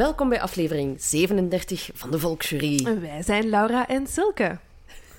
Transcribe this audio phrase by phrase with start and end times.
[0.00, 3.00] Welkom bij aflevering 37 van de Volksjury.
[3.00, 4.58] Wij zijn Laura en Silke.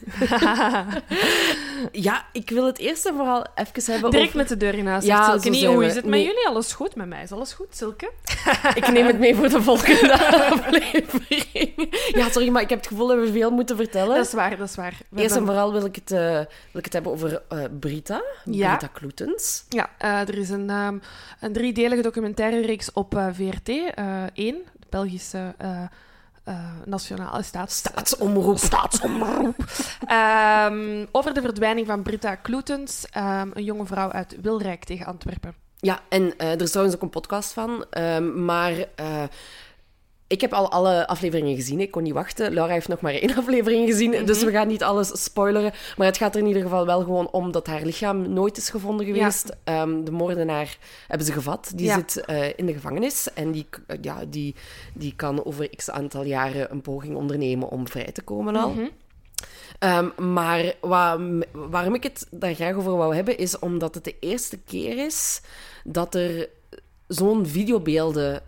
[1.91, 4.38] Ja, ik wil het eerst en vooral even hebben Direct over...
[4.38, 5.05] met de deur in huis.
[5.05, 6.47] Ja, Silke niet, hoe is het met jullie?
[6.47, 6.95] Alles goed?
[6.95, 8.11] Met mij is alles goed, Silke.
[8.75, 10.13] Ik neem het mee voor de volgende
[10.52, 11.95] aflevering.
[12.13, 14.16] Ja, sorry, maar ik heb het gevoel dat we veel moeten vertellen.
[14.16, 14.97] Dat is waar, dat is waar.
[15.09, 16.47] We Eerst en vooral wil ik het, eh, wil
[16.80, 18.21] ik het hebben over eh, Brita.
[18.45, 18.75] Ja.
[18.75, 19.65] Brita Kloetens.
[19.69, 20.97] Ja, eh, er is een, ehm,
[21.39, 23.69] een driedelige documentaire reeks op VRT.
[23.69, 25.55] eh 1, de Belgische
[26.44, 27.78] eh, Nationale Staats...
[27.78, 28.58] Staatsomroep.
[28.58, 29.56] Staatsomroep.
[30.06, 35.56] Ehm, over de verdwijning van Britta Kloetens, ehm, een jonge vrouw uit Wilrijk tegen Antwerpen.
[35.78, 37.86] Ja, en eh, er is trouwens ook een podcast van.
[37.89, 39.23] ehm, maar eh,
[40.31, 41.79] ik heb al alle afleveringen gezien.
[41.79, 42.53] Ik kon niet wachten.
[42.53, 44.25] Laura heeft nog maar één aflevering gezien.
[44.25, 45.71] Dus we gaan niet alles spoileren.
[45.97, 48.70] Maar het gaat er in ieder geval wel gewoon om dat haar lichaam nooit is
[48.70, 49.49] gevonden geweest.
[49.64, 50.77] Ehm, de moordenaar
[51.08, 51.71] hebben ze gevat.
[51.75, 51.95] Die Ja.
[51.95, 53.27] zit eh, in de gevangenis.
[53.33, 54.55] En die, eh, ja, die,
[54.93, 58.70] die kan over x aantal jaren een poging ondernemen om vrij te komen al.
[58.70, 58.86] Mhm.
[59.80, 61.20] Ehm, maar wa-
[61.52, 65.41] waarom ik het daar graag over wou hebben, is omdat het de eerste keer is
[65.83, 66.49] dat er
[67.08, 68.41] zo'n videobeelden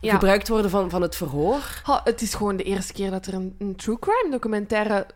[0.00, 0.12] Ja.
[0.12, 1.80] gebruikt worden van, van het verhoor.
[1.82, 5.06] Ha, het is gewoon de eerste keer dat er een, een true crime documentaire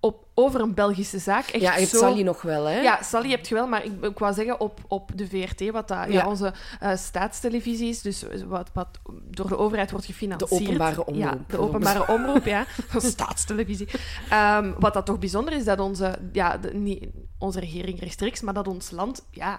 [0.00, 1.98] op, over een Belgische zaak echt ja, je hebt zo...
[1.98, 2.80] Sally nog wel, hè?
[2.80, 5.88] Ja, Sally heb je wel, maar ik, ik wou zeggen op, op de VRT, wat
[5.88, 6.06] dat, ja.
[6.08, 6.26] Ja.
[6.28, 8.88] onze eh, staatstelevisie is, dus wat, wat
[9.30, 10.50] door de overheid wordt gefinancierd.
[10.50, 12.64] De openbare omroep, Ja, de openbare omroep, ja.
[12.96, 13.88] staatstelevisie.
[14.30, 17.06] Ehm, wat dat toch bijzonder is, dat onze, ja, de- niet
[17.38, 19.58] onze regering rechtstreeks, maar dat ons land, ja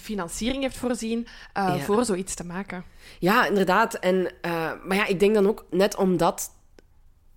[0.00, 1.78] financiering heeft voorzien eh, Ja.
[1.78, 2.84] voor zoiets te maken.
[3.18, 3.94] Ja, inderdaad.
[3.94, 6.50] En, eh, maar ja, ik denk dan ook, net omdat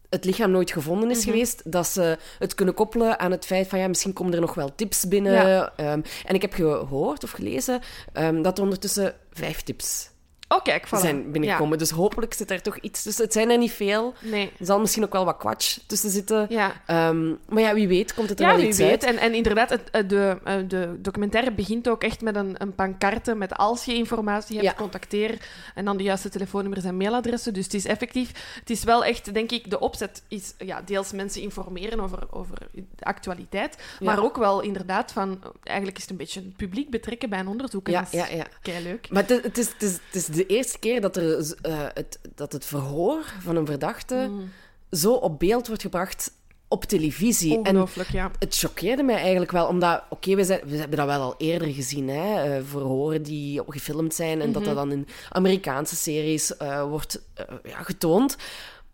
[0.10, 1.30] het lichaam nooit gevonden is Mhm.
[1.30, 4.54] geweest, dat ze het kunnen koppelen aan het feit van, ja, misschien komen er nog
[4.54, 5.34] wel tips binnen.
[5.34, 5.74] Ja.
[5.76, 7.82] Ehm, en ik heb gehoord of gelezen
[8.14, 10.10] ehm, dat er ondertussen vijf tips
[10.50, 11.00] Oh, kijk, voilà.
[11.00, 11.78] zijn binnengekomen.
[11.78, 13.24] Dus hopelijk zit er toch iets tussen.
[13.24, 14.14] Het zijn er niet veel.
[14.22, 14.52] Nee.
[14.60, 16.46] Er zal misschien ook wel wat kwatsch tussen zitten.
[16.50, 16.72] Ja.
[16.86, 18.90] Ehm, maar ja, wie weet komt het er Ja, wel iets weet.
[18.90, 19.04] uit.
[19.04, 22.76] En, en inderdaad, het, eh, de, eh, de documentaire begint ook echt met een, een
[22.76, 24.74] pancarte met als je informatie hebt, Ja.
[24.76, 25.38] contacteer.
[25.76, 27.54] En dan de juiste telefoonnummers en mailadressen.
[27.54, 28.32] Dus het is effectief...
[28.60, 32.58] Het is wel echt, denk ik, de opzet is ja, deels mensen informeren over, over
[32.72, 33.78] de actualiteit.
[34.00, 35.40] Maar ook wel inderdaad van...
[35.64, 37.88] Eigenlijk is het een beetje het publiek betrekken bij een onderzoek.
[37.88, 38.80] En Ja, dat is ja, ja.
[38.80, 39.08] leuk.
[39.10, 42.20] Maar het, het, is, het, is, het is de eerste keer dat, er, eh, het,
[42.36, 44.50] dat het verhoor van een verdachte Mm.
[44.92, 46.32] zo op beeld wordt gebracht
[46.70, 47.62] op televisie.
[47.62, 48.32] En ja.
[48.40, 50.04] het choqueerde mij eigenlijk wel, omdat...
[50.10, 52.44] Oké, we, we hebben dat wel al eerder gezien, hè.
[52.58, 54.74] eh, verhoren die gefilmd zijn en dat Mhm.
[54.74, 57.22] dat dan in Amerikaanse series eh, wordt
[57.64, 58.36] ja, getoond.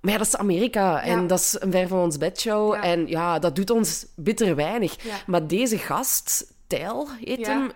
[0.02, 1.28] Maar ja, dat is Amerika en Ja.
[1.28, 2.74] dat is een ver van ons bedshow.
[2.74, 2.84] Ja.
[2.84, 5.04] En ja, dat doet ons bitter weinig.
[5.04, 5.16] Ja.
[5.28, 7.72] Maar deze gast, Tijl heet hem...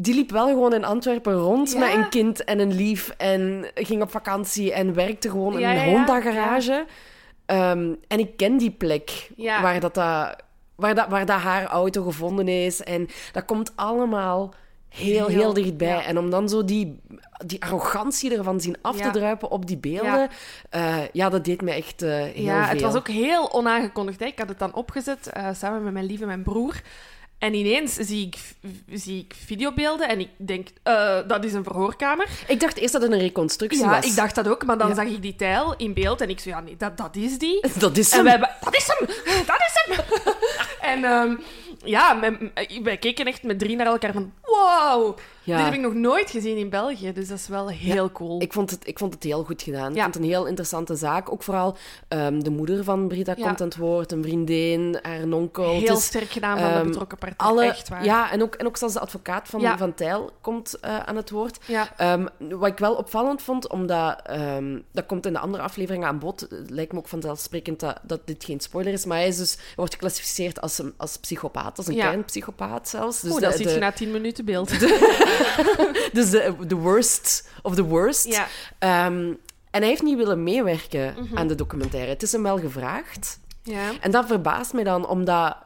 [0.00, 1.78] die liep wel gewoon in Antwerpen rond Ja.
[1.78, 5.74] met een kind en een lief en ging op vakantie en werkte gewoon in Ja,
[5.74, 5.90] een.
[5.90, 6.86] Honda-garage.
[7.46, 10.36] Ehm, en ik ken die plek waar, dat, dat,
[10.76, 12.82] waar, dat, waar dat haar auto gevonden is.
[12.82, 14.54] En dat komt allemaal
[14.88, 16.04] heel, heel, Heel, dichtbij.
[16.04, 17.00] En om dan zo die,
[17.46, 20.28] die arrogantie ervan zien af te druipen op die beelden, Ja.
[20.70, 22.72] ja, ja dat deed me echt eh, heel Ja, veel.
[22.72, 24.20] het was ook heel onaangekondigd.
[24.20, 24.26] Hè.
[24.26, 26.80] Ik had het dan opgezet eh, samen met mijn lieve mijn broer.
[27.38, 28.36] En ineens zie ik,
[28.98, 32.28] zie ik videobeelden en ik denk, eh, dat is een verhoorkamer.
[32.48, 34.04] Ik dacht eerst dat het een reconstructie Ja, was.
[34.06, 34.94] ik dacht dat ook, maar dan Ja.
[34.94, 37.66] zag ik die tijl in beeld en ik zei, ja, nee, dat, dat is die.
[37.78, 38.24] Dat is En hem.
[38.24, 39.06] wij hebben, dat is hem!
[39.46, 40.04] Dat is hem!
[40.92, 41.36] en ehm,
[41.84, 42.18] ja,
[42.82, 45.18] wij keken echt met drie naar elkaar van, wow!
[45.48, 45.56] Ja.
[45.56, 48.40] Dit heb ik nog nooit gezien in België, dus dat is wel heel cool.
[48.42, 49.90] Ik vond, het, ik vond het heel goed gedaan.
[49.94, 51.32] Ik vond het een heel interessante zaak.
[51.32, 51.76] Ook vooral
[52.08, 55.70] ehm, de moeder van Brita komt aan het woord, een vriendin, haar nonkel.
[55.70, 57.46] Heel sterk gedaan van de ehm, betrokken partij.
[57.46, 58.04] alle, Echt waar.
[58.04, 61.30] Ja, en ook, en ook zelfs de advocaat van, van Tijl komt eh, aan het
[61.30, 61.58] woord.
[61.66, 61.88] Ja.
[61.96, 64.22] Ehm, wat ik wel opvallend vond, omdat
[64.92, 68.20] dat komt in de andere aflevering aan bod, het lijkt me ook vanzelfsprekend dat, dat
[68.24, 71.78] dit geen spoiler is, maar hij is dus, hij wordt geclassificeerd als een als psychopaat,
[71.78, 73.20] als een kernpsychopaat zelfs.
[73.20, 74.70] Dus de, dat ziet de- je na tien minuten beeld.
[76.12, 78.24] dus de, de worst of the worst.
[78.26, 78.46] Ja.
[78.78, 79.32] Ehm,
[79.70, 81.38] en hij heeft niet willen meewerken Mhm.
[81.38, 82.10] aan de documentaire.
[82.10, 83.38] Het is hem wel gevraagd.
[83.62, 83.90] ja.
[84.00, 85.56] En dat verbaast mij dan, omdat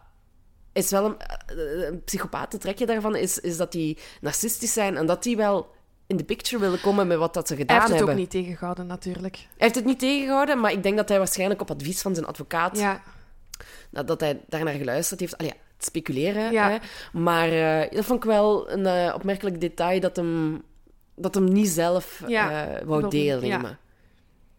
[0.72, 2.60] is wel een, eh, een psychopaat.
[2.60, 5.70] Trekje daarvan is, is dat die narcistisch zijn en dat die wel
[6.06, 8.14] in de picture willen komen met wat dat ze Hij gedaan heeft het hebben.
[8.14, 9.36] ook niet tegengehouden, natuurlijk.
[9.36, 12.26] Hij heeft het niet tegengehouden, maar ik denk dat hij waarschijnlijk op advies van zijn
[12.26, 13.02] advocaat, Ja.
[13.90, 15.38] dat, dat hij daarnaar geluisterd heeft.
[15.38, 16.52] Allee, ja, het speculeren.
[16.52, 16.70] Ja.
[16.70, 16.76] Hè?
[17.12, 20.62] Maar eh, dat vond ik wel een eh, opmerkelijk detail dat hem,
[21.16, 23.70] dat hem niet zelf Ja, eh, wou deelnemen.
[23.70, 23.80] ja.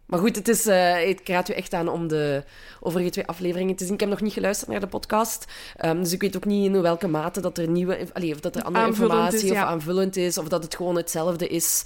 [0.06, 0.66] Maar goed, het is,
[1.08, 2.44] ik raad u echt aan om de
[2.80, 3.94] overige twee afleveringen te zien.
[3.94, 5.44] Ik heb nog niet geluisterd naar de podcast,
[5.76, 8.56] ehm, dus ik weet ook niet in welke mate dat er nieuwe, allee, of dat
[8.56, 11.84] er andere Aanvullend informatie is, of aanvullend is, of dat het gewoon hetzelfde is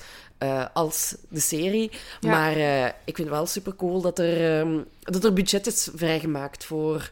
[0.73, 1.91] als de serie.
[2.21, 2.57] Maar
[3.05, 7.11] ik vind het wel super cool dat er, ehm, dat er budget is vrijgemaakt voor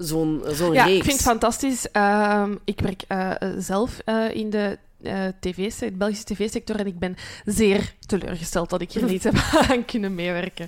[0.00, 0.96] zo'n zo'n Ja, reeks.
[0.96, 1.90] ik vind het fantastisch.
[1.90, 6.86] Ehm, ik werk eh, eh, zelf eh, in de eh tv de Belgische tv-sector en
[6.86, 9.34] ik ben zeer teleurgesteld dat ik hier niet heb
[9.70, 10.66] aan kunnen meewerken.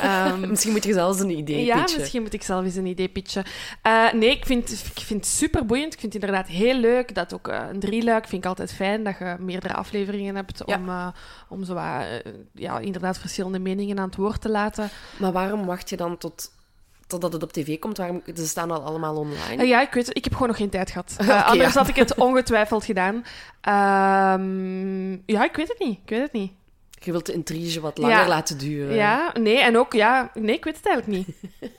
[0.00, 1.98] Ehm, Misschien moet je zelfs een idee ja, pitchen.
[2.00, 3.44] misschien moet ik zelf eens een idee pitchen.
[3.82, 5.92] Eh, nee, ik vind, ik vind het super boeiend.
[5.92, 7.14] Ik vind het inderdaad heel leuk.
[7.14, 10.76] Dat ook eh, een drieluik vind ik altijd fijn, dat je meerdere afleveringen hebt Ja.
[10.76, 11.08] om, eh,
[11.48, 12.00] om zo eh,
[12.52, 14.88] ja, inderdaad verschillende meningen aan het woord te laten.
[15.18, 16.50] Maar waarom wacht je dan tot,
[17.06, 17.96] totdat het op tv komt?
[17.96, 19.62] Waarom, ze staan al allemaal online.
[19.62, 20.16] Eh, ja, ik weet het.
[20.16, 21.16] Ik heb gewoon nog geen tijd gehad.
[21.20, 21.78] Eh, anders ja.
[21.78, 23.24] had ik het ongetwijfeld gedaan.
[23.60, 25.98] Ehm, ja, ik weet het niet.
[26.04, 26.52] Ik weet het niet.
[27.00, 28.28] Je wilt de intrige wat langer Ja.
[28.28, 28.94] laten duren.
[28.94, 31.36] Ja, nee, en ook, ja, nee, ik weet het eigenlijk niet.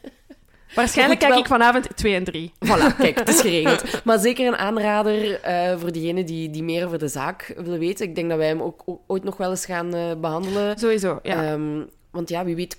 [0.76, 2.52] Waarschijnlijk kijk wel- ik vanavond 2 en 3.
[2.66, 4.04] Voilà, kijk, het is geregeld.
[4.04, 8.08] Maar zeker een aanrader eh, voor diegenen die, die meer over de zaak willen weten.
[8.08, 10.78] Ik denk dat wij hem ook ooit nog wel eens gaan eh, behandelen.
[10.78, 11.44] Sowieso, ja.
[11.44, 11.82] Ehm,
[12.12, 12.78] want ja, wie weet...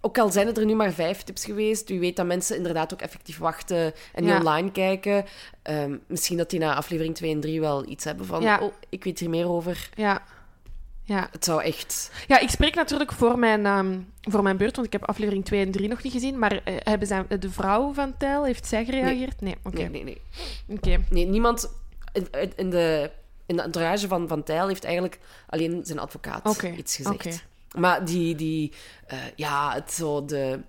[0.00, 2.92] Ook al zijn het er nu maar vijf tips geweest, wie weet dat mensen inderdaad
[2.92, 4.38] ook effectief wachten en niet Ja.
[4.38, 5.24] online kijken.
[5.62, 8.42] Ehm, misschien dat die na aflevering 2 en 3 wel iets hebben van...
[8.42, 8.58] Ja.
[8.60, 9.90] Oh, ik weet hier meer over.
[9.96, 10.22] ja.
[11.04, 11.28] Ja.
[11.32, 12.10] Het zou echt...
[12.26, 15.64] ja, ik spreek natuurlijk voor mijn, ehm, voor mijn beurt, want ik heb aflevering 2
[15.64, 16.38] en 3 nog niet gezien.
[16.38, 19.40] Maar eh, hebben zij, de vrouw van Tijl, heeft zij gereageerd?
[19.40, 19.76] Nee, oké.
[19.76, 20.20] Nee, nee, nee.
[20.68, 21.00] Oké.
[21.10, 21.70] Nee, niemand
[22.12, 23.10] in, in de,
[23.46, 25.18] in de entourage van, van Tijl heeft eigenlijk
[25.48, 27.44] alleen zijn advocaat iets gezegd.
[27.78, 28.72] Maar die, die
[29.06, 30.60] eh, ja, het zo, de,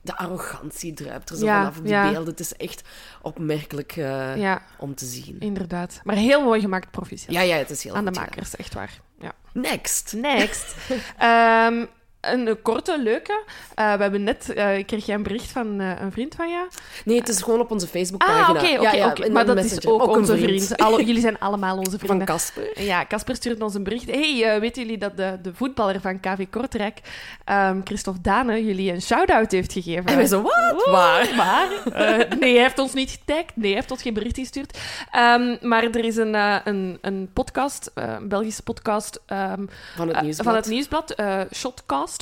[0.00, 2.10] de arrogantie druipt er zo Ja, vanaf op die ja.
[2.10, 2.28] beelden.
[2.30, 2.82] Het is echt
[3.22, 5.36] opmerkelijk eh, Ja, om te zien.
[5.40, 6.00] inderdaad.
[6.04, 7.34] Maar heel mooi gemaakt, proficiat.
[7.34, 8.24] Ja, ja, het is heel Aan de gedaan.
[8.28, 9.00] makers, echt waar.
[9.20, 9.32] Ja.
[9.52, 10.12] Next.
[10.12, 10.74] Next.
[11.18, 11.84] Ehm,
[12.20, 13.42] een korte, leuke.
[13.74, 14.52] Eh, we hebben net...
[14.54, 16.68] eh kreeg jij een bericht van eh, een vriend van jou?
[17.04, 18.42] Nee, het is gewoon op onze Facebookpagina.
[18.44, 20.76] Ah, oké, oké, Ja, ja, Maar dat is ook, onze vriend.
[20.76, 22.26] Alle, jullie zijn allemaal onze Van vrienden.
[22.26, 22.82] Casper.
[22.82, 24.10] Ja, Casper stuurt ons een bericht.
[24.10, 26.98] hey, eh, weten jullie dat de, de voetballer van KV Kortrijk,
[27.44, 30.04] ehm, Christophe Dane, jullie een shout-out heeft gegeven?
[30.06, 30.86] En wij zo, wat?
[30.90, 31.28] Waar?
[31.36, 31.68] waar?
[31.92, 33.56] Eh, nee, hij heeft ons niet getagd.
[33.56, 34.78] Nee, hij heeft ons geen bericht gestuurd.
[35.10, 39.66] Ehm, maar er is een, eh, een, een podcast, eh, een Belgische podcast ehm,
[39.96, 40.46] Van het eh, nieuwsblad.
[40.46, 41.40] van het nieuwsblad, eh,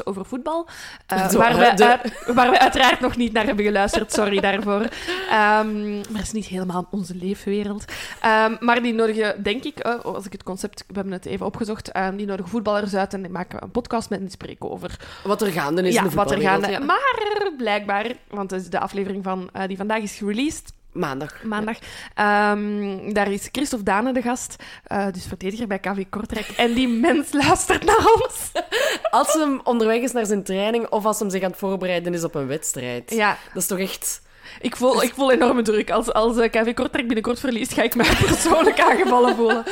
[0.04, 0.66] Over voetbal.
[1.06, 4.88] eh, Zo, waar, we, de- waar we uiteraard nog niet naar hebben geluisterd, sorry daarvoor.
[5.30, 7.84] Ehm, maar het is niet helemaal onze leefwereld.
[8.20, 11.46] Ehm, maar die nodigen, denk ik, eh, als ik het concept, we hebben het even
[11.46, 14.70] opgezocht, ehm, die nodigen voetballers uit en die maken een podcast met en die spreken
[14.70, 16.70] over Wat er gaande is ja, in de wat er gaande.
[16.70, 16.78] ja.
[16.78, 21.42] Maar blijkbaar, want het is de aflevering van, eh, die vandaag is gereleased, Maandag.
[21.44, 21.76] maandag.
[22.14, 26.48] Ehm, daar is Christophe Dane de gast, eh, dus verdediger bij KV Kortrijk.
[26.48, 28.52] En die mens luistert naar ons.
[29.10, 32.24] Als hem onderweg is naar zijn training of als hem zich aan het voorbereiden is
[32.24, 33.10] op een wedstrijd.
[33.10, 34.20] Ja, Dat is toch echt...
[34.60, 35.90] ik voel, ik voel enorme druk.
[35.90, 39.64] Als, als eh, KV Kortrijk binnenkort verliest, ga ik mij persoonlijk aangevallen voelen.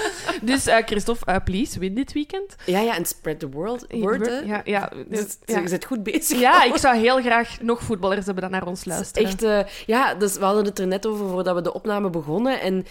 [0.42, 2.56] Dus eh, Christophe, eh, please, win dit weekend.
[2.66, 3.86] Ja, ja, en spread the world.
[3.88, 4.38] Word, hè.
[4.38, 6.38] Ja, ja, Dus, dus, je bent goed bezig.
[6.38, 9.28] ja, ik zou heel graag nog voetballers hebben dat naar ons luisteren.
[9.28, 12.60] Echt, ja, dus we hadden het er net over voordat we de opname begonnen.
[12.60, 12.86] En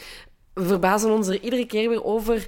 [0.53, 2.47] we verbazen ons er iedere keer weer over,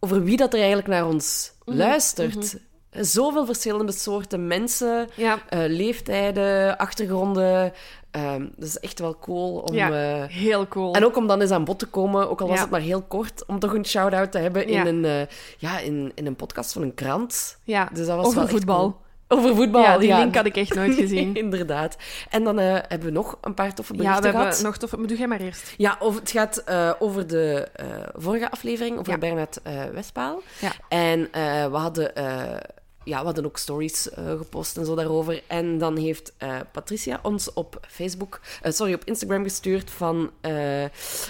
[0.00, 2.56] over wie dat er eigenlijk naar ons Mhm, luistert.
[2.90, 7.72] Zoveel verschillende soorten mensen, Ja, eh, leeftijden, achtergronden.
[8.10, 9.74] Ehm, dat is echt wel cool om...
[9.74, 9.90] Ja.
[10.22, 10.94] eh, heel cool.
[10.94, 12.62] en ook om dan eens aan bod te komen, ook al was Ja.
[12.62, 14.84] het maar heel kort, om toch een shout-out te hebben Ja.
[14.84, 15.26] in, een, eh,
[15.58, 17.58] ja, in, in een podcast van een krant.
[17.64, 18.78] ja, Dus dat was over wel voetbal.
[18.78, 18.96] cool.
[19.32, 21.34] Over voetbal, Ja, die link had ik echt nooit gezien.
[21.34, 21.96] Inderdaad.
[22.30, 24.64] En dan hebben we nog een paar toffe Ja, berichten we hebben gehad.
[24.64, 24.96] nog tof...
[24.96, 25.74] Maar doe jij maar eerst.
[25.76, 26.64] Ja, over, het gaat
[26.98, 27.68] over de
[28.16, 29.18] vorige aflevering, over Ja.
[29.18, 29.60] Bernard
[29.92, 30.40] Westpaal.
[30.60, 30.70] Ja.
[30.88, 31.20] En
[31.70, 32.12] we, hadden,
[33.04, 35.42] ja, we hadden ook stories eh, gepost en zo daarover.
[35.46, 40.84] En dan heeft eh, Patricia ons op Facebook, eh, sorry, op Instagram gestuurd van, eh,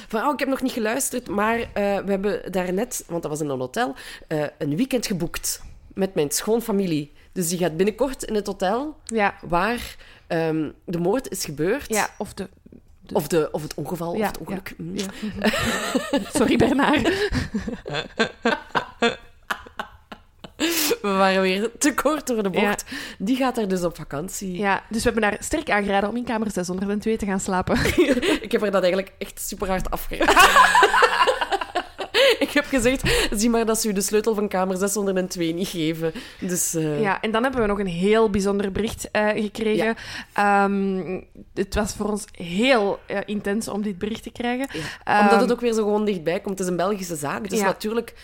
[0.09, 3.41] van oh, ik heb nog niet geluisterd, maar eh, we hebben daarnet, want dat was
[3.41, 3.95] in een hotel,
[4.29, 5.63] eh, een weekend geboekt
[5.95, 7.13] met mijn schoonfamilie.
[7.33, 9.97] Dus die gaat binnenkort in het hotel Ja, waar
[10.27, 11.85] ehm, de moord is gebeurd.
[11.89, 12.49] ja of de...
[13.13, 14.75] Of, de, of het ongeval, Ja, of het ongeluk.
[14.77, 14.97] Mm.
[14.97, 15.07] Ja.
[16.39, 17.13] Sorry, Bernard.
[21.03, 22.85] We waren weer te kort door de bocht.
[23.19, 24.59] Die gaat er dus op vakantie.
[24.59, 27.77] Ja, dus we hebben daar sterk aangeraden om in kamer 602 te gaan slapen.
[28.47, 30.35] Ik heb er dat eigenlijk echt super hard afgeraden.
[32.39, 36.13] Ik heb gezegd, zie maar dat ze u de sleutel van kamer 602 niet geven.
[36.41, 39.95] Dus eh, Ja, en dan hebben we nog een heel bijzonder bericht eh, gekregen.
[40.33, 41.21] Ehm,
[41.55, 44.69] het was voor ons heel eh, intens om dit bericht te krijgen.
[44.73, 45.21] ja.
[45.21, 46.59] omdat het Ehm, ook weer zo gewoon dichtbij komt.
[46.59, 47.65] Het is een Belgische zaak, dus Ja.
[47.65, 48.15] natuurlijk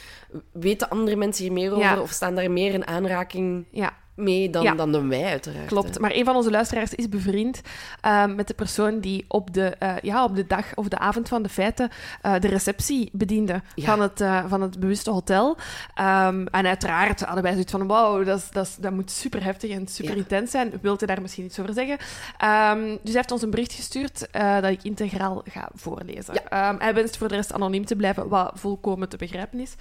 [0.53, 4.63] weten andere mensen hier meer over of staan daar meer in aanraking Ja, mee dan,
[4.63, 4.75] Ja.
[4.75, 5.67] dan doen wij, uiteraard.
[5.67, 5.95] klopt.
[5.95, 6.01] hè.
[6.01, 7.61] Maar een van onze luisteraars is bevriend
[8.01, 11.29] ehm, met de persoon die op de, eh, ja, op de dag of de avond
[11.29, 11.91] van de feiten
[12.23, 13.87] eh, de receptie bediende Ja.
[13.87, 15.57] van, het, eh, van het bewuste hotel.
[15.95, 19.87] Ehm, en uiteraard hadden wij zoiets van, wauw, dat, dat, dat moet super heftig en
[19.89, 20.17] super Ja.
[20.19, 20.73] intens zijn.
[20.83, 21.97] Wilt u daar misschien iets over zeggen?
[22.39, 26.35] Ehm, dus hij heeft ons een bericht gestuurd dat ik integraal ga voorlezen.
[26.79, 29.75] Hij wenst voor de rest anoniem te blijven, wat volkomen te begrijpen is.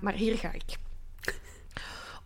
[0.00, 0.64] Maar hier ga ik.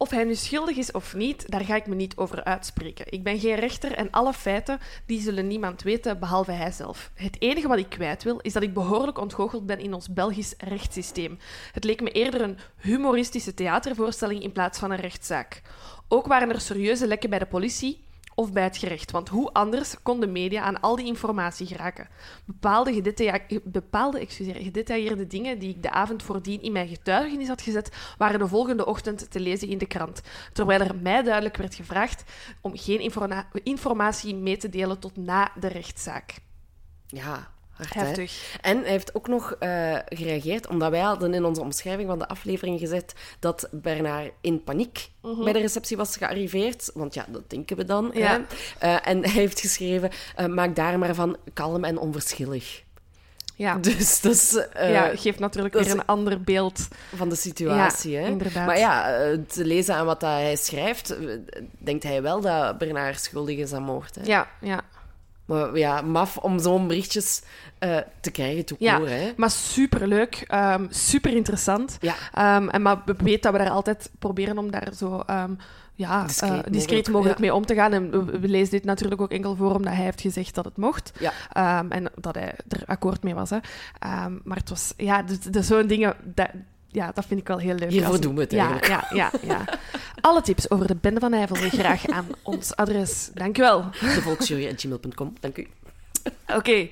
[0.02, 3.12] Of hij nu schuldig is of niet, daar ga ik me niet over uitspreken.
[3.12, 7.11] Ik ben geen rechter en alle feiten die zullen niemand weten behalve hijzelf.
[7.14, 10.54] Het enige wat ik kwijt wil is dat ik behoorlijk ontgoocheld ben in ons Belgisch
[10.59, 11.38] rechtssysteem.
[11.73, 15.62] Het leek me eerder een humoristische theatervoorstelling in plaats van een rechtszaak.
[16.09, 18.04] Ook waren er serieuze lekken bij de politie
[18.35, 22.09] of bij het gerecht, want hoe anders kon de media aan al die informatie geraken?
[22.45, 23.15] Bepaalde,
[23.65, 28.49] bepaalde gedetailleerde dingen die ik de avond voordien in mijn getuigenis had gezet, waren de
[28.49, 30.23] volgende ochtend te lezen in de krant,
[30.53, 32.25] terwijl er mij duidelijk werd gevraagd
[32.61, 36.35] om geen informa- informatie mee te delen tot na de rechtszaak.
[37.07, 38.00] Ja, hard, hè.
[38.00, 38.57] Heftig.
[38.61, 42.29] En hij heeft ook nog eh, gereageerd, omdat wij hadden in onze omschrijving van de
[42.29, 45.11] aflevering gezet dat Bernard in paniek
[45.45, 46.91] bij de receptie was gearriveerd.
[46.95, 48.11] Want ja, dat denken we dan.
[48.14, 48.41] Ja.
[48.79, 52.83] Eh, en hij heeft geschreven, eh, maak daar maar van kalm en onverschillig.
[53.57, 56.88] Ja, Dus dat is ja geeft natuurlijk weer een ander beeld.
[57.14, 58.11] van de situatie.
[58.11, 58.26] Ja, hè?
[58.26, 58.67] inderdaad.
[58.67, 59.05] Maar ja,
[59.49, 61.17] te lezen aan wat hij schrijft,
[61.79, 64.14] denkt hij wel dat Bernard schuldig is aan moord.
[64.14, 64.23] Hè?
[64.25, 64.81] Ja, ja.
[65.52, 67.42] Maar ja, maf om zo'n berichtjes
[67.78, 69.32] eh, te krijgen, toe Ja, hè?
[69.37, 71.97] maar superleuk, um, super interessant.
[72.00, 72.14] Ja.
[72.32, 75.52] Ehm, en maar we weten dat we daar altijd proberen om daar zo ehm,
[75.94, 77.44] ja, Discreet eh, mogelijk, discreet mogelijk ja.
[77.44, 77.92] mee om te gaan.
[77.92, 80.76] En we, we lezen dit natuurlijk ook enkel voor omdat hij heeft gezegd dat het
[80.76, 81.12] mocht.
[81.18, 81.32] Ja.
[81.52, 83.50] Ehm, en dat hij er akkoord mee was.
[83.50, 83.59] Hè.
[83.99, 86.50] Ehm, maar het was, ja, dus, dus zo'n dingen, dat,
[86.92, 87.90] ja, dat vind ik wel heel leuk.
[87.90, 89.12] Hiervoor Als- doen we het ja, eigenlijk.
[89.14, 89.64] Ja, ja, ja.
[90.20, 93.30] Alle tips over de Bende van Nijvel graag aan ons adres.
[93.34, 93.84] Dank u wel.
[94.14, 95.66] Devolksjury.gmail.com, dank u.
[96.54, 96.88] Oké,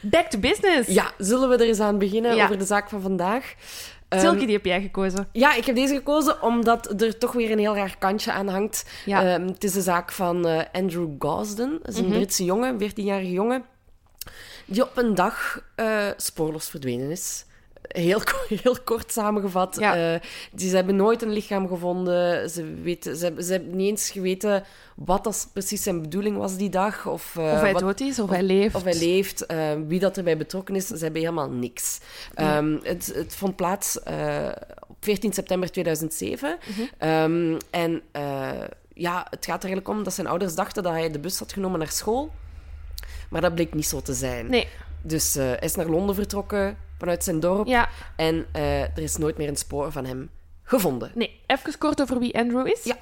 [0.00, 0.88] back to business.
[0.88, 2.44] Ja, zullen we er eens aan beginnen Ja.
[2.44, 3.54] over de zaak van vandaag?
[4.08, 5.28] Ehm, Silke, die heb jij gekozen.
[5.32, 8.84] ja, ik heb deze gekozen omdat er toch weer een heel raar kantje aan hangt.
[9.04, 9.22] Ja.
[9.34, 11.78] Ehm, het is de zaak van eh, Andrew Gosden.
[11.82, 12.14] Dat is een Mhm.
[12.14, 13.64] Britse jongen, een 14-jarige jongen,
[14.64, 17.44] die op een dag eh, spoorloos verdwenen is.
[17.82, 18.20] Heel,
[18.62, 19.76] heel kort samengevat.
[19.78, 20.14] Ja.
[20.14, 20.20] Eh,
[20.52, 22.50] die, ze hebben nooit een lichaam gevonden.
[22.50, 24.64] Ze, weten, ze, hebben, ze hebben niet eens geweten
[24.96, 27.06] wat dat precies zijn bedoeling was die dag.
[27.06, 28.74] Of, Of hij wat- dood is, of, hij leeft.
[28.74, 31.98] of hij leeft, eh, wie dat erbij betrokken is, ze hebben helemaal niks.
[32.34, 33.98] Ehm, het, het vond plaats
[34.88, 36.58] op 14 september 2007.
[36.68, 36.80] Mhm.
[36.98, 38.02] Ehm, en
[38.94, 41.52] ja, het gaat er eigenlijk om dat zijn ouders dachten dat hij de bus had
[41.52, 42.30] genomen naar school.
[43.30, 44.46] Maar dat bleek niet zo te zijn.
[44.50, 44.68] Nee,
[45.02, 47.66] Dus eh, hij is naar Londen vertrokken vanuit zijn dorp.
[47.66, 50.30] ja, En eh, er is nooit meer een spoor van hem
[50.62, 51.10] gevonden.
[51.14, 51.40] nee.
[51.46, 52.84] Even kort over wie Andrew is.
[52.84, 52.96] Ja.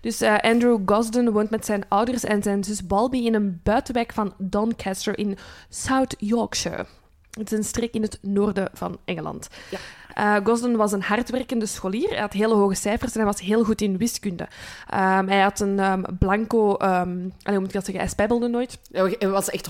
[0.00, 4.12] Dus eh, Andrew Gosden woont met zijn ouders en zijn zus Balby in een buitenwijk
[4.12, 6.86] van Doncaster in South Yorkshire.
[7.30, 9.48] Het is een streek in het noorden van Engeland.
[9.70, 9.78] Ja.
[10.14, 12.08] Eh, Gosden was een hardwerkende scholier.
[12.08, 14.48] Hij had hele hoge cijfers en hij was heel goed in wiskunde.
[14.88, 16.72] Ehm, hij had een ehm, blanco...
[16.74, 17.98] allee, hoe moet ik dat zeggen?
[17.98, 18.78] Hij spijbelde nooit.
[18.92, 19.68] Hij was echt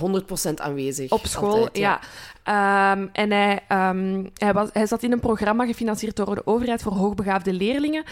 [0.51, 1.11] 100% aanwezig.
[1.11, 2.01] Op school, Altijd, ja.
[3.13, 3.61] En hij,
[4.35, 8.05] hij, was, hij zat in een programma gefinancierd door de overheid voor hoogbegaafde leerlingen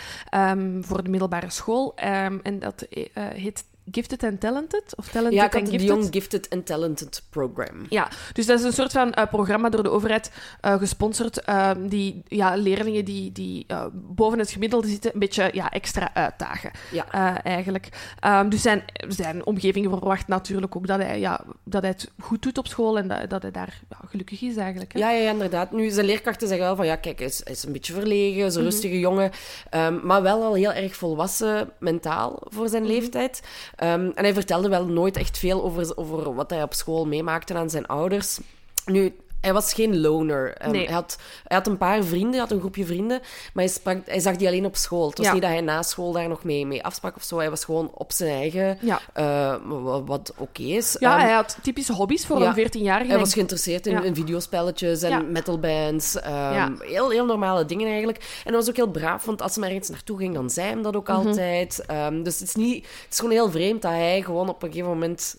[0.81, 1.95] voor de middelbare school.
[1.95, 4.97] En dat eh, heet Gifted and Talented?
[4.97, 5.89] Of Talented Ja, ik and had Gifted?
[5.89, 7.87] Young Gifted and Talented Program.
[7.89, 11.89] Ja, dus dat is een soort van eh, programma door de overheid eh, gesponsord, ehm,
[11.89, 16.71] die ja, leerlingen die, die eh, boven het gemiddelde zitten een beetje ja, extra uitdagen,
[16.91, 17.43] Ja.
[17.43, 17.89] eigenlijk.
[18.21, 22.43] Ehm, dus zijn, zijn omgeving verwacht natuurlijk ook dat hij, ja, dat hij het goed
[22.43, 24.93] doet op school en dat, dat hij daar ja, gelukkig is, eigenlijk.
[24.93, 24.99] Hè?
[24.99, 25.73] Ja, ja, inderdaad.
[25.73, 28.45] Nu, zijn leerkrachten zeggen wel van, ja, kijk, hij is, hij is een beetje verlegen,
[28.45, 29.31] is een rustige jongen,
[29.71, 33.43] ehm, maar wel al heel erg volwassen mentaal voor zijn leeftijd.
[33.77, 37.55] Ehm, en hij vertelde wel nooit echt veel over, over wat hij op school meemaakte
[37.55, 38.39] aan zijn ouders.
[38.87, 40.55] Nu, hij was geen loner.
[40.57, 40.85] Ehm, Nee.
[40.85, 43.19] hij, had, hij had een paar vrienden, hij had een groepje vrienden,
[43.55, 45.09] maar hij, sprak, hij zag die alleen op school.
[45.09, 45.33] Het was Ja.
[45.33, 47.39] niet dat hij na school daar nog mee, mee afsprak of zo.
[47.39, 49.01] Hij was gewoon op zijn eigen, Ja.
[49.13, 50.97] eh, wa- wat oké is.
[50.99, 52.47] Ja, Ehm, hij had typische hobby's voor ja.
[52.47, 53.11] een 14-jarige.
[53.11, 56.13] hij was geïnteresseerd in, in videospelletjes en metalbands.
[56.13, 56.73] Ja.
[56.79, 58.19] heel, heel normale dingen eigenlijk.
[58.19, 60.69] En hij was ook heel braaf, want als hij maar ergens naartoe ging, dan zei
[60.69, 61.17] hem dat ook Mhm.
[61.17, 61.85] altijd.
[62.23, 64.91] Dus het is, niet, het is gewoon heel vreemd dat hij gewoon op een gegeven
[64.93, 65.37] moment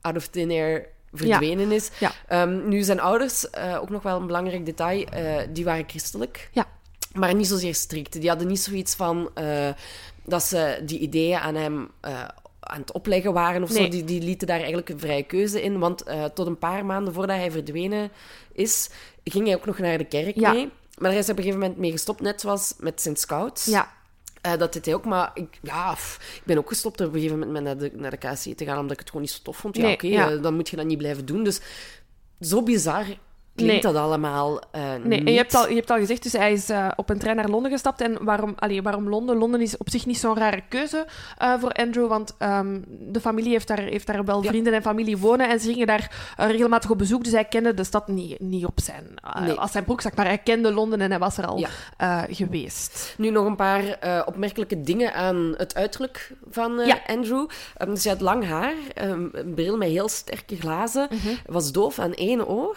[0.00, 1.90] out of thin air verdwenen is.
[1.98, 2.12] Ja.
[2.28, 6.48] Ehm, nu, zijn ouders, eh, ook nog wel een belangrijk detail, eh, die waren christelijk.
[6.52, 6.66] Ja.
[7.12, 8.20] Maar niet zozeer strikt.
[8.20, 9.68] Die hadden niet zoiets van eh,
[10.24, 11.90] dat ze die ideeën aan hem
[12.60, 13.88] aan het opleggen waren of zo.
[13.88, 15.78] Die, die lieten daar eigenlijk een vrije keuze in.
[15.78, 16.04] Want
[16.34, 18.10] tot een paar maanden voordat hij verdwenen
[18.52, 18.90] is,
[19.24, 20.52] ging hij ook nog naar de kerk Ja.
[20.52, 20.70] mee.
[20.98, 23.64] Maar daar is hij op een gegeven moment mee gestopt, net zoals met zijn scouts.
[23.64, 23.92] Ja,
[24.44, 27.12] Eh, dat deed hij ook, maar ik, ja, pff, ik ben ook gestopt op een
[27.12, 29.30] gegeven moment met naar de, naar de KC te gaan, omdat ik het gewoon niet
[29.30, 29.76] zo tof vond.
[29.76, 30.30] Ja, Nee, oké, ja.
[30.30, 31.44] eh, dan moet je dat niet blijven doen.
[31.44, 31.60] Dus
[32.40, 33.06] zo bizar
[33.54, 33.92] klinkt Nee.
[33.92, 36.68] dat allemaal eh Nee, en je hebt, al, je hebt al gezegd, dus hij is
[36.70, 38.00] eh, op een trein naar Londen gestapt.
[38.00, 39.36] En waarom, allee, waarom Londen?
[39.36, 41.06] Londen is op zich niet zo'n rare keuze
[41.38, 44.48] eh, voor Andrew, want ehm, de familie heeft daar, heeft daar wel Ja.
[44.48, 45.48] vrienden en familie wonen.
[45.48, 48.80] En ze gingen daar regelmatig op bezoek, dus hij kende de stad niet, niet op
[48.82, 49.04] zijn,
[49.40, 49.52] Nee.
[49.52, 50.14] als zijn broekzak.
[50.14, 51.58] Maar hij kende Londen en hij was er al
[51.98, 52.26] Ja.
[52.30, 53.14] geweest.
[53.18, 53.82] Nu nog een paar
[54.26, 56.98] opmerkelijke dingen aan het uiterlijk van Ja.
[57.06, 57.46] Andrew.
[57.76, 61.34] Ehm, hij had lang haar, ehm, een bril met heel sterke glazen, Mhm.
[61.46, 62.76] Was doof aan één oor.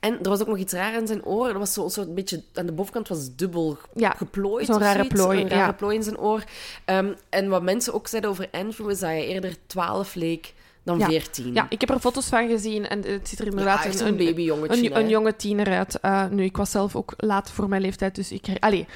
[0.00, 1.46] En er was ook nog iets raar aan zijn oor.
[1.48, 4.66] Dat was zo, zo een beetje, aan de bovenkant was dubbel Ja, geplooid.
[4.66, 5.14] zo'n rare zoiets.
[5.14, 5.72] plooi, Een rare ja.
[5.72, 6.44] plooi in zijn oor.
[6.84, 10.98] Ehm, en wat mensen ook zeiden over Andrew is dat hij eerder 12 leek dan
[10.98, 11.06] Ja.
[11.06, 11.54] 14.
[11.54, 14.16] Ja, ik heb er foto's van gezien en het ziet er inderdaad echt een, zo'n
[14.16, 15.00] babyjongetje, een, hè.
[15.00, 16.00] een jonge tiener uit.
[16.00, 18.46] Eh, nu, ik was zelf ook laat voor mijn leeftijd, dus ik...
[18.60, 18.86] Allee,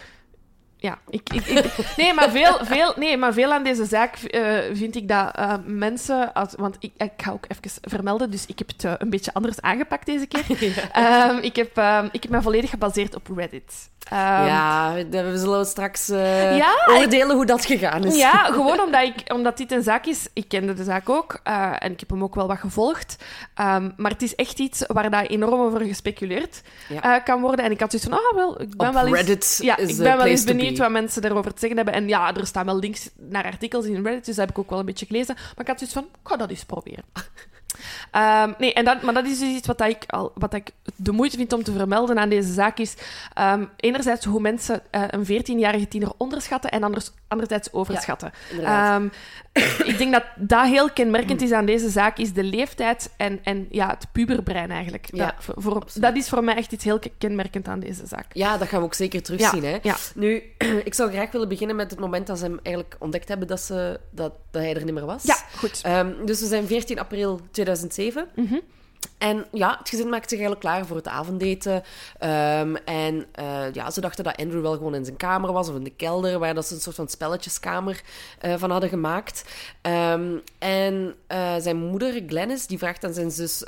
[0.82, 4.58] ja, ik, ik, ik- nee, maar veel, veel, nee, maar veel aan deze zaak eh,
[4.72, 6.32] vind ik dat eh, mensen...
[6.32, 9.34] Als, want ik, ik ga ook even vermelden, dus ik heb het eh, een beetje
[9.34, 10.44] anders aangepakt deze keer.
[10.92, 13.90] Ehm, ik, heb, ehm, ik heb me volledig gebaseerd op Reddit.
[14.10, 18.16] Ehm, ja, we zullen straks Ja, oordelen hoe dat gegaan is.
[18.16, 20.26] Ja, gewoon omdat, ik, omdat dit een zaak is.
[20.32, 23.16] Ik kende de zaak ook eh, en ik heb hem ook wel wat gevolgd.
[23.54, 27.16] Ehm, maar het is echt iets waar daar enorm over gespeculeerd Ja.
[27.16, 27.64] eh, kan worden.
[27.64, 29.16] En ik had zoiets van, ah wel, ik ben Op wel eens...
[29.16, 30.78] Reddit ja, ik ben wel eens benieuwd be.
[30.78, 31.94] wat mensen daarover te zeggen hebben.
[31.94, 34.70] En ja, er staan wel links naar artikels in Reddit, dus dat heb ik ook
[34.70, 35.34] wel een beetje gelezen.
[35.34, 37.04] Maar ik had zoiets van, ik ga dat eens proberen.
[38.10, 41.12] Ehm, nee, en dat, maar dat is dus iets wat ik, al, wat ik de
[41.12, 42.78] moeite vind om te vermelden aan deze zaak.
[42.78, 42.94] Is
[43.34, 48.32] ehm, enerzijds hoe mensen eh, een 14-jarige tiener onderschatten en anders, anderzijds overschatten.
[48.60, 49.08] Ehm,
[49.90, 53.66] ik denk dat dat heel kenmerkend is aan deze zaak, is de leeftijd en, en
[53.70, 55.08] ja, het puberbrein eigenlijk.
[55.12, 58.26] Ja, dat, voor- dat is voor mij echt iets heel kenmerkend aan deze zaak.
[58.32, 59.62] Ja, dat gaan we ook zeker terugzien.
[59.62, 59.78] Ja, Hè?
[59.82, 59.96] ja.
[60.14, 60.42] Nu,
[60.84, 63.60] ik zou graag willen beginnen met het moment dat ze hem eigenlijk ontdekt hebben dat,
[63.60, 65.22] ze, dat, dat hij er niet meer was.
[65.22, 65.80] Ja, goed.
[65.82, 68.28] Ehm, dus we zijn 14 april 2007.
[68.34, 68.54] Mhm.
[69.18, 71.82] En ja, het gezin maakte zich eigenlijk klaar voor het avondeten.
[72.18, 75.74] Ehm, en eh, ja, ze dachten dat Andrew wel gewoon in zijn kamer was of
[75.74, 78.02] in de kelder, waar dat ze een soort van spelletjeskamer
[78.38, 79.44] eh, van hadden gemaakt.
[79.80, 83.64] Ehm, en eh, zijn moeder, Glennis, die vraagt aan zijn zus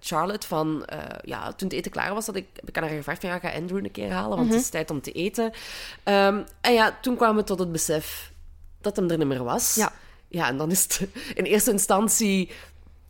[0.00, 0.86] Charlotte van...
[1.24, 3.30] ja, toen het eten klaar was, had ik, heb ik aan haar gevraagd van...
[3.30, 5.52] Ja, ga Andrew een keer halen, want het is tijd om te eten.
[6.02, 8.32] Ehm, en ja, toen kwamen we tot het besef
[8.80, 9.74] dat hem er niet meer was.
[9.74, 9.92] Ja.
[10.28, 12.50] Ja, en dan is het in eerste instantie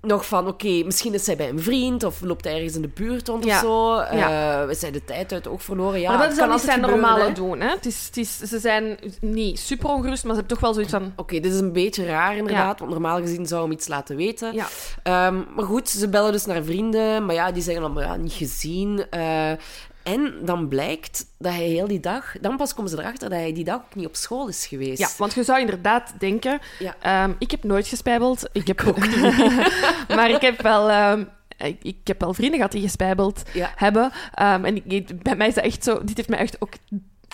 [0.06, 2.88] nog van, oké, misschien is hij bij een vriend of loopt hij ergens in de
[2.88, 3.54] buurt rond Ja.
[3.54, 3.94] of zo.
[4.16, 4.62] Ja.
[4.62, 6.00] Eh, is hij de tijd uit oog verloren?
[6.00, 7.32] Ja, maar dat is kan niet zijn gebeuren, normale hè.
[7.32, 7.60] doen.
[7.60, 7.68] Hè?
[7.68, 10.92] Het is, het is, ze zijn niet super ongerust, maar ze hebben toch wel zoiets
[10.92, 11.12] van...
[11.16, 14.52] Oké, dit is een beetje raar inderdaad, want normaal gezien zou hem iets laten weten.
[14.54, 14.66] Ja.
[15.02, 18.16] Ehm, maar goed, ze bellen dus naar vrienden, maar ja, die zeggen dan, maar ja,
[18.16, 19.04] niet gezien.
[19.10, 19.50] Eh,
[20.06, 22.34] en dan blijkt dat hij heel die dag...
[22.40, 24.98] Dan pas komen ze erachter dat hij die dag ook niet op school is geweest.
[24.98, 26.58] Ja, want je zou inderdaad denken...
[26.78, 26.96] Ja.
[27.00, 28.48] ehm, ik heb nooit gespijbeld.
[28.52, 28.98] Ik heb ook
[30.16, 30.90] maar ik heb wel...
[30.90, 31.24] ehm,
[31.56, 33.72] ik, ik heb wel vrienden gehad die gespijbeld Ja.
[33.76, 34.10] hebben.
[34.34, 36.04] Ehm, en ik, bij mij is dat echt zo...
[36.04, 36.72] Dit heeft mij echt ook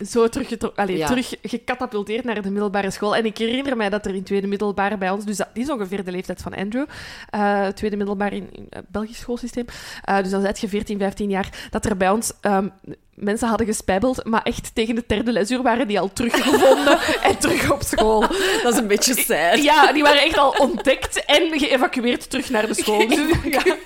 [0.07, 1.07] zo teruggetro- allee, Ja.
[1.07, 3.17] terug gecatapulteerd naar de middelbare school.
[3.17, 5.25] En ik herinner mij dat er in tweede middelbaar bij ons...
[5.25, 6.85] Dus dat is ongeveer de leeftijd van Andrew.
[7.31, 9.65] eh, tweede middelbaar in, in het Belgisch schoolsysteem.
[10.05, 11.67] Eh, dus dan zet je 14, 15 jaar.
[11.71, 12.33] Dat er bij ons...
[12.41, 12.69] ehm,
[13.15, 17.71] Mensen hadden gespijbeld, maar echt tegen de derde lesuur waren die al teruggevonden en terug
[17.73, 18.21] op school.
[18.63, 19.63] Dat is een beetje sad.
[19.63, 23.07] Ja, die waren echt al ontdekt en geëvacueerd terug naar de school.
[23.13, 23.77] Dus, ja.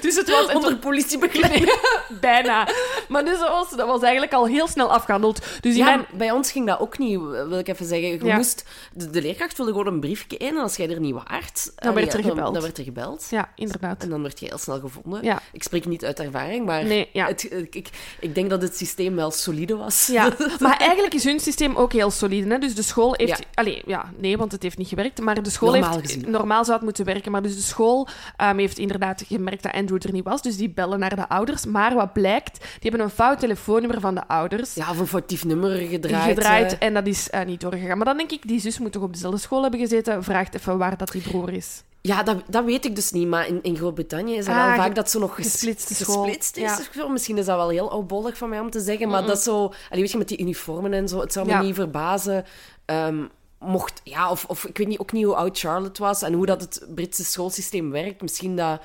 [0.00, 0.52] dus het was...
[0.54, 1.78] Onder politiebegeleiding.
[2.20, 2.68] Bijna.
[3.08, 5.46] Maar dus dat, was, dat was eigenlijk al heel snel afgehandeld.
[5.60, 6.06] Dus Ja, man...
[6.12, 8.08] bij ons ging dat ook niet, wil ik even zeggen.
[8.08, 8.36] Je Ja.
[8.36, 11.72] moest, de, de leerkracht wilde gewoon een briefje in en als jij er niet waart...
[11.74, 12.52] Dan werd er eh, gebeld.
[12.52, 13.26] Dan werd er gebeld.
[13.30, 14.02] Ja, inderdaad.
[14.02, 15.24] En dan werd je heel snel gevonden.
[15.24, 15.40] Ja.
[15.52, 17.88] Ik spreek niet uit ervaring, maar Nee, het, ik,
[18.20, 20.06] ik denk dat het systeem wel solide was.
[20.06, 22.48] Ja, maar eigenlijk is hun systeem ook heel solide.
[22.50, 22.58] Hè?
[22.58, 23.38] Dus de school heeft...
[23.38, 23.44] Ja.
[23.54, 25.20] Allee, ja, nee, want het heeft niet gewerkt.
[25.20, 26.12] Maar de school Normaal heeft...
[26.12, 26.30] gezien.
[26.30, 27.32] Normaal zou het moeten werken.
[27.32, 30.42] Maar dus de school ehm, heeft inderdaad gemerkt dat Andrew er niet was.
[30.42, 31.66] Dus die bellen naar de ouders.
[31.66, 35.44] Maar wat blijkt, die hebben een fout telefoonnummer van de ouders Ja, of een foutief
[35.44, 36.34] nummer gedraaid.
[36.34, 36.72] gedraaid.
[36.78, 36.86] eh.
[36.86, 37.96] En dat is eh, niet doorgegaan.
[37.96, 40.24] Maar dan denk ik, die zus moet toch op dezelfde school hebben gezeten.
[40.24, 41.82] Vraagt even waar dat die broer is.
[42.04, 43.26] Ja, dat, dat weet ik dus niet.
[43.28, 45.98] Maar in, in Groot-Brittannië is het Ah, wel vaak dat zo nog gesplitst is.
[46.94, 47.08] Ja.
[47.08, 49.08] Misschien is dat wel heel oudbollig van mij om te zeggen.
[49.08, 49.64] Maar dat zo...
[49.64, 51.20] Allee, weet je, met die uniformen en zo.
[51.20, 51.60] Het zou me Ja.
[51.62, 52.44] niet verbazen...
[52.84, 53.24] ehm,
[53.58, 54.00] mocht...
[54.04, 56.60] Ja, of, of ik weet niet, ook niet hoe oud Charlotte was en hoe dat
[56.60, 58.22] het Britse schoolsysteem werkt.
[58.22, 58.80] Misschien dat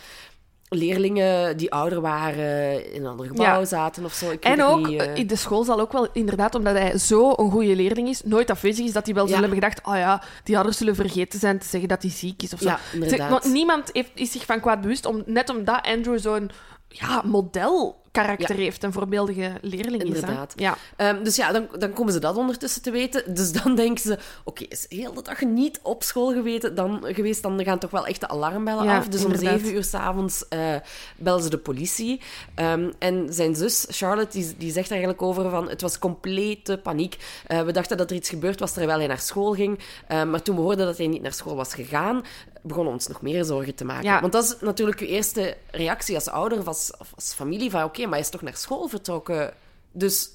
[0.69, 3.65] leerlingen die ouder waren in een ander gebouw Ja.
[3.65, 4.31] zaten of zo.
[4.31, 5.19] Ik En ook, niet, eh.
[5.19, 8.49] eh, de school zal ook wel, inderdaad, omdat hij zo een goede leerling is, nooit
[8.49, 9.33] afwezig is, dat hij wel Ja.
[9.33, 12.43] zullen hebben gedacht, oh ja, die ouders zullen vergeten zijn te zeggen dat hij ziek
[12.43, 12.67] is of zo.
[12.69, 13.45] Ja, inderdaad.
[13.45, 16.49] Niemand heeft, is zich van kwaad bewust, om, net omdat Andrew zo'n
[16.89, 18.61] ja, modelkarakter Ja.
[18.63, 20.53] heeft, een voorbeeldige leerling Inderdaad.
[20.55, 20.61] is.
[20.63, 20.77] Ja.
[20.95, 23.33] Ehm, dus ja, dan, dan komen ze dat ondertussen te weten.
[23.33, 27.41] Dus dan denken ze, oké, is heel de dag niet op school geweten, dan, geweest,
[27.41, 29.07] dan gaan toch wel echt de alarmbellen Ja, af.
[29.07, 30.75] Dus om zeven uur s'avonds eh
[31.17, 32.21] bellen ze de politie.
[32.55, 36.77] Ehm, en zijn zus, Charlotte, die, die zegt er eigenlijk over van, het was complete
[36.83, 37.17] paniek.
[37.47, 39.79] Eh, we dachten dat er iets gebeurd was terwijl hij naar school ging.
[40.07, 42.23] Ehm, maar toen we hoorden dat hij niet naar school was gegaan,
[42.67, 44.03] begonnen ons nog meer zorgen te maken.
[44.03, 44.21] Ja.
[44.21, 47.83] Want dat is natuurlijk je eerste reactie als ouder of als, of als familie, van
[47.83, 49.53] oké, maar hij is toch naar school vertrokken.
[49.91, 50.29] Dus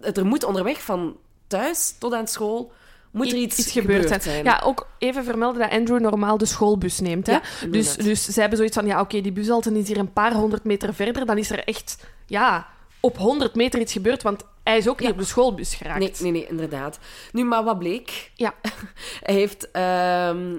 [0.00, 2.72] er moet onderweg van thuis tot aan school
[3.10, 4.44] moet er iets, gebeurd zijn.
[4.44, 7.26] Ja, ook even vermelden dat Andrew normaal de schoolbus neemt.
[7.26, 7.32] Hè?
[7.32, 10.32] Ja, dus, dus zij hebben zoiets van, ja, oké, die bushalte is hier een paar
[10.32, 12.66] honderd meter verder, dan is er echt, ja,
[13.00, 15.98] op 100 meter iets gebeurd, want hij is ook niet op de schoolbus geraakt.
[15.98, 16.98] Nee, nee, nee, inderdaad.
[17.32, 18.30] Nu, maar wat bleek?
[18.34, 18.54] Ja.
[19.22, 19.70] Hij heeft...
[19.70, 20.56] ehm,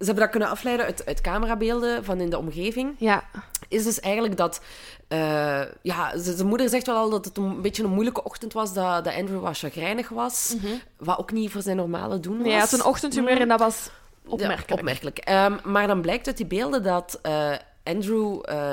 [0.00, 2.94] ze hebben dat kunnen afleiden uit, uit camerabeelden van in de omgeving.
[2.98, 3.24] Ja,
[3.68, 4.60] Is dus eigenlijk dat...
[5.08, 8.72] eh, ja, zijn moeder zegt wel al dat het een beetje een moeilijke ochtend was,
[8.74, 10.54] dat, dat Andrew wat chagrijnig was.
[10.98, 12.42] Wat ook niet voor zijn normale doen was.
[12.42, 13.90] nee, hij had een ochtendhumeur en dat was
[14.26, 14.68] opmerkelijk.
[14.68, 15.18] Ja, opmerkelijk.
[15.18, 17.52] Ehm, maar dan blijkt uit die beelden dat eh,
[17.84, 18.72] Andrew, eh,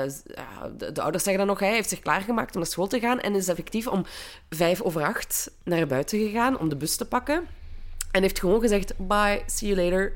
[0.76, 3.34] de ouders zeggen dan nog, hij heeft zich klaargemaakt om naar school te gaan en
[3.34, 4.04] is effectief om
[4.50, 7.46] vijf over acht naar buiten gegaan om de bus te pakken.
[8.10, 10.12] En heeft gewoon gezegd, bye, see you later.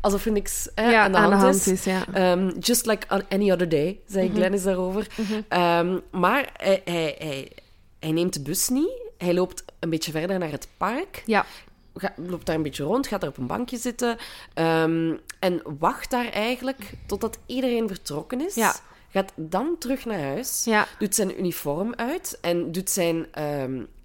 [0.00, 1.84] Alsof er niks hè, ja, aan de hand, is.
[1.84, 2.04] ja.
[2.12, 5.06] Ehm, just like on any other day, zei Glennis daarover.
[5.48, 7.52] Ehm, maar hij, hij, hij,
[8.00, 8.90] hij neemt de bus niet.
[9.18, 11.46] Hij loopt een beetje verder naar het park Ja,
[11.94, 14.16] ga- loopt daar een beetje rond, gaat daar op een bankje zitten
[14.54, 18.54] ehm, en wacht daar eigenlijk totdat iedereen vertrokken is.
[18.54, 18.74] Ja.
[19.10, 20.86] Gaat dan terug naar huis, ja.
[20.98, 23.26] doet zijn uniform uit en doet zijn,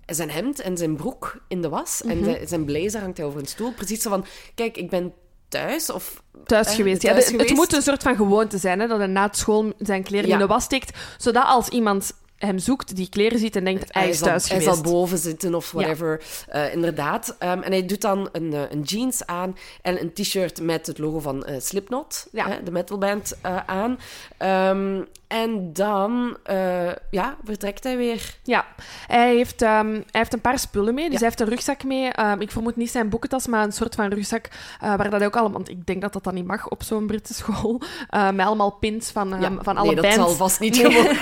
[0.06, 2.02] zijn hemd en zijn broek in de was.
[2.04, 2.12] Mhm.
[2.12, 3.74] En zijn, zijn blazer hangt hij over een stoel.
[3.74, 4.26] Precies zo van,
[4.56, 5.14] kijk, ik ben
[5.52, 6.22] thuis of...
[6.46, 7.02] Thuis eh, geweest.
[7.02, 7.50] Ja, thuis de- geweest.
[7.50, 10.28] Het moet een soort van gewoonte zijn, hè, dat hij na het school zijn kleren
[10.28, 10.34] Ja.
[10.34, 14.10] in de was steekt, zodat als iemand hem zoekt, die kleren ziet en denkt, hij
[14.10, 14.84] is thuis hij geweest.
[14.84, 16.22] zal boven zitten of whatever.
[16.48, 17.36] Eh, inderdaad.
[17.40, 20.98] Ehm, en hij doet dan een, eh, een jeans aan en een t-shirt met het
[20.98, 22.48] logo van Slipknot, Ja.
[22.50, 24.00] hè, de metalband, eh, aan.
[24.38, 28.36] Ehm, en dan eh, ja, vertrekt hij weer.
[28.44, 28.66] Ja,
[29.08, 31.04] hij heeft, ehm, hij heeft een paar spullen mee.
[31.04, 31.20] Dus Ja.
[31.20, 32.08] hij heeft een rugzak mee.
[32.10, 34.46] Ehm, ik vermoed niet zijn boekentas, maar een soort van rugzak
[34.82, 35.52] eh, waar dat ook allemaal...
[35.52, 37.82] Want ik denk dat dat dan niet mag op zo'n Britse school.
[38.10, 41.16] Eh, met allemaal pins van, Ja, van alle nee, dat zal vast niet gewoon.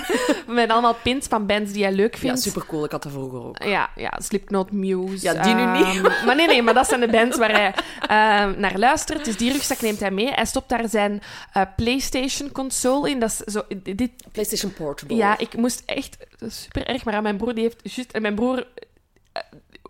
[0.55, 2.41] met allemaal pins van bands die hij leuk Ja, vindt.
[2.41, 2.83] super cool.
[2.85, 3.63] Ik had dat vroeger ook.
[3.63, 5.25] Ja, ja, Slipknot, Muse.
[5.25, 6.01] Ja, die nu niet.
[6.25, 7.73] maar nee, nee, maar dat zijn de bands waar hij
[8.57, 9.25] naar luistert.
[9.25, 10.31] Dus die rugzak neemt hij mee.
[10.31, 11.21] Hij stopt daar zijn
[11.75, 13.19] PlayStation-console in.
[13.19, 13.61] Dat is zo...
[13.99, 15.15] Dit, PlayStation Portable.
[15.15, 16.17] ja, ik moest echt...
[16.47, 17.79] super erg, maar aan mijn broer, die heeft...
[17.83, 18.67] Juist, en mijn broer
[19.31, 19.41] eh,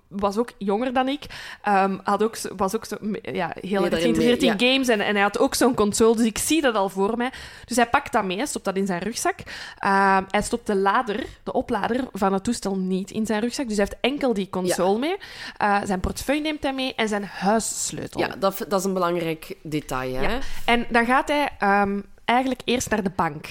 [0.07, 1.25] was ook jonger dan ik.
[1.61, 4.87] ehm, had ook, was ook zo, ja, heel erg geïnteresseerd in games.
[4.87, 7.31] En, en hij had ook zo'n console, dus ik zie dat al voor mij.
[7.65, 9.35] Dus hij pakt dat mee, stopt dat in zijn rugzak.
[9.77, 13.67] Ehm, hij stopt de lader, de oplader van het toestel niet in zijn rugzak.
[13.67, 15.15] Dus hij heeft enkel die console mee.
[15.57, 18.19] Eh, zijn portefeuille neemt hij mee en zijn huissleutel.
[18.21, 20.13] Ja, dat, dat is een belangrijk detail.
[20.15, 20.21] Hè?
[20.21, 20.39] Ja.
[20.65, 23.45] En dan gaat hij ehm, eigenlijk eerst naar de bank.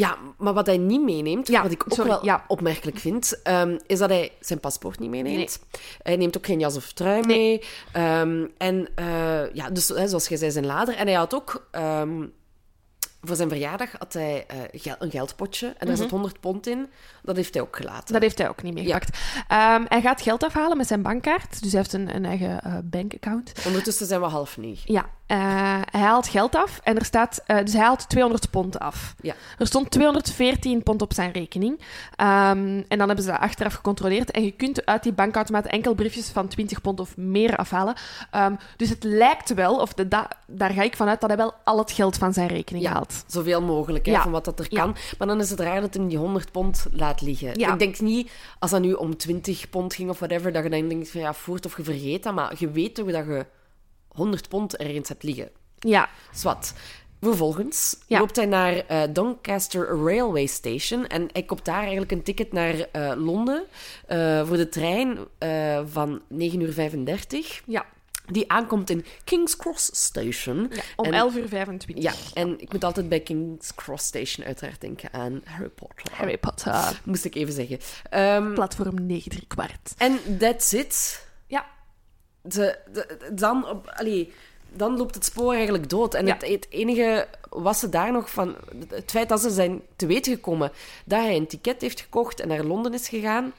[0.00, 2.44] Ja, maar wat hij niet meeneemt, Ja, wat ik ook sorry, wel ja.
[2.46, 5.60] opmerkelijk vind, ehm, is dat hij zijn paspoort niet meeneemt.
[6.02, 7.62] Hij neemt ook geen jas of trui mee.
[7.92, 10.96] Ehm, en eh, ja, dus hè, zoals jij zei, zijn lader.
[10.96, 12.26] En hij had ook ehm,
[13.22, 16.88] voor zijn verjaardag had hij eh, een geldpotje en daar zat 100 pond in.
[17.22, 18.12] Dat heeft hij ook gelaten.
[18.12, 18.92] Dat heeft hij ook niet meer Ja.
[18.98, 19.18] gepakt.
[19.48, 21.62] Ehm, hij gaat geld afhalen met zijn bankkaart.
[21.62, 23.52] Dus hij heeft een, een eigen eh, bankaccount.
[23.66, 24.92] Ondertussen zijn we half negen.
[24.92, 25.38] Ja, eh,
[25.90, 27.42] hij haalt geld af en er staat...
[27.46, 29.14] eh, dus hij haalt 200 pond af.
[29.20, 29.34] Ja.
[29.58, 31.80] Er stond 214 pond op zijn rekening.
[32.16, 34.30] Ehm, en dan hebben ze dat achteraf gecontroleerd.
[34.30, 37.94] En je kunt uit die bankautomaat enkel briefjes van 20 pond of meer afhalen.
[38.30, 41.54] Ehm, dus het lijkt wel, of de, da- daar ga ik vanuit, dat hij wel
[41.64, 42.92] al het geld van zijn rekening Ja.
[42.92, 43.24] haalt.
[43.26, 44.96] Zoveel mogelijk, hè, van wat dat er kan.
[45.18, 47.58] Maar dan is het raar dat hij die 100 pond laat liggen.
[47.58, 47.72] Ja.
[47.72, 50.88] Ik denk niet, als dat nu om 20 pond ging of whatever, dat je dan
[50.88, 52.34] denkt van ja, voert of je vergeet dat.
[52.34, 53.46] Maar je weet toch dat je
[54.08, 55.50] 100 pond ergens hebt liggen.
[55.78, 56.74] Ja, Zwat.
[57.20, 58.18] Vervolgens Ja.
[58.18, 62.74] loopt hij naar eh, Doncaster Railway Station en hij koopt daar eigenlijk een ticket naar
[62.92, 63.64] eh, Londen
[64.06, 65.18] eh, voor de trein
[65.90, 67.86] van 9 uur 35, ja.
[68.32, 70.70] Die aankomt in King's Cross Station.
[70.72, 72.04] ja om En- 11 uur 25.
[72.04, 76.12] Ja, en ik moet altijd bij King's Cross Station uiteraard denken aan Harry Potter.
[76.12, 77.00] Harry Potter.
[77.04, 77.78] Moest ik even zeggen.
[78.10, 79.94] Ehm, Platform 9 3 kwart.
[79.96, 81.26] en that's it.
[81.46, 81.66] Ja.
[82.42, 82.78] De-
[83.32, 84.32] dan, op, allee,
[84.72, 86.14] dan loopt het spoor eigenlijk dood.
[86.14, 86.32] En Ja.
[86.32, 88.56] het, het enige was ze daar nog van...
[88.88, 90.72] Het feit dat ze zijn te weten gekomen
[91.04, 93.52] dat hij een ticket heeft gekocht en naar Londen is gegaan,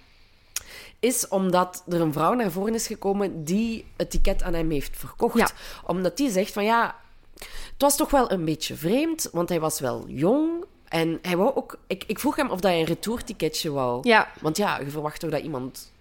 [1.02, 4.98] is omdat er een vrouw naar voren is gekomen die het ticket aan hem heeft
[4.98, 5.38] verkocht.
[5.38, 5.50] Ja.
[5.86, 6.96] Omdat die zegt van ja,
[7.40, 10.66] het was toch wel een beetje vreemd, want hij was wel jong.
[10.88, 11.78] En hij wou ook...
[11.88, 14.08] Ik, ik vroeg hem of hij een retourticketje wou.
[14.08, 14.32] Ja.
[14.42, 15.92] Want ja, je verwacht toch dat iemand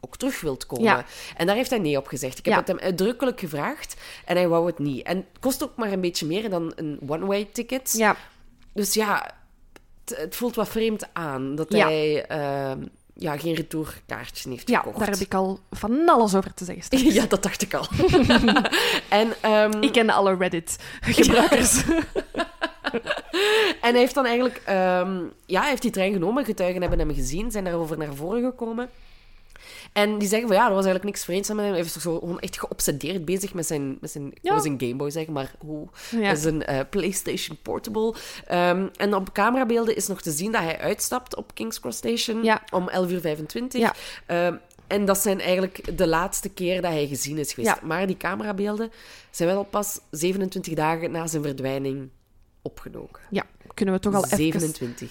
[0.00, 0.84] ook terug wilt komen.
[0.84, 1.04] Ja.
[1.36, 2.38] En daar heeft hij nee op gezegd.
[2.38, 2.60] Ik heb Ja.
[2.60, 5.02] het hem uitdrukkelijk gevraagd en hij wou het niet.
[5.06, 7.92] En het kost ook maar een beetje meer dan een one-way ticket.
[7.96, 8.16] Ja.
[8.72, 9.30] Dus ja,
[10.04, 12.82] het, het voelt wat vreemd aan dat hij ehm,
[13.18, 14.98] ja, geen retourkaartje heeft ja, gekocht.
[14.98, 17.04] daar heb ik al van alles over te zeggen.
[17.14, 17.86] Ja, dat dacht ik al.
[19.08, 21.84] en, ehm, Ik ken alle Reddit-gebruikers.
[23.86, 24.62] en hij heeft dan eigenlijk...
[24.64, 26.44] ehm, ja, hij heeft die trein genomen.
[26.44, 28.88] Getuigen hebben hem gezien, zijn daarover naar voren gekomen.
[29.96, 31.74] En die zeggen van ja, er was eigenlijk niks vreemds aan met hem.
[31.74, 34.60] Hij was toch zo gewoon echt geobsedeerd bezig met zijn, met zijn, Ja.
[34.60, 35.88] zijn Game Boy zeggen, maar hoe?
[36.10, 36.34] Ja.
[36.34, 38.14] Zijn eh, PlayStation Portable.
[38.46, 42.44] Ehm, en op camerabeelden is nog te zien dat hij uitstapt op King's Cross Station
[42.44, 42.62] Ja.
[42.70, 43.20] om 11.25 uur.
[43.20, 43.80] 25.
[43.80, 43.94] Ja.
[44.26, 44.54] Ehm,
[44.86, 47.82] en dat zijn eigenlijk de laatste keer dat hij gezien is geweest.
[47.82, 48.90] Maar die camerabeelden
[49.30, 52.08] zijn wel pas 27 dagen na zijn verdwijning
[52.62, 53.22] opgedoken.
[53.30, 55.10] Ja, kunnen we toch al even, 27.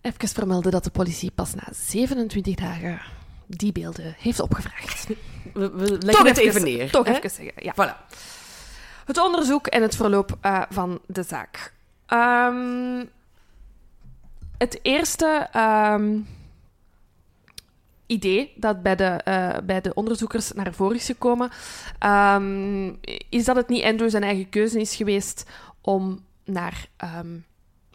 [0.00, 3.00] even vermelden dat de politie pas na 27 dagen
[3.46, 5.06] die beelden heeft opgevraagd.
[5.54, 6.90] We, we leggen het even neer.
[6.90, 7.16] Toch hè?
[7.16, 7.72] even zeggen, ja.
[7.72, 8.14] Voilà.
[9.04, 11.72] Het onderzoek en het verloop eh, van de zaak.
[12.06, 13.04] Ehm,
[14.58, 16.18] het eerste ehm,
[18.06, 21.50] idee dat bij de, eh, bij de onderzoekers naar voren is gekomen,
[21.98, 22.92] ehm,
[23.28, 26.88] is dat het niet Andrew zijn eigen keuze is geweest om naar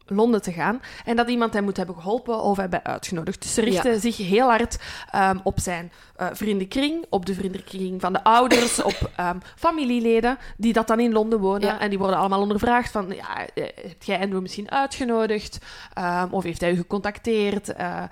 [0.09, 3.41] Londen te gaan en dat iemand hem moet hebben geholpen of hebben uitgenodigd.
[3.41, 3.99] Dus ze richten Ja.
[3.99, 4.77] zich heel hard
[5.11, 10.73] ehm, op zijn eh, vriendenkring, op de vriendenkring van de ouders, op ehm, familieleden die
[10.73, 11.67] dat dan in Londen wonen.
[11.67, 11.79] Ja.
[11.79, 15.57] En die worden allemaal ondervraagd van, ja, eh, heb jij Andrew misschien uitgenodigd?
[15.93, 17.73] Ehm, of heeft hij u gecontacteerd?
[17.73, 18.03] Eh,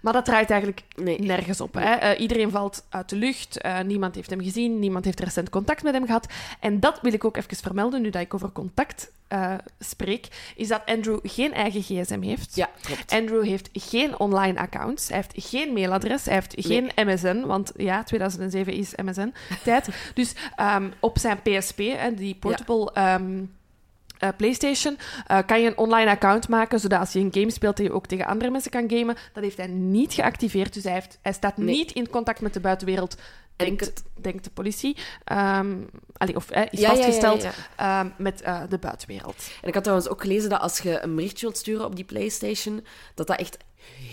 [0.00, 1.20] maar dat draait eigenlijk Nee.
[1.20, 1.74] nergens op.
[1.78, 2.14] Hè?
[2.14, 3.58] Iedereen valt uit de lucht.
[3.84, 4.78] Niemand heeft hem gezien.
[4.78, 6.26] Niemand heeft recent contact met hem gehad.
[6.60, 9.10] En dat wil ik ook even vermelden, nu dat ik over contact
[9.78, 12.56] spreek, is dat Andrew geen eigen gsm heeft.
[12.56, 13.12] Ja, klopt.
[13.12, 15.08] Andrew heeft geen online accounts.
[15.08, 16.24] Hij heeft geen mailadres.
[16.24, 17.40] Hij heeft geen MSN.
[17.46, 19.88] Want ja, 2007 is MSN-tijd.
[20.14, 23.44] dus ehm, op zijn PSP, hè, die portable ehm,
[24.18, 27.76] eh, PlayStation, eh, kan je een online account maken, zodat als je een game speelt,
[27.76, 29.16] dat je ook tegen andere mensen kan gamen.
[29.32, 30.74] Dat heeft hij niet geactiveerd.
[30.74, 31.74] Dus hij, heeft, hij staat Nee.
[31.74, 33.16] niet in contact met de buitenwereld.
[33.56, 34.96] Denkt, denkt de politie.
[36.16, 38.14] Allee, of eh, is Ja, ja, ja, vastgesteld ja.
[38.18, 38.38] met
[38.68, 39.36] de buitenwereld.
[39.62, 42.04] En ik had trouwens ook gelezen dat als je een berichtje wilt sturen op die
[42.04, 43.56] PlayStation, dat dat echt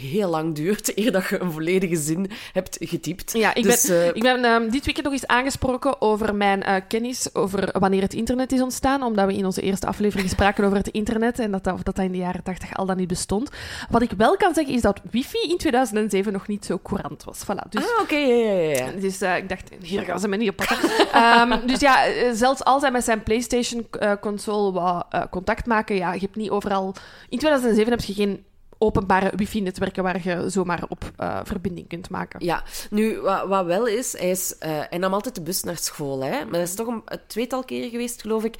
[0.03, 3.33] heel lang duurt eer dat je een volledige zin hebt getypt.
[3.33, 6.63] Ja, ik Dus, ben, eh, ik ben ehm, dit weekend nog eens aangesproken over mijn
[6.63, 10.63] eh, kennis over wanneer het internet is ontstaan, omdat we in onze eerste aflevering spraken
[10.65, 13.07] over het internet en dat dat, dat, dat in de jaren 80 al dan niet
[13.07, 13.49] bestond.
[13.89, 17.43] Wat ik wel kan zeggen is dat wifi in 2007 nog niet zo courant was.
[17.43, 18.91] Voilà, dus Ah, oké, ja, ja, ja, ja.
[18.91, 20.77] dus eh, ik dacht, hier gaan ze me niet oppakken.
[21.13, 26.35] Ehm, dus ja, zelfs als hij met zijn PlayStation-console eh, contact maken, ja, je hebt
[26.35, 26.95] niet overal...
[27.29, 28.43] In 2007 heb je geen
[28.83, 32.45] openbare wifi-netwerken waar je zomaar op eh, verbinding kunt maken.
[32.45, 35.77] Ja, nu, wat, wat wel is, hij, is eh, hij nam altijd de bus naar
[35.77, 36.23] school.
[36.23, 36.29] Hè?
[36.43, 38.55] Maar dat is toch een, een tweetal keren geweest, geloof ik,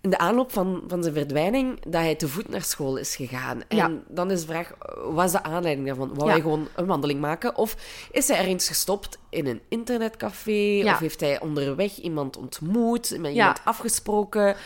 [0.00, 3.62] in de aanloop van, van zijn verdwijning, dat hij te voet naar school is gegaan.
[3.68, 3.90] En Ja.
[4.08, 4.72] dan is de vraag,
[5.12, 6.08] wat is de aanleiding daarvan?
[6.14, 6.32] Wou Ja.
[6.32, 7.56] hij gewoon een wandeling maken?
[7.56, 7.76] Of
[8.10, 10.50] is hij ergens gestopt in een internetcafé?
[10.52, 10.92] Ja.
[10.92, 13.38] Of heeft hij onderweg iemand ontmoet, met Ja.
[13.38, 14.56] iemand afgesproken?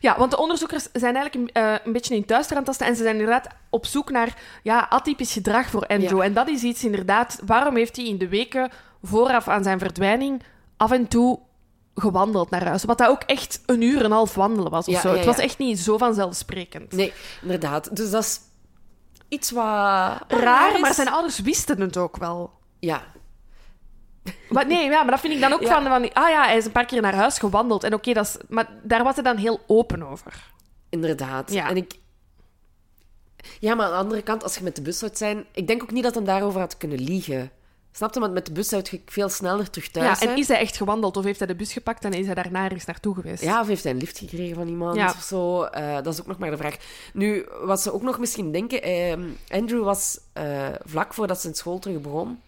[0.00, 2.96] Ja, want de onderzoekers zijn eigenlijk een, eh, een beetje in thuis aan tasten en
[2.96, 6.18] ze zijn inderdaad op zoek naar ja, atypisch gedrag voor Andrew.
[6.18, 6.24] Ja.
[6.24, 8.70] En dat is iets inderdaad, waarom heeft hij in de weken
[9.02, 10.42] vooraf aan zijn verdwijning
[10.76, 11.38] af en toe
[11.94, 12.84] gewandeld naar huis?
[12.84, 15.08] Wat dat ook echt een uur en een half wandelen was of Ja, zo.
[15.10, 16.92] ja, Het was echt niet zo vanzelfsprekend.
[16.92, 17.96] Nee, inderdaad.
[17.96, 18.40] Dus dat is
[19.28, 19.64] iets wat...
[20.28, 22.50] Raar, maar zijn ouders wisten het ook wel.
[22.78, 23.02] Ja,
[24.48, 25.68] Maar nee, ja, maar dat vind ik dan ook Ja.
[25.82, 26.12] van, van...
[26.12, 27.84] Ah ja, hij is een paar keer naar huis gewandeld.
[27.84, 28.36] En oké, dat is...
[28.48, 30.44] Maar daar was hij dan heel open over.
[30.88, 31.52] inderdaad.
[31.52, 31.68] Ja.
[31.68, 31.94] En ik...
[33.60, 35.44] Ja, maar aan de andere kant, als je met de bus zou zijn...
[35.52, 37.50] Ik denk ook niet dat hij daarover had kunnen liegen.
[37.92, 38.20] Snap je?
[38.20, 40.30] Want met de bus zou je veel sneller terug thuis Ja, zijn.
[40.30, 42.64] en is hij echt gewandeld of heeft hij de bus gepakt en is hij daarna
[42.64, 43.42] ergens naartoe geweest?
[43.42, 45.06] Ja, of heeft hij een lift gekregen van iemand Ja.
[45.06, 45.62] of zo?
[45.62, 46.76] Eh, dat is ook nog maar de vraag.
[47.12, 48.82] Nu, wat ze ook nog misschien denken...
[48.82, 52.40] ehm, Andrew was eh, vlak voordat zijn school terug begon...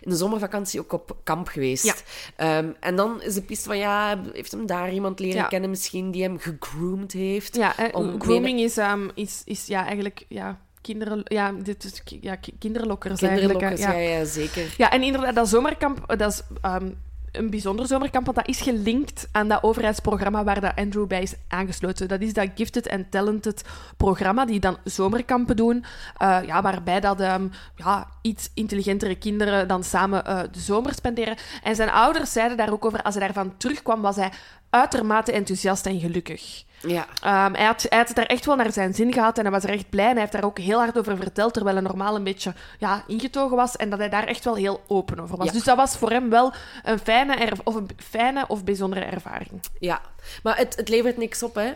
[0.00, 1.84] In de zomervakantie ook op kamp geweest.
[1.84, 1.94] Ja.
[2.36, 5.46] Ehm, en dan is de piste van, ja, heeft hem daar iemand leren Ja.
[5.48, 7.56] kennen misschien die hem gegroomd heeft?
[7.56, 12.36] Ja, Om- grooming is, ehm, is, is ja, eigenlijk ja, kinderen, ja, dit is, ja,
[12.36, 14.10] ki- kinderlokkers Kinderlokkers, eigenlijk.
[14.10, 14.18] ja.
[14.18, 14.74] Ja, zeker.
[14.76, 16.90] Ja, en inderdaad, dat zomerkamp, eh, dat is ehm,
[17.36, 21.34] een bijzonder zomerkamp, want dat is gelinkt aan dat overheidsprogramma waar dat Andrew bij is
[21.48, 22.08] aangesloten.
[22.08, 23.64] Dat is dat Gifted and Talented
[23.96, 25.84] programma, die dan zomerkampen doen,
[26.16, 31.36] eh, ja, waarbij dat, ehm, ja, iets intelligentere kinderen dan samen eh, de zomer spenderen.
[31.62, 34.30] En zijn ouders zeiden daar ook over, als hij daarvan terugkwam, was hij
[34.74, 36.64] uitermate enthousiast en gelukkig.
[36.80, 37.06] Ja.
[37.22, 39.52] Ehm, hij, had, hij had het er echt wel naar zijn zin gehad en hij
[39.52, 40.04] was er echt blij.
[40.04, 43.04] En hij heeft daar ook heel hard over verteld, terwijl hij normaal een beetje ja,
[43.06, 43.76] ingetogen was.
[43.76, 45.46] En dat hij daar echt wel heel open over was.
[45.46, 45.52] Ja.
[45.52, 49.60] Dus dat was voor hem wel een fijne, of een fijne of bijzondere ervaring.
[49.78, 50.00] Ja,
[50.42, 51.72] maar het, het levert niks op, hè.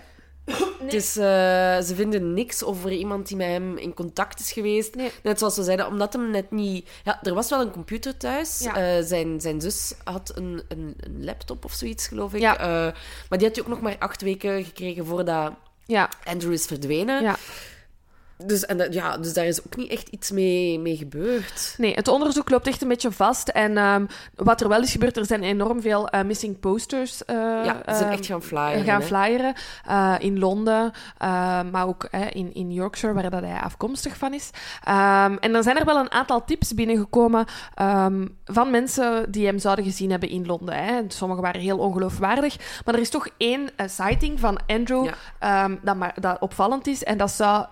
[0.49, 0.95] Eh,
[1.85, 4.95] ze vinden niks over iemand die met hem in contact is geweest.
[4.95, 5.11] Nee.
[5.23, 6.89] Net zoals we zeiden, omdat hem net niet...
[7.05, 8.59] Ja, er was wel een computer thuis.
[8.59, 8.77] Ja.
[8.77, 12.41] Eh, zijn, zijn zus had een, een, een laptop of zoiets, geloof ik.
[12.41, 12.59] Ja.
[12.59, 12.67] Eh,
[13.29, 15.53] maar die had hij ook nog maar acht weken gekregen voordat
[15.87, 17.23] Ja, Andrew is verdwenen.
[17.23, 17.37] ja.
[18.47, 21.75] Dus, en dat- ja, dus daar is ook niet echt iets mee, mee gebeurd.
[21.79, 23.49] Nee, het onderzoek loopt echt een beetje vast.
[23.49, 27.25] En ehm, wat er wel is gebeurd, er zijn enorm veel eh, missing posters.
[27.25, 28.85] eh, Ja, ze zijn ehm, echt gaan flyeren.
[28.85, 29.55] gaan flyeren
[29.87, 30.93] eh, in Londen,
[31.71, 34.51] maar ook in, in Yorkshire, waar dat hij afkomstig van is.
[34.85, 39.59] Ehm, en dan zijn er wel een aantal tips binnengekomen ehm, van mensen die hem
[39.59, 40.85] zouden gezien hebben in Londen.
[40.85, 41.01] Hè.
[41.09, 45.15] Sommige waren heel ongeloofwaardig, maar er is toch één sighting van Andrew Ja.
[45.39, 47.05] ehm, dat, maar, dat opvallend is.
[47.05, 47.67] En dat zou...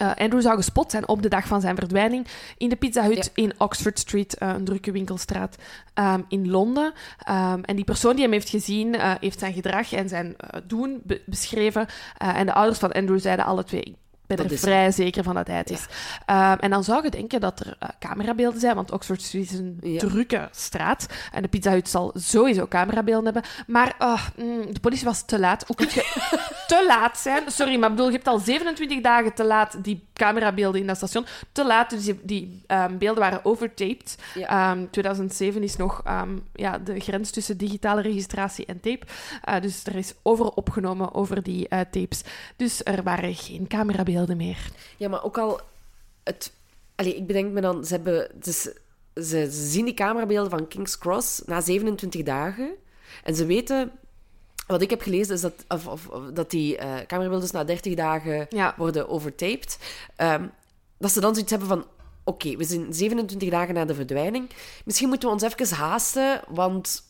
[0.00, 3.30] eh, Andrew zou gespot zijn op de dag van zijn verdwijning in de Pizza Hut
[3.34, 5.56] in Oxford Street, eh, een drukke winkelstraat
[5.94, 6.92] ehm, in Londen.
[7.18, 10.36] Ehm, en die persoon die hem heeft gezien, eh, heeft zijn gedrag en zijn
[10.66, 11.86] doen be- beschreven.
[12.18, 13.96] En de ouders van Andrew zeiden alle twee:
[14.36, 15.86] ben Dat er vrij zeker van dat hij het is.
[16.26, 19.58] Ehm, en dan zou je denken dat er eh, camerabeelden zijn, want Oxford Street is
[19.58, 19.98] een Ja.
[19.98, 21.06] drukke straat.
[21.32, 23.42] En de Pizza Hut zal sowieso camerabeelden hebben.
[23.66, 25.64] Maar ah, mm, de politie was te laat.
[25.66, 26.28] Hoe kun je
[26.66, 27.42] te laat zijn?
[27.46, 30.96] Sorry, maar ik bedoel, je hebt al 27 dagen te laat die camerabeelden in dat
[30.96, 31.26] station.
[31.52, 34.16] Te laat, dus die, die ehm, beelden waren overtaped.
[34.34, 34.48] Ja.
[34.72, 39.06] Ehm, 2007 is nog ehm, ja, de grens tussen digitale registratie en tape.
[39.44, 42.22] Eh, dus er is over opgenomen over die eh, tapes.
[42.56, 44.70] Dus er waren geen camerabeelden meer.
[44.96, 45.60] Ja, maar ook al...
[46.24, 46.52] Het,
[46.94, 47.84] allee, ik bedenk me dan...
[47.84, 48.72] Ze, hebben, dus, ze,
[49.24, 52.70] ze zien die camerabeelden van King's Cross na 27 dagen.
[53.24, 53.90] En ze weten...
[54.66, 58.46] Wat ik heb gelezen is dat, of, dat die eh camerabeelden dus na 30 dagen
[58.50, 58.74] Ja.
[58.76, 59.78] worden overtaped.
[60.16, 60.46] Ehm,
[60.98, 61.84] dat ze dan zoiets hebben van...
[62.24, 64.50] Oké, we zijn 27 dagen na de verdwijning.
[64.84, 67.02] Misschien moeten we ons even haasten, want...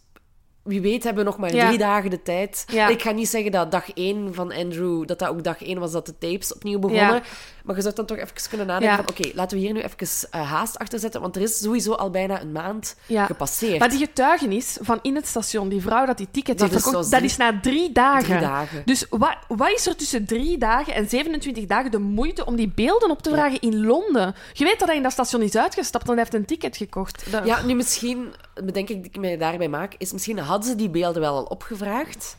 [0.62, 1.66] Wie weet hebben we nog maar Ja.
[1.66, 2.64] drie dagen de tijd.
[2.72, 2.88] Ja.
[2.88, 5.06] Ik ga niet zeggen dat dag één van Andrew...
[5.06, 7.14] Dat dat ook dag één was dat de tapes opnieuw begonnen.
[7.14, 7.22] Ja.
[7.64, 9.08] Maar je zou dan toch even kunnen nadenken van...
[9.08, 11.20] Oké, laten we hier nu even eh, haast achter zetten.
[11.20, 13.78] Want er is sowieso al bijna een maand gepasseerd.
[13.78, 17.10] Maar die getuigenis van in het station, die vrouw dat die ticket Dat heeft verkocht,
[17.10, 18.24] dat is na drie dagen.
[18.24, 18.82] Drie dagen.
[18.84, 22.72] Dus wat, wat is er tussen drie dagen en 27 dagen de moeite om die
[22.74, 24.34] beelden op te vragen in Londen?
[24.52, 27.32] Je weet dat hij in dat station is uitgestapt en hij heeft een ticket gekocht.
[27.32, 28.32] Dat- Ja, nu misschien...
[28.64, 29.94] Bedenk ik dat ik mij daarbij maak...
[29.98, 32.36] Is misschien hadden ze die beelden wel al opgevraagd.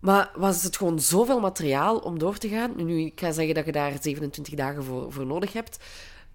[0.00, 2.72] Maar was het gewoon zoveel materiaal om door te gaan?
[2.76, 5.78] Nu, ik ga zeggen dat je daar 27 dagen voor, voor nodig hebt.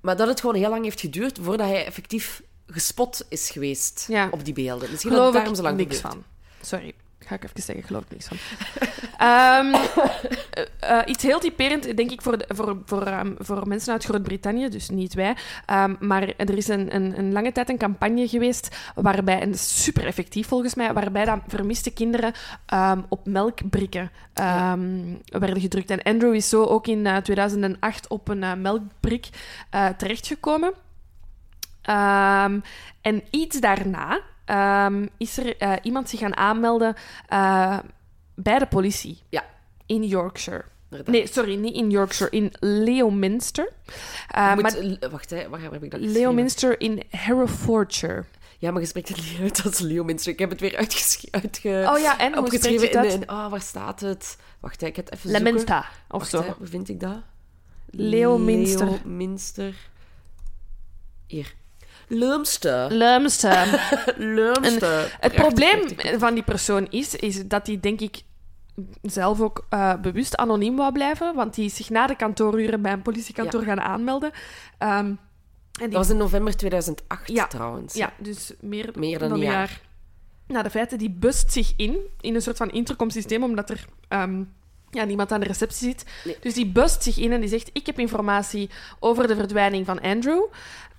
[0.02, 4.28] Maar dat het gewoon heel lang heeft geduurd voordat hij effectief gespot is geweest Ja.
[4.32, 4.89] op die beelden.
[4.91, 6.24] Misschien geloof had het ik daarom zo lang niks van.
[6.62, 6.93] Sorry.
[7.30, 8.38] Ga ik even zeggen, geloof ik niks van.
[9.18, 9.74] Ehm,
[10.80, 14.04] eh, eh, iets heel typerend, denk ik, voor, de- voor, voor, ehm, voor mensen uit
[14.04, 15.36] Groot-Brittannië, dus niet wij.
[15.65, 20.06] Ehm, maar er is een, een, een lange tijd een campagne geweest waarbij, en super
[20.06, 22.34] effectief volgens mij, waarbij dan vermiste kinderen
[23.10, 24.12] op melkbrikken
[25.26, 25.89] werden gedrukt.
[25.89, 29.30] En Andrew is zo ook in eh, 2008 op een eh, melkbrik
[29.69, 30.73] eh, terechtgekomen.
[33.02, 34.19] En iets daarna
[34.50, 36.95] ehm, is er eh, iemand zich gaan aanmelden
[37.27, 37.79] eh,
[38.35, 39.21] bij de politie.
[39.29, 39.45] Ja.
[39.85, 40.63] In Yorkshire.
[40.89, 41.13] Inderdaad.
[41.15, 43.69] Nee, sorry, niet in Yorkshire, in Leominster.
[44.35, 44.73] Uh, maar
[45.12, 46.00] wacht, hè, waar heb ik dat?
[46.00, 48.23] Leominster in Herefordshire.
[48.58, 50.31] Ja, maar je spreekt het niet uit als Leominster.
[50.31, 51.87] Ik heb het weer uitgesch- uitge...
[51.93, 53.13] Oh ja, en hoe spreek je opgeschreven het uit?
[53.13, 53.21] in...
[53.21, 54.37] in- Ah, waar staat het?
[54.60, 55.43] Wacht, hè, ik ga het even zoeken.
[55.47, 56.41] Leminsta, of Wacht, zo.
[56.41, 57.17] hè, hoe vind ik dat?
[57.91, 58.85] Leominster.
[58.85, 59.73] Leominster.
[61.27, 61.54] Hier.
[62.10, 62.91] Leumster.
[64.17, 65.15] Leumster.
[65.19, 65.81] Het probleem
[66.19, 68.21] van die persoon is, is dat hij, denk ik,
[69.01, 72.91] zelf ook eh, bewust anoniem wou blijven, want die is zich na de kantooruren bij
[72.91, 74.31] een politiekantoor gaan aanmelden.
[74.77, 75.17] Ehm, en
[75.79, 77.47] Dat was in november 2008 Ja.
[77.47, 77.93] trouwens.
[77.93, 79.53] Ja, dus meer, Meer dan een een jaar.
[79.53, 79.81] jaar.
[80.47, 84.43] Nou, de feiten, die bust zich in, in een soort van intercomsysteem, omdat er ehm,
[84.89, 86.05] ja, niemand aan de receptie zit.
[86.25, 86.37] Nee.
[86.41, 90.01] Dus die bust zich in en die zegt, ik heb informatie over de verdwijning van
[90.01, 90.41] Andrew.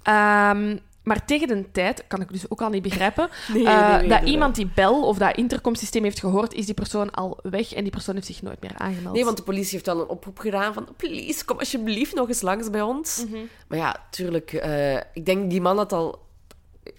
[0.03, 0.77] Ehm,
[1.11, 4.09] maar tegen de tijd, kan ik dus ook al niet begrijpen, Nee, eh, nee, nee,
[4.09, 7.83] dat iemand die bel of dat intercomsysteem heeft gehoord, is die persoon al weg en
[7.83, 9.15] die persoon heeft zich nooit meer aangemeld.
[9.15, 10.89] Nee, want de politie heeft wel een oproep gedaan van...
[10.97, 13.25] Please, kom alsjeblieft nog eens langs bij ons.
[13.29, 13.39] Mhm.
[13.69, 14.53] Maar ja, tuurlijk.
[14.53, 16.29] eh, ik denk die man had al...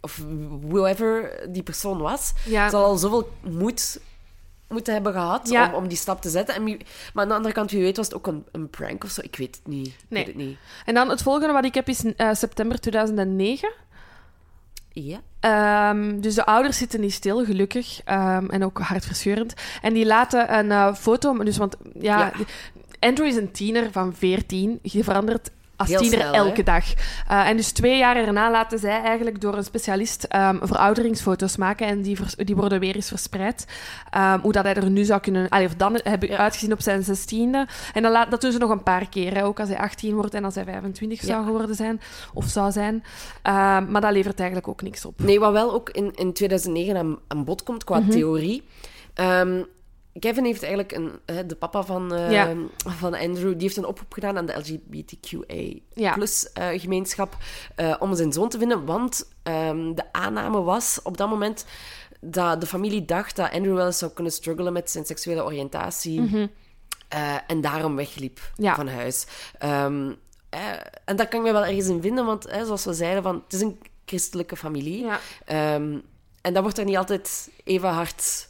[0.02, 0.22] Of
[0.68, 2.34] whoever die persoon was...
[2.46, 2.70] Ja.
[2.70, 4.00] zal al zoveel moed
[4.72, 5.68] moeten hebben gehad Ja.
[5.68, 6.56] om, om die stap te zetten.
[6.56, 9.10] En maar aan de andere kant, wie weet was het ook een, een prank of
[9.10, 9.22] zo.
[9.24, 9.96] Ik weet het niet.
[10.08, 10.26] Nee.
[10.26, 10.58] weet het niet.
[10.86, 13.72] En dan het volgende wat ik heb is eh, september 2009.
[14.94, 15.22] Ja.
[15.40, 18.02] Ehm, dus de ouders zitten niet stil, gelukkig.
[18.04, 19.54] Ehm, en ook hartverscheurend.
[19.82, 21.38] En die laten een eh, foto...
[21.38, 22.32] Dus, want ja, Ja.
[23.00, 24.80] Andrew is een tiener van 14.
[24.82, 25.52] Je verandert
[25.82, 26.64] als Heel tiener snel, elke hè?
[26.64, 26.86] dag.
[27.28, 31.88] Eh, en dus twee jaar erna laten zij eigenlijk door een specialist ehm, verouderingsfoto's maken.
[31.88, 33.66] En die, vers- die worden weer eens verspreid.
[34.10, 35.50] Ehm, hoe dat hij er nu zou kunnen...
[35.50, 36.38] Allee, of dan hebben Ja.
[36.38, 37.68] uitgezien op zijn zestiende.
[37.94, 39.34] En dan laat, dat doen ze nog een paar keer.
[39.34, 42.02] Hè, ook als hij 18 wordt en als hij 25 zou geworden zijn.
[42.34, 43.04] Of zou zijn.
[43.42, 45.20] Ehm, maar dat levert eigenlijk ook niks op.
[45.24, 48.10] Nee, wat wel ook in, in 2009 aan, aan bod komt qua Mhm.
[48.10, 48.64] theorie.
[50.20, 52.56] Kevin heeft eigenlijk een, hè, de papa van, eh, Ja.
[52.78, 56.14] van Andrew, die heeft een oproep gedaan aan de LGBTQA Ja.
[56.14, 57.38] plus eh, gemeenschap
[57.76, 58.86] eh, om zijn zoon te vinden.
[58.86, 61.66] Want ehm, de aanname was op dat moment
[62.20, 66.50] dat de familie dacht dat Andrew wel eens zou kunnen struggelen met zijn seksuele oriëntatie.
[67.08, 68.64] eh, en daarom wegliep Mhm.
[68.64, 68.76] Ja.
[68.76, 69.26] van huis.
[69.58, 70.12] Ehm,
[70.50, 70.60] eh,
[71.06, 73.54] en daar kan ik me wel ergens in vinden, want zoals we zeiden, van, het
[73.54, 75.06] is een christelijke familie.
[75.46, 75.98] Ehm,
[76.42, 78.50] en dat wordt er niet altijd even hard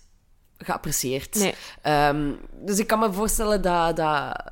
[0.64, 1.36] geapprecieerd.
[1.36, 1.54] Nee.
[1.82, 2.32] Ehm,
[2.66, 4.44] dus ik kan me voorstellen dat, dat,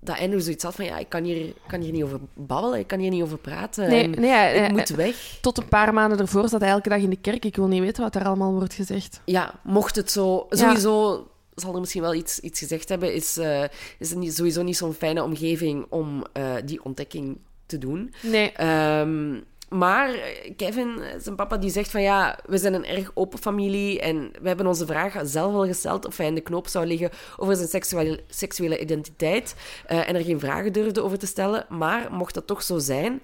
[0.00, 0.84] dat Andrew zoiets had van...
[0.84, 3.88] Ja, ik kan hier, kan hier niet over babbelen, ik kan hier niet over praten.
[3.88, 5.38] Nee, ik moet weg.
[5.40, 7.44] Tot een paar maanden ervoor zat hij elke dag in de kerk.
[7.44, 9.20] Ik wil niet weten wat er allemaal wordt gezegd.
[9.24, 10.46] Ja, mocht het zo...
[10.50, 13.14] Sowieso zal er misschien wel iets, iets gezegd hebben.
[13.14, 13.62] Is, eh,
[13.98, 18.14] is het niet, sowieso niet zo'n fijne omgeving om eh, die ontdekking te doen.
[18.22, 18.52] Nee.
[18.52, 19.40] Ehm,
[19.74, 24.00] maar eh, Kevin, zijn papa, die zegt van ja, we zijn een erg open familie
[24.00, 27.10] en we hebben onze vraag zelf al gesteld of hij in de knoop zou liggen
[27.36, 29.54] over zijn seksuele, seksuele identiteit
[29.86, 31.66] eh, en er geen vragen durfde over te stellen.
[31.68, 33.20] Maar mocht dat toch zo zijn,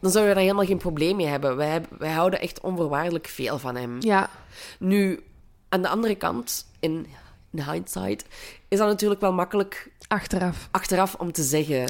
[0.00, 1.56] dan zouden we daar helemaal geen probleem mee hebben.
[1.56, 3.96] Wij, hebben- wij houden echt onvoorwaardelijk veel van hem.
[4.00, 4.30] Ja.
[4.78, 5.20] Nu,
[5.68, 7.06] aan de andere kant, in,
[7.52, 8.24] in hindsight,
[8.68, 10.68] is dat natuurlijk wel makkelijk Achteraf.
[10.70, 11.86] achteraf om te zeggen.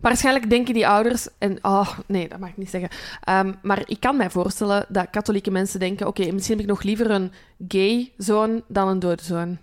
[0.00, 1.28] Waarschijnlijk denken die ouders...
[1.38, 2.90] En, oh, nee, dat mag ik niet zeggen.
[3.24, 6.06] Ehm, maar ik kan mij voorstellen dat katholieke mensen denken...
[6.06, 7.32] Oké, misschien heb ik nog liever een
[7.68, 9.58] gay zoon dan een dode zoon.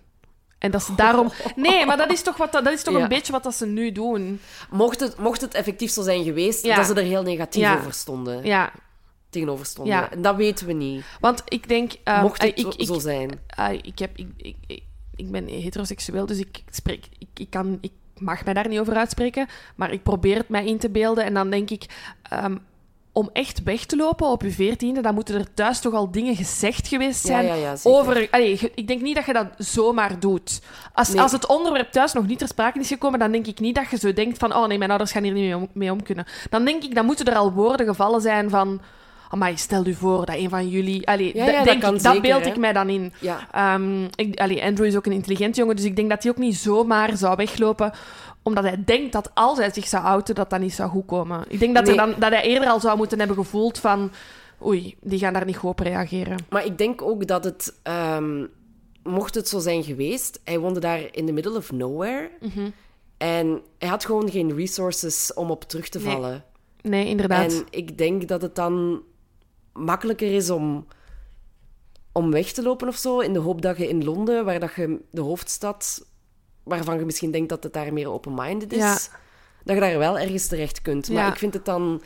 [0.58, 1.32] En dat is daarom...
[1.56, 3.02] Nee, maar dat is toch, wat, dat is toch Ja.
[3.02, 4.40] een beetje wat dat ze nu doen.
[4.70, 6.76] Mocht het, mocht het effectief zo zijn geweest, Ja.
[6.76, 7.78] dat ze er heel negatief Ja.
[7.78, 8.46] over stonden.
[8.46, 8.72] Ja,
[9.30, 9.94] Tegenover stonden.
[9.94, 10.12] Ja.
[10.12, 11.06] En dat weten we niet.
[11.20, 11.92] want ik denk...
[12.04, 13.40] ehm, Mocht het ik, zo- ik, zijn.
[13.48, 14.28] Ah, ik, heb, ik,
[14.68, 14.82] ik,
[15.16, 18.96] ik ben heteroseksueel, dus ik, spreek, ik, ik, kan, ik mag mij daar niet over
[18.96, 19.48] uitspreken.
[19.76, 21.24] Maar ik probeer het mij in te beelden.
[21.24, 21.86] En dan denk ik,
[22.22, 22.56] ehm,
[23.12, 26.36] om echt weg te lopen op je veertiende, dan moeten er thuis toch al dingen
[26.36, 27.46] gezegd geweest zijn.
[27.46, 28.00] ja, ja, zeker.
[28.00, 30.62] over, allee, ik denk niet dat je dat zomaar doet.
[30.94, 31.22] Als, Nee.
[31.22, 33.90] als het onderwerp thuis nog niet ter sprake is gekomen, dan denk ik niet dat
[33.90, 36.04] je zo denkt van, oh nee, mijn ouders gaan hier niet mee om, mee om
[36.04, 36.26] kunnen.
[36.50, 38.82] Dan denk ik, dan moeten er al woorden gevallen zijn van...
[39.30, 41.08] Amai, stel u voor dat een van jullie...
[41.08, 42.50] Allee, Ja, da- ja, dat denk kan ik, dat beeld hè.
[42.50, 43.14] ik mij dan in.
[43.20, 43.48] Ja.
[43.52, 46.38] Ehm, ik, allee, Andrew is ook een intelligent jongen, dus ik denk dat hij ook
[46.38, 47.92] niet zomaar zou weglopen
[48.44, 51.44] omdat hij denkt dat als hij zich zou outen, dat dat niet zou goed komen.
[51.48, 51.96] Ik denk dat, Nee.
[51.96, 54.12] dan, dat hij eerder al zou moeten hebben gevoeld van...
[54.66, 56.38] Oei, die gaan daar niet goed op reageren.
[56.50, 57.74] Maar ik denk ook dat het...
[57.84, 58.46] ehm,
[59.04, 62.30] mocht het zo zijn geweest, hij woonde daar in the middle of nowhere.
[62.42, 62.70] Mhm.
[63.18, 66.44] En hij had gewoon geen resources om op terug te Nee, vallen.
[66.82, 67.52] Nee, inderdaad.
[67.54, 69.02] En ik denk dat het dan
[69.78, 70.88] makkelijker is om,
[72.12, 73.20] om weg te lopen of zo.
[73.20, 76.06] In de hoop dat je in Londen, waar dat je de hoofdstad,
[76.64, 78.98] waarvan je misschien denkt dat het daar meer open-minded is, Ja.
[79.64, 81.10] dat je daar wel ergens terecht kunt.
[81.10, 81.32] Maar Ja.
[81.32, 82.02] ik vind het dan.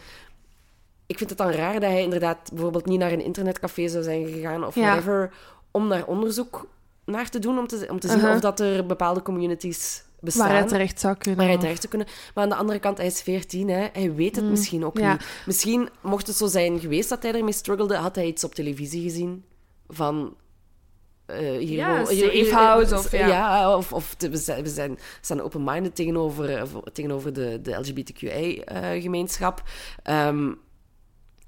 [1.05, 4.27] Ik vind het dan raar dat hij inderdaad bijvoorbeeld niet naar een internetcafé zou zijn
[4.27, 4.81] gegaan of Ja.
[4.81, 5.33] whatever,
[5.71, 6.67] om naar onderzoek
[7.05, 8.33] naar te doen om te, om te zien Uh-huh.
[8.35, 10.47] of dat er bepaalde communities bestaan.
[10.47, 11.39] Waar hij terecht zou kunnen.
[11.39, 12.07] waar hij terecht te kunnen.
[12.33, 13.87] Maar aan de andere kant, hij is 14, hè.
[13.93, 15.01] hij weet het misschien ook Mm.
[15.01, 15.11] ja.
[15.11, 15.25] niet.
[15.45, 19.01] Misschien, mocht het zo zijn geweest dat hij ermee struggelde, had hij iets op televisie
[19.03, 19.43] gezien
[19.87, 20.35] van...
[21.25, 23.77] eh, hier Ja, Safe House of- ja.
[23.77, 26.63] of, we zijn, we zijn, zijn open-minded tegenover, eh,
[26.93, 29.63] tegenover de, de LGBTQI-gemeenschap.
[30.03, 30.51] Ehm,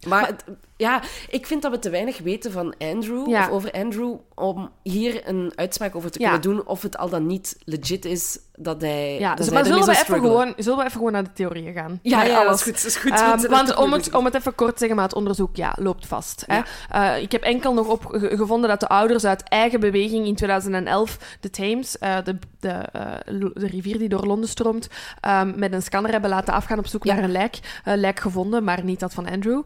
[0.07, 0.43] maar het-
[0.83, 3.41] ja, ik vind dat we te weinig weten van Andrew, Ja.
[3.45, 7.27] of over Andrew, om hier een uitspraak over te kunnen doen of het al dan
[7.27, 9.19] niet legit is dat hij.
[9.19, 10.31] Ja, dat dus, maar zullen we, even struggelen.
[10.31, 11.99] gewoon, zullen we even gewoon naar de theorieën gaan?
[12.01, 12.59] Ja, ja, dat alles.
[12.59, 12.73] is goed.
[12.73, 13.11] Dat is goed.
[13.11, 16.07] Ehm, want om het, om het even kort te zeggen, maar het onderzoek ja, loopt
[16.07, 16.43] vast.
[16.47, 16.59] Hè?
[16.89, 20.35] Eh, ik heb enkel nog op, ge- gevonden dat de ouders uit eigen beweging in
[20.35, 23.11] 2011 de Thames, eh, de, de, eh,
[23.53, 24.87] de rivier die door Londen stroomt,
[25.19, 27.59] ehm, met een scanner hebben laten afgaan op zoek naar een lijk.
[27.83, 29.61] Lijk gevonden, maar niet dat van Andrew.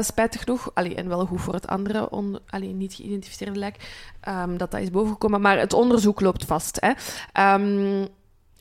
[0.00, 0.70] Spijtig genoeg.
[0.74, 3.76] Allee, en wel goed voor het andere, on, allee, niet geïdentificeerde lijk,
[4.20, 5.40] ehm, dat dat is bovengekomen.
[5.40, 6.80] Maar het onderzoek loopt vast.
[6.80, 6.92] Hè?
[7.32, 8.06] Ehm,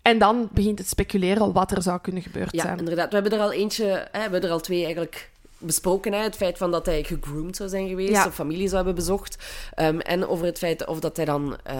[0.01, 2.77] en dan begint het speculeren wat er zou kunnen gebeurd Ja, zijn.
[2.77, 3.09] inderdaad.
[3.09, 6.13] We hebben er al eentje, hè, we hebben er al twee eigenlijk besproken.
[6.13, 6.19] Hè?
[6.23, 8.25] Het feit van dat hij gegroomd zou zijn geweest, Ja.
[8.25, 9.37] of familie zou hebben bezocht.
[9.73, 11.75] Ehm, en over het feit of dat hij dan eh,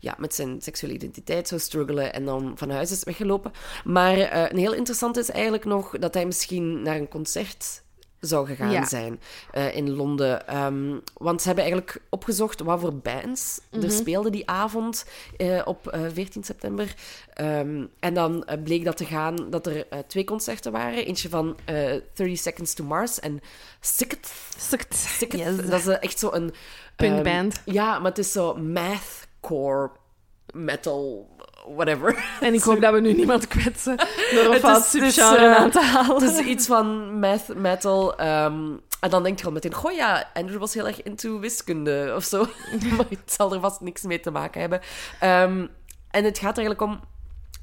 [0.00, 3.52] ja, met zijn seksuele identiteit zou struggelen en dan van huis is weggelopen.
[3.84, 7.82] Maar eh, een heel interessant is eigenlijk nog dat hij misschien naar een concert
[8.20, 8.84] zou gegaan Ja.
[8.84, 9.20] zijn
[9.52, 10.46] eh, in Londen.
[10.48, 13.82] Ehm, want ze hebben eigenlijk opgezocht wat voor bands Mhm.
[13.84, 15.04] er speelden die avond
[15.36, 16.94] eh, op eh, 14 september.
[17.34, 21.06] Ehm, en dan eh, bleek dat te gaan dat er eh, twee concerten waren.
[21.06, 21.74] Eentje van eh
[22.14, 23.40] 30 Seconds to Mars en
[23.80, 24.32] Sicket.
[24.58, 25.38] Sicket.
[25.38, 25.56] Yes.
[25.56, 26.54] Dat is eh, echt zo een...
[26.96, 27.62] Punkband.
[27.64, 29.90] ehm, ja, maar het is zo mathcore
[30.54, 31.28] metal,
[31.74, 32.24] whatever.
[32.40, 33.96] En ik hoop dat we nu niemand kwetsen
[34.34, 36.22] door een fout eh, aan te halen.
[36.22, 38.16] Het is iets van math, metal.
[38.18, 42.12] ehm, en dan denk je al meteen, goh ja, Andrew was heel erg into wiskunde
[42.16, 42.38] of zo.
[42.96, 44.80] maar het zal er vast niks mee te maken hebben.
[45.20, 45.66] Ehm,
[46.10, 47.00] en het gaat eigenlijk om...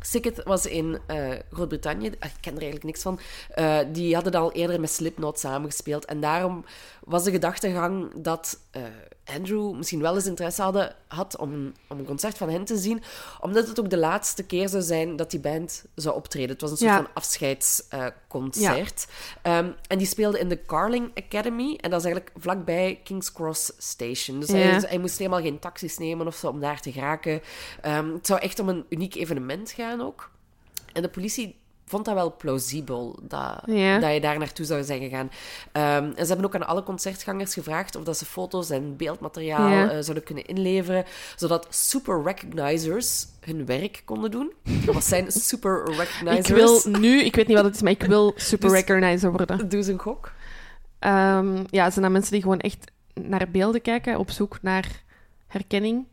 [0.06, 2.12] Sicket was in eh, Groot-Brittannië.
[2.20, 3.20] Ah, Ik ken er eigenlijk niks van.
[3.50, 6.06] Eh, die hadden al eerder met Slipknot samengespeeld.
[6.06, 6.66] En daarom
[7.04, 8.60] was de gedachtegang dat
[9.26, 12.78] Andrew misschien wel eens interesse hadden, had om, een- om een concert van hen te
[12.78, 13.04] zien.
[13.42, 16.50] Omdat het ook de laatste keer zou zijn dat die band zou optreden.
[16.50, 16.98] Het was een soort Ja.
[16.98, 19.08] van afscheidsconcert.
[19.42, 21.78] Ehm, en die speelde in de Carling Academy.
[21.82, 24.40] En dat is eigenlijk vlakbij King's Cross Station.
[24.40, 24.56] Dus Ja.
[24.56, 27.42] hij, hij moest helemaal geen taxis nemen of zo om daar te geraken.
[27.82, 30.32] Ehm, het zou echt om een uniek evenement gaan ook.
[30.94, 31.62] En de politie
[31.94, 34.00] vond dat wel plausibel, dat, Ja.
[34.00, 35.32] dat je daar naartoe zou zijn gegaan.
[35.72, 39.70] Ehm, en ze hebben ook aan alle concertgangers gevraagd of dat ze foto's en beeldmateriaal
[39.70, 39.84] Ja.
[39.90, 44.52] eh, zouden kunnen inleveren, zodat super recognizers hun werk konden doen.
[44.86, 46.84] Wat zijn super Ik recognizers?
[46.84, 49.70] wil nu, ik weet niet wat het is, maar ik wil super Dus- recognizer worden.
[49.70, 50.32] Doe eens een gok.
[51.00, 55.02] Ehm, ja, zijn dat mensen die gewoon echt naar beelden kijken, op zoek naar
[55.48, 56.06] herkenning.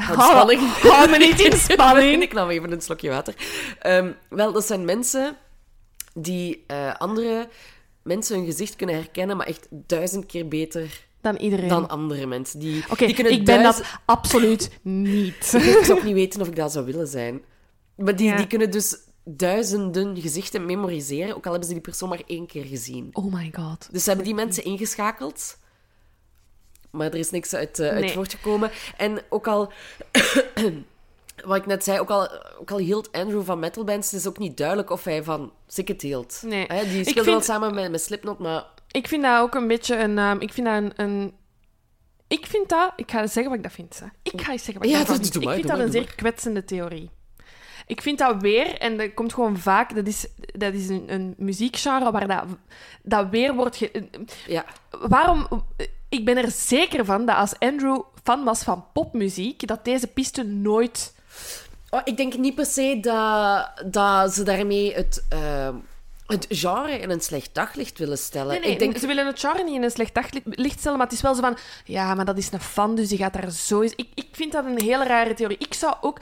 [0.00, 0.60] Houd Hou- spanning.
[0.72, 2.22] hou me niet in spanning.
[2.22, 3.34] ik nam even een slokje water.
[3.78, 5.36] Ehm, wel, dat zijn mensen
[6.14, 7.48] die eh, andere
[8.02, 11.68] mensen hun gezicht kunnen herkennen, maar echt duizend keer beter Dan iedereen.
[11.68, 12.58] dan andere mensen.
[12.60, 15.52] Die, Oké, die kunnen ik ben duizend- dat absoluut niet.
[15.78, 17.42] Ik zou ook niet weten of ik dat zou willen zijn.
[17.96, 18.36] Maar die, Ja.
[18.36, 22.64] die kunnen dus duizenden gezichten memoriseren, ook al hebben ze die persoon maar één keer
[22.64, 23.08] gezien.
[23.12, 23.88] Oh my god.
[23.92, 25.58] Dus ze hebben die mensen ingeschakeld.
[26.90, 28.12] Maar er is niks uit, uit Nee.
[28.12, 28.70] voortgekomen.
[28.96, 29.72] En ook al...
[31.44, 32.28] wat ik net zei, ook al,
[32.60, 36.02] ook al hield Andrew van metalbands, het is ook niet duidelijk of hij van Sicket
[36.02, 36.42] hield.
[36.44, 36.64] Nee.
[36.68, 38.64] Hè, die speelde wel samen met, met Slipknot, maar...
[38.90, 40.18] Ik vind dat ook een beetje een...
[40.18, 41.34] ehm, ik vind dat een, een...
[42.28, 42.92] Ik vind dat...
[42.96, 44.00] Ik ga zeggen wat ik dat vind.
[44.00, 44.06] hè.
[44.22, 45.32] Ik ga eens zeggen wat ik Ja, doe- vind.
[45.32, 47.10] doe Ik vind doe dat een zeer kwetsende theorie.
[47.86, 49.94] Ik vind dat weer, en dat komt gewoon vaak...
[49.94, 52.44] Dat is, dat is een, een muziekgenre waar dat,
[53.02, 53.76] dat weer wordt...
[53.76, 54.08] ge-
[54.46, 55.46] Ja, Waarom...
[56.10, 60.42] Ik ben er zeker van dat als Andrew fan was van popmuziek, dat deze piste
[60.42, 61.14] nooit...
[61.90, 65.68] Oh, ik denk niet per se dat, dat ze daarmee het, eh,
[66.26, 68.50] het genre in een slecht daglicht willen stellen.
[68.50, 70.98] Nee, nee, ik denk, ze willen het genre niet in een slecht daglicht licht stellen,
[70.98, 71.56] maar het is wel zo van...
[71.84, 73.80] Ja, maar dat is een fan, dus die gaat daar zo...
[73.80, 75.58] eens- Ik, ik vind dat een hele rare theorie.
[75.58, 76.18] Ik zou ook...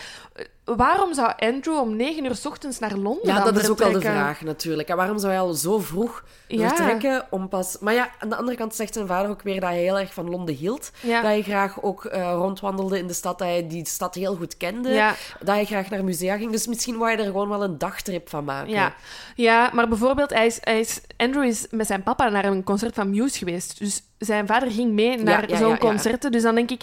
[0.76, 3.92] Waarom zou Andrew om negen uur 's ochtends naar Londen ja, dat is ook wel
[3.92, 4.88] de vraag natuurlijk.
[4.88, 6.68] En waarom zou hij al zo vroeg Ja.
[6.68, 7.76] vertrekken om pas...
[7.80, 10.12] Maar ja, aan de andere kant zegt zijn vader ook weer dat hij heel erg
[10.14, 10.90] van Londen hield.
[11.00, 11.14] Ja.
[11.14, 14.56] Dat hij graag ook eh, rondwandelde in de stad, dat hij die stad heel goed
[14.56, 14.88] kende.
[14.88, 15.14] Ja.
[15.38, 16.52] Dat hij graag naar musea ging.
[16.52, 18.70] Dus misschien wou hij er gewoon wel een dagtrip van maken.
[18.70, 18.94] Ja.
[19.34, 22.94] ja, maar bijvoorbeeld, hij is, hij is, Andrew is met zijn papa naar een concert
[22.94, 23.78] van Muse geweest.
[23.78, 26.32] Dus zijn vader ging mee naar zo'n concerten.
[26.32, 26.82] Dus dan denk ik,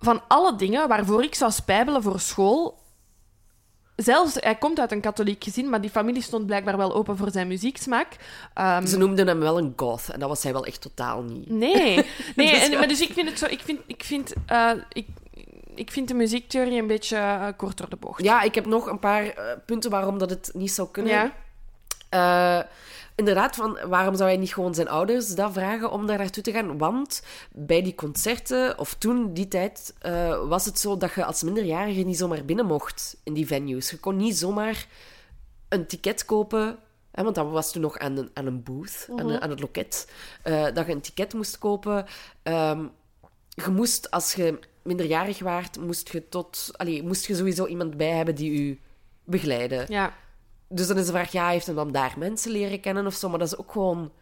[0.00, 2.80] van alle dingen waarvoor ik zou spijbelen voor school,
[3.96, 7.30] zelfs, hij komt uit een katholiek gezin, maar die familie stond blijkbaar wel open voor
[7.30, 8.16] zijn muzieksmaak.
[8.60, 11.50] Um, Ze noemden hem wel een goth en dat was hij wel echt totaal niet.
[11.50, 11.94] Nee,
[12.36, 13.46] nee Dus en, maar dus ik vind het zo...
[13.46, 15.06] Ik vind, ik vind, eh, ik,
[15.74, 18.22] ik vind de muziektheorie een beetje eh, kort door de bocht.
[18.22, 21.32] Ja, ik heb nog een paar eh, punten waarom dat het niet zou kunnen.
[22.10, 22.66] Ja.
[23.14, 26.52] Inderdaad, van waarom zou hij niet gewoon zijn ouders dat vragen om daar naartoe te
[26.52, 26.78] gaan?
[26.78, 31.42] Want bij die concerten, of toen, die tijd, eh, was het zo dat je als
[31.42, 33.90] minderjarige niet zomaar binnen mocht in die venues.
[33.90, 34.86] Je kon niet zomaar
[35.68, 36.78] een ticket kopen,
[37.10, 40.10] hè, want dat was toen nog aan een, aan een booth, aan, aan het loket,
[40.42, 42.06] eh, dat je een ticket moest kopen.
[42.42, 42.84] Ehm,
[43.48, 48.10] je moest, als je minderjarig waart, moest je, tot, allee, moest je sowieso iemand bij
[48.10, 48.80] hebben die u
[49.24, 49.84] begeleidde.
[49.88, 50.14] Ja.
[50.72, 53.28] Dus dan is de vraag, ja, heeft hem dan daar mensen leren kennen of zo?
[53.28, 54.12] Maar dat is ook gewoon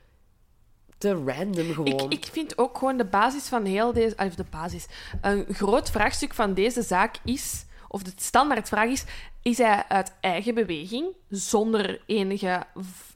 [0.98, 2.10] te random gewoon.
[2.10, 4.14] Ik, ik vind ook gewoon de basis van heel deze...
[4.16, 4.86] Of de basis.
[5.20, 7.64] Een groot vraagstuk van deze zaak is...
[7.88, 9.04] Of de standaardvraag is...
[9.42, 12.66] Is hij uit eigen beweging, zonder enige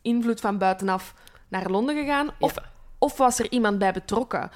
[0.03, 1.15] invloed van buitenaf,
[1.49, 2.31] naar Londen gegaan?
[2.39, 2.55] Of,
[2.99, 4.51] of was er iemand bij betrokken?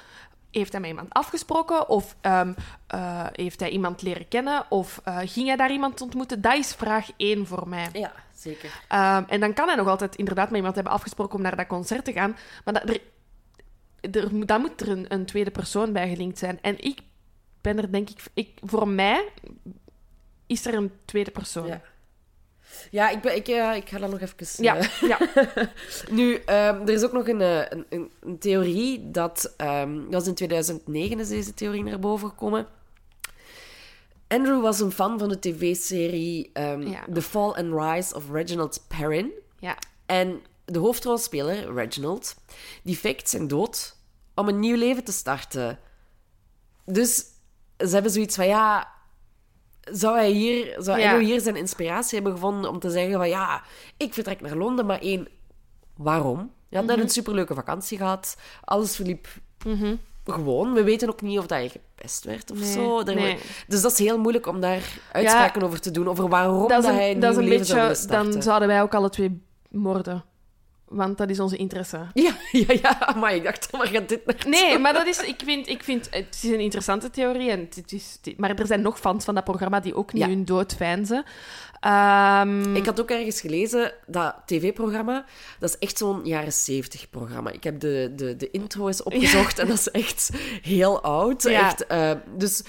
[0.51, 1.89] Heeft hij met iemand afgesproken?
[1.89, 2.53] Of ehm,
[2.87, 4.65] eh, heeft hij iemand leren kennen?
[4.69, 6.41] Of eh, ging hij daar iemand ontmoeten?
[6.41, 7.89] Dat is vraag één voor mij.
[7.93, 8.81] Ja, zeker.
[8.87, 11.67] Ehm, en dan kan hij nog altijd inderdaad met iemand hebben afgesproken om naar dat
[11.67, 12.37] concert te gaan.
[12.65, 13.01] Maar dat, er,
[14.11, 16.59] er, moet- dan moet er een, een tweede persoon bij gelinkt zijn.
[16.61, 16.99] En ik
[17.61, 18.21] ben er denk ik...
[18.33, 19.29] ik voor mij
[20.47, 21.67] is er een tweede persoon.
[21.67, 21.81] Ja.
[22.91, 24.63] Ja, ik, ben, ik, eh, ik ga dat nog even...
[24.63, 25.17] Ja, eh, ja.
[26.17, 29.53] Nu, ehm, er is ook nog een, eh, een, een, theorie dat...
[29.57, 32.67] ehm, dat was in 2009 is deze theorie naar boven gekomen.
[34.29, 37.05] Andrew was een fan van de tv-serie ehm, Ja.
[37.13, 39.31] The Fall and Rise of Reginald Perrin.
[39.59, 39.77] ja.
[40.05, 42.35] En de hoofdrolspeler, Reginald,
[42.83, 43.97] die faked zijn dood
[44.35, 45.79] om een nieuw leven te starten.
[46.85, 47.15] Dus
[47.77, 48.97] ze hebben zoiets van, ja...
[49.91, 51.11] Zou hij hier, zou Ja.
[51.11, 53.63] Andrew hier zijn inspiratie hebben gevonden om te zeggen van, ja,
[53.97, 55.27] ik vertrek naar Londen, maar één,
[55.97, 56.53] waarom?
[56.69, 57.05] Je had net Mhm.
[57.05, 58.37] een superleuke vakantie gehad.
[58.63, 59.27] Alles verliep
[60.31, 60.73] gewoon.
[60.73, 63.03] We weten ook niet of dat je gepest werd of Nee, zo.
[63.03, 63.37] Daar- nee.
[63.67, 67.11] Dus dat is heel moeilijk om daar uitspraken over te doen, over waarom Dat hij
[67.11, 68.07] een, dat is een zou beetje...
[68.07, 70.23] Dan zouden wij ook alle twee moorden.
[70.85, 71.99] Want dat is onze interesse.
[72.13, 74.49] Ja, ja, ja, maar ik dacht, waar gaat dit naartoe?
[74.51, 77.49] Nee, maar dat is, ik vind, ik vind, het is een interessante theorie.
[77.51, 80.29] En het is, maar er zijn nog fans van dat programma die ook niet Ja.
[80.29, 81.23] hun dood feinzen.
[81.79, 85.25] Ehm, Ik had ook ergens gelezen, dat tv-programma,
[85.59, 87.51] dat is echt zo'n jaren zeventig programma.
[87.51, 90.29] Ik heb de, de, de intro eens opgezocht en dat is echt
[90.61, 91.43] heel oud.
[91.43, 91.65] Ja.
[91.67, 92.63] Echt, eh, dus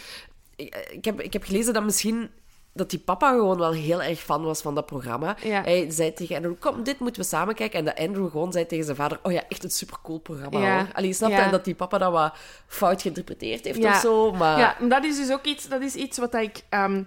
[0.56, 2.30] ik, ik heb, ik heb gelezen dat misschien
[2.72, 5.36] dat die papa gewoon wel heel erg fan was van dat programma.
[5.42, 5.62] Ja.
[5.62, 7.78] Hij zei tegen Andrew, kom, dit moeten we samen kijken.
[7.78, 10.86] En dat Andrew gewoon zei tegen zijn vader, oh ja, echt een supercool programma Ja.
[10.92, 11.36] Allee, snap je?
[11.36, 11.44] Ja.
[11.44, 12.34] En dat die papa dat wat
[12.66, 14.32] fout geïnterpreteerd heeft of zo.
[14.32, 17.02] Maar Ja, dat is dus ook iets, dat is iets wat ik, ehm,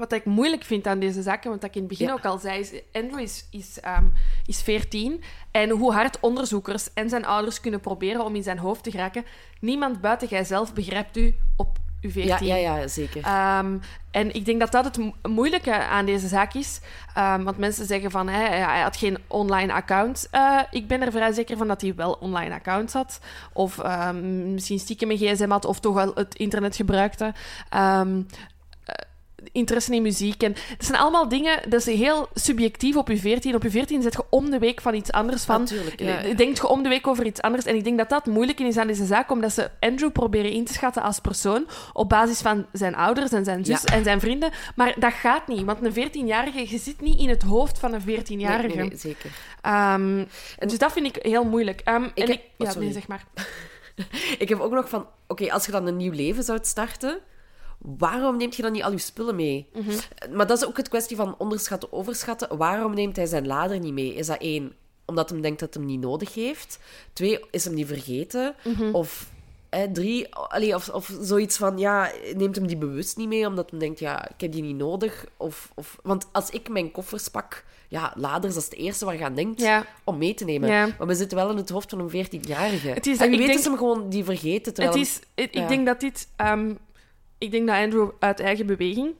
[0.00, 1.48] wat ik moeilijk vind aan deze zaken.
[1.48, 2.12] Want dat ik in het begin Ja.
[2.12, 4.04] ook al zei, is, Andrew is, is, ehm,
[4.46, 5.22] is 14.
[5.50, 9.24] En hoe hard onderzoekers en zijn ouders kunnen proberen om in zijn hoofd te geraken,
[9.60, 12.46] niemand buiten jijzelf begrijpt u op uw 14.
[12.46, 13.22] ja, ja, ja, zeker.
[13.24, 13.78] Ehm,
[14.10, 16.80] en ik denk dat dat het mo- moeilijke aan deze zaak is.
[17.14, 20.28] Ehm, want mensen zeggen van, hè, hij had geen online account.
[20.30, 23.20] Eh, ik ben er vrij zeker van dat hij wel online accounts had.
[23.52, 23.82] Of
[24.44, 27.32] misschien stiekem een gsm had, of toch wel het internet gebruikte.
[29.42, 30.42] Eh, interesse in muziek.
[30.42, 33.54] En dat zijn allemaal dingen, dat is heel subjectief op je 14.
[33.54, 35.60] Op je 14 zet je om de week van iets anders van.
[35.60, 36.34] Natuurlijk, ja, ja.
[36.34, 37.64] Denkt je om de week over iets anders.
[37.64, 40.64] En ik denk dat dat moeilijk is aan deze zaak, omdat ze Andrew proberen in
[40.64, 43.94] te schatten als persoon op basis van zijn ouders en zijn zus Ja.
[43.94, 44.50] en zijn vrienden.
[44.74, 48.00] Maar dat gaat niet, want een 14-jarige, je zit niet in het hoofd van een
[48.02, 48.66] 14-jarige.
[48.66, 49.30] Nee, nee, nee, zeker.
[49.62, 50.24] Ehm,
[50.58, 51.80] dus dat vind ik heel moeilijk.
[51.84, 52.84] Ehm, en heb- ik, oh, ja, sorry.
[52.84, 53.24] nee, zeg maar.
[54.38, 57.18] Ik heb ook nog van, oké, als je dan een nieuw leven zou starten,
[57.82, 59.68] waarom neemt je dan niet al je spullen mee?
[59.74, 59.96] Mhm.
[60.36, 62.56] Maar dat is ook het kwestie van onderschatten, overschatten.
[62.56, 64.14] Waarom neemt hij zijn lader niet mee?
[64.14, 64.72] Is dat één,
[65.06, 66.78] omdat hij denkt dat hij hem niet nodig heeft?
[67.12, 68.54] Twee, is hem die vergeten?
[68.64, 68.94] Mhm.
[68.94, 69.30] Of
[69.70, 73.70] hè, drie, allee, of, of zoiets van, ja, neemt hem die bewust niet mee, omdat
[73.70, 75.24] hij denkt, ja, ik heb die niet nodig?
[75.36, 79.16] Of, of, want als ik mijn koffers pak, ja, laders, dat is het eerste waar
[79.16, 79.86] je aan denkt Ja.
[80.04, 80.68] om mee te nemen.
[80.68, 80.88] Ja.
[80.98, 82.88] Maar we zitten wel in het hoofd van een 14-jarige.
[82.88, 84.74] Het is- en wie ik weet denk- is hem gewoon die vergeten.
[84.74, 85.62] Terwijl Het is, het- ja.
[85.62, 86.28] Ik denk dat dit...
[86.36, 86.74] ehm,
[87.40, 89.14] ik denk dat Andrew uit eigen beweging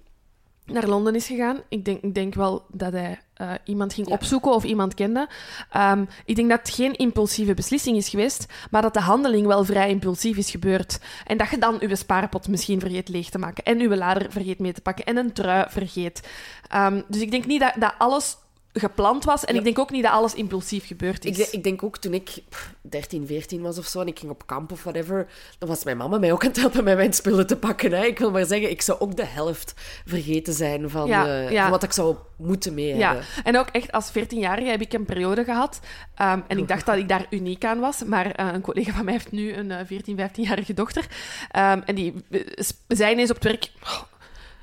[0.64, 1.60] naar Londen is gegaan.
[1.68, 4.14] Ik denk, ik denk wel dat hij eh, iemand ging Ja.
[4.14, 5.28] opzoeken of iemand kende.
[5.70, 9.64] Ehm, ik denk dat het geen impulsieve beslissing is geweest, maar dat de handeling wel
[9.64, 11.00] vrij impulsief is gebeurd.
[11.26, 14.58] En dat je dan je spaarpot misschien vergeet leeg te maken en je lader vergeet
[14.58, 16.28] mee te pakken en een trui vergeet.
[16.68, 18.36] Ehm, dus ik denk niet dat, dat alles
[18.72, 19.44] gepland was.
[19.44, 21.38] En ik denk ook niet dat alles impulsief gebeurd is.
[21.38, 24.30] Ik, ik denk ook toen ik pff, 13, 14 was of zo en ik ging
[24.30, 25.26] op kamp of whatever,
[25.58, 27.92] dan was mijn mama mij ook aan het helpen met mijn spullen te pakken.
[27.92, 28.04] Hè.
[28.04, 29.74] Ik wil maar zeggen, ik zou ook de helft
[30.06, 31.62] vergeten zijn van, Ja, eh, ja.
[31.62, 33.24] van wat ik zou moeten mee Ja, hebben.
[33.44, 35.80] en ook echt als 14-jarige heb ik een periode gehad.
[36.14, 38.04] ehm, en ik dacht dat ik daar uniek aan was.
[38.04, 41.06] Maar eh, een collega van mij heeft nu een eh, 14, 15-jarige dochter.
[41.50, 43.70] Ehm, en die eh, s- zei ineens op het werk...
[43.82, 44.02] "Oh,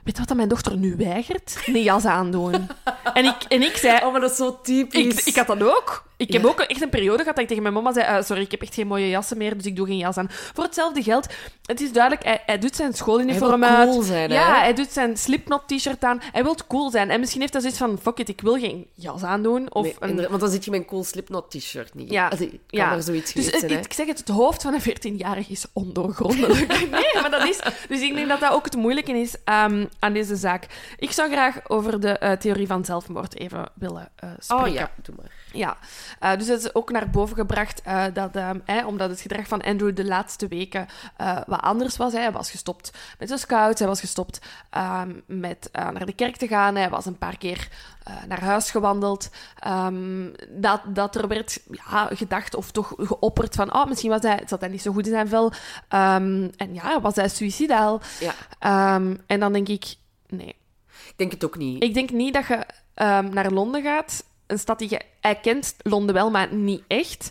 [0.07, 1.57] weet je wat dat mijn dochter nu weigert?
[1.65, 2.53] Een jas aandoen.
[3.13, 4.05] en, ik, en ik zei...
[4.05, 5.19] Oh, maar dat is zo typisch.
[5.19, 6.03] Ik, ik had dat ook.
[6.18, 8.41] Ik heb ook echt een periode gehad dat ik tegen mijn mama zei: "Eh, Sorry,
[8.41, 10.28] ik heb echt geen mooie jassen meer, dus ik doe geen jas aan.
[10.30, 11.28] Voor hetzelfde geld,
[11.65, 13.89] het is duidelijk, hij, hij doet zijn schooluniform Hij wil uit.
[13.89, 14.36] cool zijn, hè?
[14.36, 16.22] ja, hij doet zijn Slipknot-t-shirt aan.
[16.32, 17.09] Hij wil cool zijn.
[17.09, 19.74] En misschien heeft hij zoiets van: Fuck it, ik wil geen jas aandoen.
[19.74, 20.28] Of Nee, een...
[20.30, 22.11] want dan zit je met een cool Slipknot t-shirt niet.
[22.11, 22.99] Ja, Allee, kan ja.
[23.01, 23.68] zoiets Dus het- hè.
[23.80, 26.68] ik zeg het, het hoofd van een 14-jarige is ondoorgrondelijk.
[26.91, 27.59] nee, maar dat is...
[27.89, 30.65] Dus ik denk dat dat ook het moeilijke is ehm, aan deze zaak.
[30.97, 34.65] Ik zou graag over de eh, theorie van zelfmoord even willen eh, spreken.
[34.65, 35.32] Oh ja, doe maar.
[35.57, 35.77] Ja,
[36.19, 39.61] eh, dus het is ook naar boven gebracht eh, dat, ehm, omdat het gedrag van
[39.61, 40.87] Andrew de laatste weken
[41.17, 42.13] eh, wat anders was.
[42.13, 42.19] Hè.
[42.19, 46.47] Hij was gestopt met de scouts, hij was gestopt ehm, met naar de kerk te
[46.47, 47.67] gaan, hij was een paar keer
[48.27, 49.29] naar huis gewandeld.
[49.59, 54.43] Ehm, dat, dat er werd ja, gedacht of toch geopperd van, oh, misschien was hij,
[54.45, 55.51] zat hij niet zo goed in zijn vel.
[55.87, 58.01] En ja, was hij suicidaal.
[58.19, 58.33] Ja,
[59.27, 59.95] en dan denk ik,
[60.27, 60.55] nee.
[61.07, 61.83] ik denk het ook niet.
[61.83, 62.65] Ik denk niet dat je
[63.31, 65.01] naar Londen gaat, een stad die je...
[65.21, 67.29] Hij kent Londen wel, maar niet echt.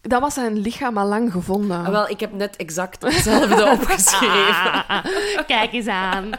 [0.00, 1.84] Dan was zijn lichaam al lang gevonden.
[1.84, 4.84] Ah, wel, ik heb net exact hetzelfde opgeschreven.
[5.46, 6.30] Kijk eens aan.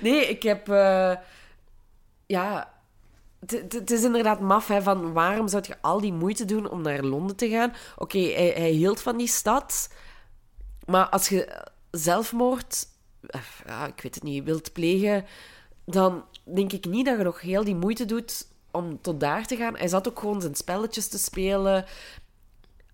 [0.00, 0.68] Nee, ik heb...
[0.68, 1.12] eh,
[2.26, 2.76] ja...
[3.46, 7.02] Het is inderdaad maf, hè, van waarom zou je al die moeite doen om naar
[7.02, 7.72] Londen te gaan?
[7.96, 9.88] Oké, hij, hij hield van die stad,
[10.86, 12.86] maar als je zelfmoord,
[13.26, 15.24] eh, ja, ik weet het niet, wilt plegen,
[15.84, 18.46] dan denk ik niet dat je nog heel die moeite doet
[18.78, 19.76] om tot daar te gaan.
[19.76, 21.84] Hij zat ook gewoon zijn spelletjes te spelen.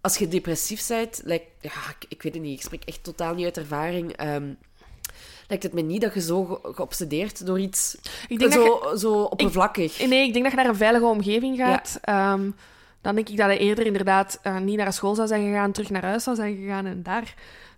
[0.00, 3.34] Als je depressief bent, lijkt, ja, ik, ik weet het niet, ik spreek echt totaal
[3.34, 4.12] niet uit ervaring.
[4.12, 4.52] ehm,
[5.48, 7.96] lijkt het me niet dat je zo ge- geobsedeerd door iets
[8.28, 9.98] Ik denk dat zo, zo oppervlakkig.
[9.98, 10.06] je...
[10.06, 11.98] Nee, ik denk dat je naar een veilige omgeving gaat.
[12.00, 12.50] Ehm,
[13.00, 15.90] dan denk ik dat hij eerder inderdaad eh, niet naar school zou zijn gegaan, terug
[15.90, 17.34] naar huis zou zijn gegaan en daar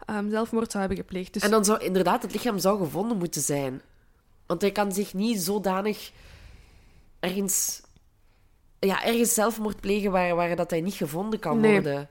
[0.07, 1.33] ehm, zelfmoord zou hebben gepleegd.
[1.33, 3.81] Dus En dan zou inderdaad het lichaam zou gevonden moeten zijn.
[4.47, 6.13] Want hij kan zich niet zodanig
[7.21, 7.81] ergens,
[8.79, 11.73] ja, ergens zelfmoord plegen waar, waar dat hij niet gevonden kan Nee.
[11.73, 12.09] worden.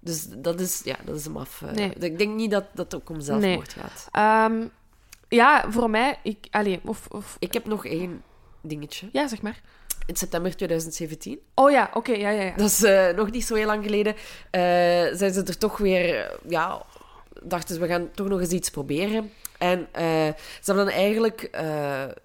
[0.00, 1.62] Dus dat is, ja, dat is hem af.
[1.62, 1.70] eh.
[1.72, 1.92] Nee.
[1.94, 4.08] Ik denk niet dat dat ook om zelfmoord gaat.
[4.12, 4.66] Ehm,
[5.28, 6.18] ja, voor mij...
[6.22, 7.36] Ik, allee, of, of...
[7.38, 8.22] Ik heb nog één
[8.62, 9.08] dingetje.
[9.12, 9.60] Ja, zeg maar.
[10.06, 12.56] In september 2017, Oh ja, oké, ja, ja, ja.
[12.56, 14.14] dat is eh, nog niet zo heel lang geleden,
[14.50, 14.60] eh,
[15.12, 16.82] zijn ze er toch weer, ja,
[17.42, 19.32] dachten ze, we gaan toch nog eens iets proberen.
[19.58, 20.34] En ze
[20.64, 21.48] hebben dan eigenlijk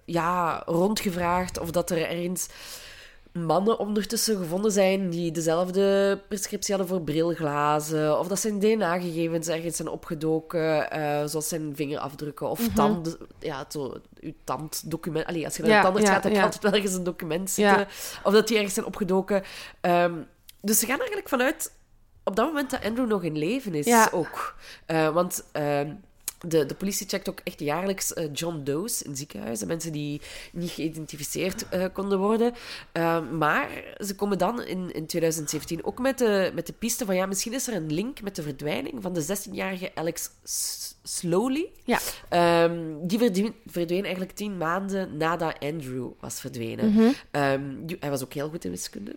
[0.04, 2.48] ja, rondgevraagd of dat er ergens
[3.32, 9.76] mannen ondertussen gevonden zijn die dezelfde prescriptie hadden voor brilglazen, of dat zijn DNA-gegevens ergens
[9.76, 15.26] zijn opgedoken, eh, zoals zijn vingerafdrukken of tanden, ja, zo, uw tanddocument.
[15.26, 15.70] Allee, als je naar.
[15.70, 16.44] Ja, de tandarts ja, gaat, heb je ja.
[16.44, 17.86] altijd wel ergens een document zitten,
[18.22, 19.42] of dat die ergens zijn opgedoken.
[19.80, 20.14] Ehm,
[20.60, 21.72] dus ze gaan eigenlijk vanuit
[22.24, 24.54] op dat moment dat Andrew nog in leven is ook.
[24.86, 25.92] Eh, want ehm,
[26.46, 29.66] de, de politie checkt ook echt jaarlijks eh, John Doe's in ziekenhuizen.
[29.66, 30.20] Mensen die
[30.52, 32.52] niet geïdentificeerd eh, konden worden.
[32.92, 33.68] Eh, maar
[34.06, 37.14] ze komen dan in, in 2017 ook met de, met de piste van...
[37.14, 41.66] Ja, misschien is er een link met de verdwijning van de 16-jarige Alex S- Slowly.
[41.84, 41.98] Ja.
[42.28, 46.92] Ehm, die verdween, verdween eigenlijk tien maanden nadat Andrew was verdwenen.
[46.92, 47.10] Mhm.
[47.30, 49.16] Ehm, die- hij was ook heel goed in wiskunde.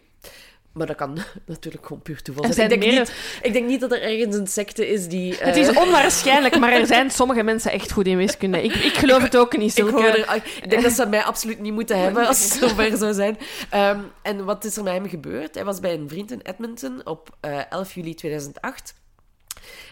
[0.73, 2.71] Maar dat kan natuurlijk gewoon puur toeval zijn.
[2.71, 5.35] Ik denk, meer- niet, ik denk niet dat er ergens een secte is die...
[5.37, 8.61] Het eh, is onwaarschijnlijk, maar er zijn sommige mensen echt goed in wiskunde.
[8.63, 11.59] Ik, ik geloof het ook niet, Ik, hoor er- ik denk dat ze mij absoluut
[11.59, 13.37] niet moeten hebben als het zover zou zijn.
[13.69, 15.55] Ehm, en wat is er met hem gebeurd?
[15.55, 18.93] Hij was bij een vriend in Edmonton op eh, 11 juli 2008.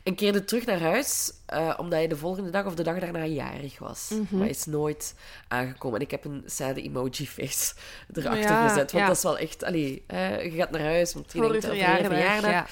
[0.03, 3.25] En keerde terug naar huis, eh, omdat hij de volgende dag of de dag daarna
[3.25, 4.09] jarig was.
[4.09, 4.21] Mhm.
[4.29, 5.15] Maar hij is nooit
[5.47, 5.99] aangekomen.
[5.99, 7.73] En ik heb een sad emoji-face
[8.13, 8.91] erachter Ja, gezet.
[8.91, 9.07] Want ja.
[9.07, 9.63] dat is wel echt...
[9.63, 10.03] Allee,
[10.43, 12.49] je gaat naar huis, want je denkt, voor je verjaardag.
[12.49, 12.65] Ja.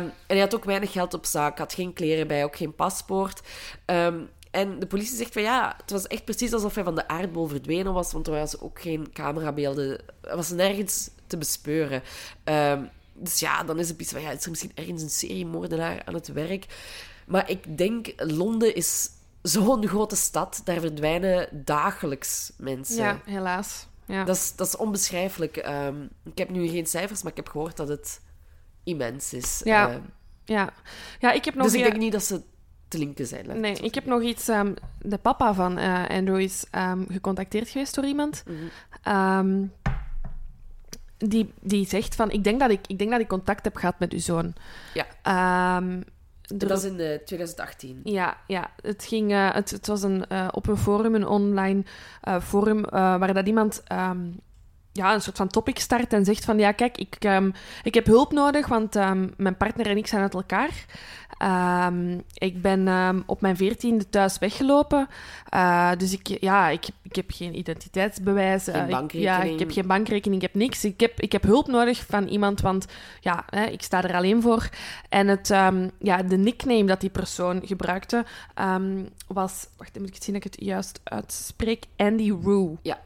[0.00, 3.40] En hij had ook weinig geld op zak, had geen kleren bij, ook geen paspoort.
[3.84, 4.18] Ehm,
[4.52, 7.46] en de politie zegt van ja, het was echt precies alsof hij van de aardbol
[7.46, 12.02] verdwenen was, want er was ook geen camerabeelden, er was nergens te bespeuren.
[12.44, 16.04] Ehm, dus ja, dan is het iets van ja, is er misschien ergens een seriemoordenaar
[16.04, 16.66] aan het werk?
[17.26, 19.10] Maar ik denk, Londen is
[19.42, 22.96] zo'n grote stad, daar verdwijnen dagelijks mensen.
[23.02, 23.86] Ja, helaas.
[24.06, 24.24] Ja.
[24.24, 25.56] Dat is, dat is onbeschrijfelijk.
[25.56, 28.20] Ehm, ik heb nu geen cijfers, maar ik heb gehoord dat het
[28.84, 29.60] immens is.
[29.64, 30.00] Ja, Ehm,
[30.44, 30.72] ja.
[31.18, 31.64] ja, ik heb nog...
[31.64, 32.42] dus ik denk niet dat ze
[32.88, 33.60] te linken zijn.
[33.60, 34.48] Nee, ik heb nog iets...
[34.48, 36.64] ehm, de papa van eh, Andrew is
[37.08, 38.42] gecontacteerd geweest door iemand.
[39.02, 39.64] Ehm,
[41.28, 42.30] die, die zegt van...
[42.30, 44.54] Ik denk, dat ik, ik denk dat ik contact heb gehad met uw zoon.
[44.94, 45.06] Ja.
[45.22, 46.00] Ehm,
[46.42, 48.00] Dat is in eh, 2018.
[48.04, 48.70] Ja, ja.
[48.82, 51.84] Het, ging, eh, het, het was een, eh, op een forum, een online
[52.20, 54.26] eh, forum, eh, waar dat iemand ehm,
[54.92, 57.50] ja, een soort van topic start en zegt van ja, kijk, ik, ehm,
[57.82, 60.84] ik heb hulp nodig, want ehm, mijn partner en ik zijn uit elkaar.
[61.38, 62.88] Ehm, ik ben
[63.26, 65.08] op mijn veertiende thuis weggelopen.
[65.48, 68.64] Eh, dus ik, ja, ik, ik heb geen identiteitsbewijs.
[68.64, 68.88] Geen eh, ik-
[69.22, 70.84] ja, ik heb geen bankrekening, ik heb niks.
[70.84, 72.86] Ik heb, ik heb hulp nodig van iemand, want
[73.20, 74.68] ja, hè, ik sta er alleen voor.
[75.08, 75.48] En het,
[75.98, 78.24] ja, de nickname dat die persoon gebruikte
[79.26, 79.66] was...
[79.76, 81.84] Wacht, moet ik zien dat ik het juist uitspreek.
[81.96, 82.76] Andy Roo.
[82.82, 82.98] Ja.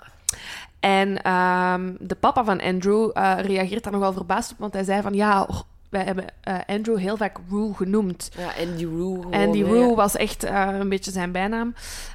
[0.87, 5.03] En ehm, de papa van Andrew eh, reageert daar nogal verbaasd op, want hij zei
[5.03, 5.49] van ja,
[5.89, 8.30] wij hebben eh, Andrew heel vaak Roo genoemd.
[8.37, 9.14] Ja, Andy Roo.
[9.20, 9.62] gewoon, Andy.
[9.62, 11.74] Roo was echt eh, een beetje zijn bijnaam.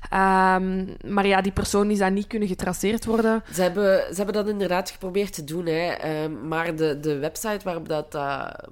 [0.09, 3.43] Ehm, maar ja, die persoon is dan niet kunnen getraceerd worden.
[3.53, 5.91] Ze hebben, ze hebben dat inderdaad geprobeerd te doen, hè.
[5.91, 8.13] Ehm, maar de, de website waarop dat,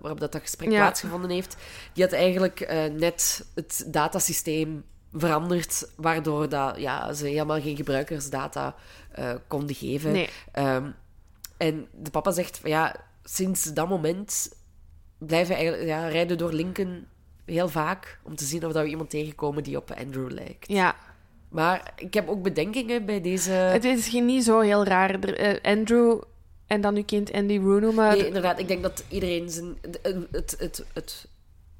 [0.02, 0.78] waarop dat, dat gesprek Ja.
[0.78, 1.58] plaatsgevonden heeft,
[1.94, 4.84] die had eigenlijk net het datasysteem
[5.14, 8.76] veranderd, waardoor dat, ja, ze helemaal geen gebruikersdata
[9.12, 10.12] eh, konden geven.
[10.12, 10.30] Nee.
[10.52, 10.92] Ehm,
[11.58, 14.56] en de papa zegt, van, ja, sinds dat moment
[15.18, 17.08] blijven we eigenlijk, ja, rijden door Lincoln
[17.46, 20.68] heel vaak om te zien of dat we iemand tegenkomen die op Andrew lijkt.
[20.68, 20.96] Ja,
[21.50, 23.52] Maar ik heb ook bedenkingen bij deze...
[23.52, 25.20] het is niet zo heel raar.
[25.20, 26.22] Eh, Andrew
[26.68, 28.10] en dan uw kind Andy Roo noemen.
[28.10, 28.60] Nee, inderdaad.
[28.60, 29.78] Ik denk dat iedereen zijn...
[29.82, 30.00] Het,
[30.32, 31.28] het, het, het,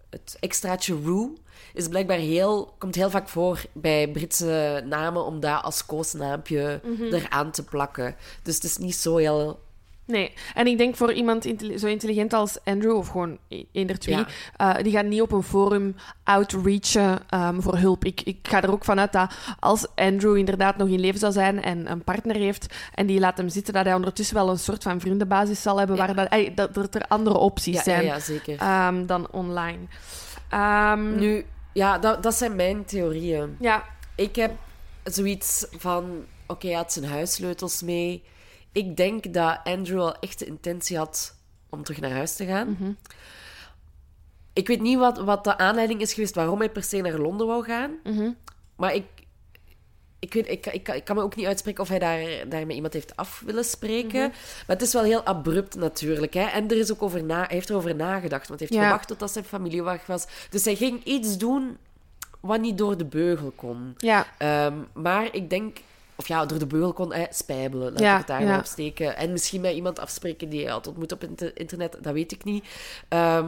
[0.10, 1.34] het extraatje Roo
[1.74, 2.74] is blijkbaar heel...
[2.78, 7.14] Komt heel vaak voor bij Britse namen om dat als koosnaampje Mhm.
[7.14, 8.16] eraan te plakken.
[8.44, 9.60] Dus het is niet zo heel...
[10.06, 11.48] Nee, en ik denk voor iemand
[11.78, 14.28] zo intelligent als Andrew, of gewoon e- eender twee, Ja.
[14.58, 18.06] eh, die gaat niet op een forum outreachen ehm, voor hulp.
[18.06, 21.62] Ik, ik ga er ook vanuit dat als Andrew inderdaad nog in leven zou zijn
[21.64, 24.84] en een partner heeft en die laat hem zitten, dat hij ondertussen wel een soort
[24.84, 26.14] van vriendenbasis zal hebben, Ja.
[26.14, 28.58] waar dat, er andere opties Ja, zijn zeker.
[28.60, 29.78] ehm, dan online.
[30.50, 33.56] Ehm, Nu, ja, dat, dat zijn mijn theorieën.
[33.60, 33.84] Ja,
[34.16, 34.52] Ik heb
[35.04, 36.26] zoiets van...
[36.48, 38.24] Oké, hij had zijn huissleutels mee.
[38.72, 41.36] Ik denk dat Andrew al echt de intentie had
[41.70, 42.70] om terug naar huis te gaan.
[42.70, 42.92] Mhm.
[44.54, 47.48] Ik weet niet wat, wat de aanleiding is geweest waarom hij per se naar Londen
[47.48, 47.92] wou gaan.
[48.04, 48.30] mhm.
[48.76, 49.06] Maar ik,
[50.20, 52.76] ik, weet, ik, ik, ik kan me ook niet uitspreken of hij daar, daar met
[52.76, 54.20] iemand heeft af willen spreken.
[54.22, 54.30] Mhm.
[54.68, 56.34] Maar het is wel heel abrupt natuurlijk.
[56.34, 56.44] Hè?
[56.46, 58.48] En er is ook over na, hij heeft erover nagedacht.
[58.48, 58.88] Want hij heeft Ja.
[58.90, 60.26] gewacht totdat zijn familie weg was.
[60.50, 61.78] Dus hij ging iets doen
[62.40, 63.94] wat niet door de beugel kon.
[63.98, 64.26] ja.
[64.38, 65.78] Ehm, maar ik denk...
[66.16, 67.92] Of ja, door de beugel kon hij spijbelen.
[67.92, 68.58] Laat Ja, ik het daar ja.
[68.58, 69.18] op steken.
[69.18, 71.98] En misschien met iemand afspreken die hij had ontmoet op inter- internet.
[72.02, 72.66] Dat weet ik niet.
[73.08, 73.46] Ehm,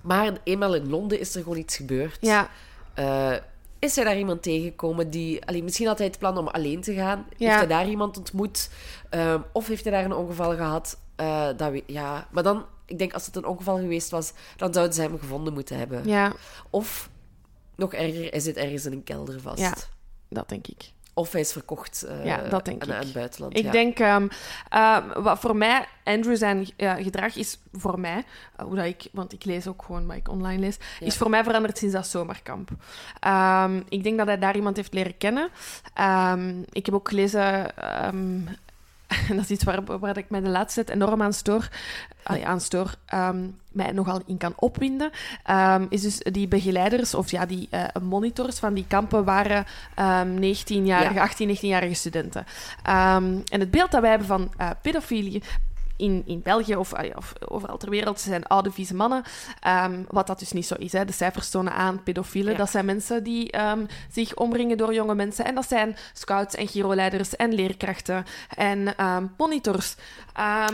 [0.00, 2.18] maar eenmaal in Londen is er gewoon iets gebeurd.
[2.20, 2.50] ja.
[2.94, 3.32] Eh,
[3.80, 5.46] is hij daar iemand tegengekomen die...
[5.46, 7.26] Allee, misschien had hij het plan om alleen te gaan.
[7.36, 7.46] Ja.
[7.46, 8.70] Heeft hij daar iemand ontmoet?
[9.10, 10.98] Ehm, of heeft hij daar een ongeval gehad?
[11.16, 12.28] Eh, dat ja.
[12.30, 15.52] Maar dan, ik denk als het een ongeval geweest was, dan zouden ze hem gevonden
[15.52, 16.06] moeten hebben.
[16.08, 16.32] ja,
[16.70, 17.10] Of,
[17.76, 19.58] nog erger, hij zit ergens in een kelder vast.
[19.58, 19.74] Ja.
[20.28, 20.92] dat denk ik.
[21.14, 22.94] Of hij is verkocht eh, Ja, dat denk aan, ik.
[22.94, 23.56] aan het buitenland.
[23.58, 23.70] Ik ja.
[23.70, 24.28] denk, ehm,
[24.68, 28.24] ehm, wat voor mij, Andrew zijn gedrag is voor mij,
[28.56, 31.06] eh, hoe dat ik, want ik lees ook gewoon wat ik online lees, Ja.
[31.06, 32.70] is voor mij veranderd sinds dat zomerkamp.
[33.20, 35.50] Ehm, ik denk dat hij daar iemand heeft leren kennen.
[36.72, 37.66] Ik heb ook gelezen,
[39.28, 41.68] en dat is iets waar, waar ik mij de laatste tijd enorm aan stoor,
[42.22, 45.10] aan stoor ehm, mij nogal in kan opwinden,
[45.44, 50.34] ehm, is dus die begeleiders, of ja, die eh, monitors van die kampen waren ehm
[50.34, 51.22] 19-jarige, Ja.
[51.22, 52.46] 18, 19-jarige studenten.
[52.82, 55.42] Ehm, en het beeld dat wij hebben van eh, pedofilie
[56.00, 59.22] in, in België of, ja, of overal ter wereld zijn oude, vieze mannen.
[59.60, 60.92] Ehm, wat dat dus niet zo is.
[60.92, 61.04] Hè.
[61.04, 62.58] De cijfers tonen aan, pedofielen, Ja.
[62.58, 65.44] dat zijn mensen die ehm, zich omringen door jonge mensen.
[65.44, 68.24] En dat zijn scouts en giroleiders en leerkrachten
[68.56, 69.94] en ehm, monitors.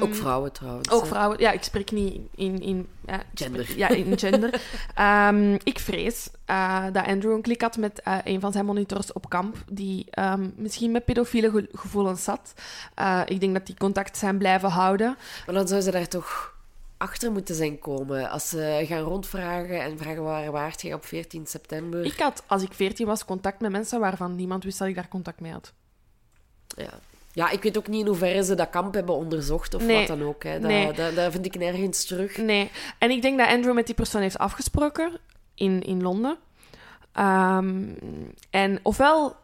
[0.01, 0.91] Ook vrouwen trouwens.
[0.91, 1.07] ook hè.
[1.07, 1.39] vrouwen.
[1.41, 2.61] Ja, ik spreek niet in...
[2.63, 3.63] in ja, Gender.
[3.65, 4.61] spreek- ja, in gender.
[5.65, 9.29] Ik vrees eh, dat Andrew een klik had met eh, een van zijn monitors op
[9.29, 10.07] kamp, die
[10.57, 12.53] misschien met pedofiele ge- gevoelens zat.
[12.95, 15.16] Eh, ik denk dat die contact zijn blijven houden.
[15.47, 16.55] Maar dan zou ze daar toch
[16.97, 18.31] achter moeten zijn komen.
[18.31, 22.05] Als ze gaan rondvragen en vragen waar waart je op 14 september.
[22.05, 25.09] Ik had, als ik 14 was, contact met mensen waarvan niemand wist dat ik daar
[25.09, 25.73] contact mee had.
[26.67, 26.91] Ja.
[27.33, 29.97] ja, ik weet ook niet in hoeverre ze dat kamp hebben onderzocht of Nee.
[29.99, 30.43] wat dan ook.
[30.43, 30.53] Hè.
[30.61, 30.93] Dat, Nee.
[30.93, 32.37] dat, dat vind ik nergens terug.
[32.37, 32.71] Nee.
[32.99, 35.19] En ik denk dat Andrew met die persoon heeft afgesproken
[35.55, 36.37] in, in Londen.
[37.13, 37.85] Ehm,
[38.51, 39.37] en ofwel...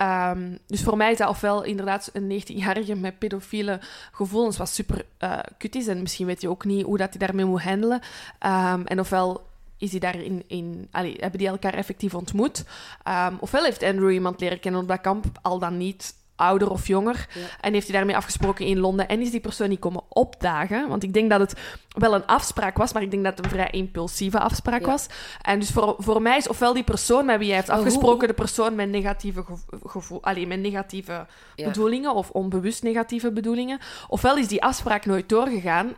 [0.00, 3.80] ehm, dus voor mij is dat ofwel inderdaad een 19-jarige met pedofiele
[4.12, 5.86] gevoelens, wat super eh kut is.
[5.86, 8.00] En misschien weet je ook niet hoe dat hij daarmee moet handelen.
[8.38, 9.48] Ehm, en ofwel
[9.78, 12.64] is hij daarin in, hebben die elkaar effectief ontmoet.
[13.02, 16.86] Ehm, ofwel heeft Andrew iemand leren kennen op dat kamp, al dan niet ouder of
[16.86, 17.26] jonger.
[17.34, 17.40] Ja.
[17.60, 19.08] En heeft hij daarmee afgesproken in Londen.
[19.08, 20.88] En is die persoon niet komen opdagen.
[20.88, 21.54] Want ik denk dat het
[21.88, 24.86] wel een afspraak was, maar ik denk dat het een vrij impulsieve afspraak Ja.
[24.86, 25.06] was.
[25.42, 28.28] En dus voor, voor mij is ofwel die persoon met wie hij heeft hoe- afgesproken,
[28.28, 31.66] de persoon met negatieve, gevo- gevoel, allee, met negatieve Ja.
[31.66, 33.78] bedoelingen of onbewust negatieve bedoelingen.
[34.08, 35.92] Ofwel is die afspraak nooit doorgegaan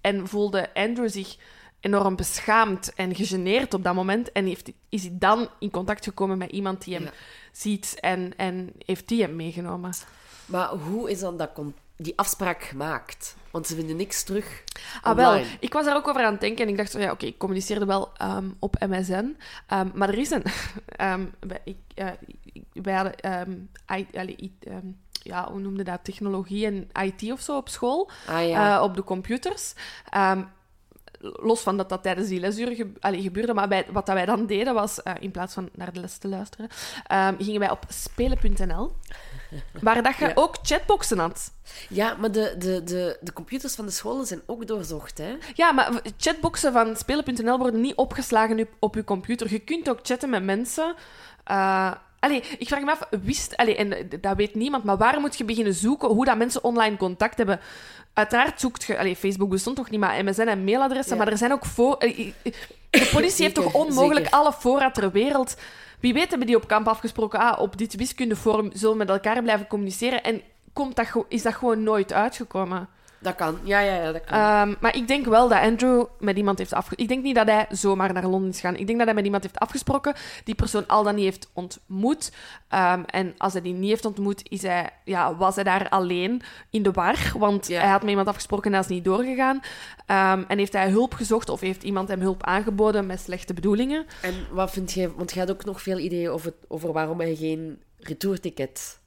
[0.00, 1.36] en voelde Andrew zich
[1.80, 4.32] enorm beschaamd en gegeneerd op dat moment.
[4.32, 7.08] En heeft, is hij dan in contact gekomen met iemand die hem.
[7.60, 9.92] Ziet en, en heeft die hem meegenomen.
[10.46, 11.50] Maar hoe is dan dat
[11.96, 13.36] die afspraak gemaakt?
[13.50, 14.62] Want ze vinden niks terug.
[15.02, 15.32] Ah, wel.
[15.60, 17.38] Ik was daar ook over aan het denken en ik dacht, zo, ja, oké, ik
[17.38, 19.36] communiceerde wel ehm, op MSN.
[19.66, 20.42] Ehm, maar er is een...
[20.86, 22.08] ehm, wij, ik, eh,
[22.72, 23.68] wij hadden...
[23.96, 24.58] I- allee, i-
[25.22, 26.04] ja, hoe noemde dat?
[26.04, 28.10] Technologie en IT of zo op school.
[28.26, 28.76] Ah ja.
[28.76, 29.72] eh, op de computers.
[31.32, 34.26] Los van dat dat tijdens die lesuren ge allee, gebeurde, maar bij, wat dat wij
[34.26, 36.68] dan deden was, eh, in plaats van naar de les te luisteren,
[37.06, 38.92] ehm, gingen wij op spelen.nl,
[39.80, 40.32] waar dat je Ja.
[40.34, 41.52] ook chatboxen had.
[41.88, 45.36] ja, maar de, de, de, de computers van de scholen zijn ook doorzocht, hè?
[45.54, 49.50] Ja, maar chatboxen van spelen.nl worden niet opgeslagen op, op je computer.
[49.50, 50.94] Je kunt ook chatten met mensen.
[51.44, 51.92] Eh,
[52.26, 53.56] allee, ik vraag me af, wist...
[53.56, 56.64] Allee, en eh, dat weet niemand, maar waar moet je beginnen zoeken hoe dat mensen
[56.64, 57.60] online contact hebben?
[58.12, 58.98] Uiteraard zoekt je...
[58.98, 61.16] Allee, Facebook bestond toch niet, maar MSN en mailadressen.
[61.16, 61.22] Ja.
[61.22, 61.96] Maar er zijn ook voor...
[61.96, 62.32] eh,
[62.90, 64.38] De politie heeft toch onmogelijk zeker.
[64.38, 65.56] alle voorraad ter wereld...
[66.00, 69.42] Wie weet hebben die op kamp afgesproken, ah, op dit wiskundeforum zullen we met elkaar
[69.42, 70.22] blijven communiceren.
[70.22, 72.88] En komt dat, is dat gewoon nooit uitgekomen.
[73.18, 73.58] Dat kan.
[73.62, 74.38] Ja, ja, ja, dat kan.
[74.38, 77.04] Ehm, maar ik denk wel dat Andrew met iemand heeft afgesproken.
[77.04, 78.76] Ik denk niet dat hij zomaar naar Londen is gaan.
[78.76, 80.14] Ik denk dat hij met iemand heeft afgesproken,
[80.44, 82.32] die persoon al dan niet heeft ontmoet.
[82.68, 86.42] Ehm, en als hij die niet heeft ontmoet, is hij, ja, was hij daar alleen
[86.70, 87.32] in de war.
[87.38, 87.80] Want Ja.
[87.80, 89.60] hij had met iemand afgesproken en dat is niet doorgegaan.
[90.06, 94.06] Ehm, en heeft hij hulp gezocht of heeft iemand hem hulp aangeboden met slechte bedoelingen?
[94.22, 95.14] En wat vind je...
[95.16, 98.98] Want je had ook nog veel ideeën over, over waarom hij geen retourticket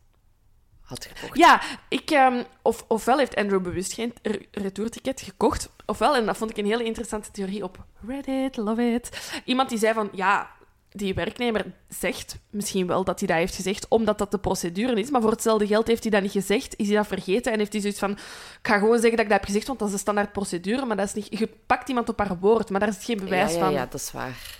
[0.90, 1.38] had gekocht.
[1.38, 6.38] Ja, ik, ehm, of, ofwel heeft Andrew bewust geen re- retourticket gekocht, ofwel, en dat
[6.38, 7.78] vond ik een hele interessante theorie op
[8.08, 9.32] Reddit, love it.
[9.46, 10.50] Iemand die zei van, ja,
[10.92, 15.10] die werknemer zegt misschien wel dat hij dat heeft gezegd, omdat dat de procedure is,
[15.10, 17.72] maar voor hetzelfde geld heeft hij dat niet gezegd, is hij dat vergeten en heeft
[17.72, 18.20] hij zoiets van, ik
[18.62, 20.98] ga gewoon zeggen dat ik dat heb gezegd, want dat is de standaard procedure, maar
[20.98, 23.58] dat is niet, je pakt iemand op haar woord, maar daar is geen bewijs ja,
[23.58, 23.74] ja, van.
[23.74, 24.58] ja, dat is waar.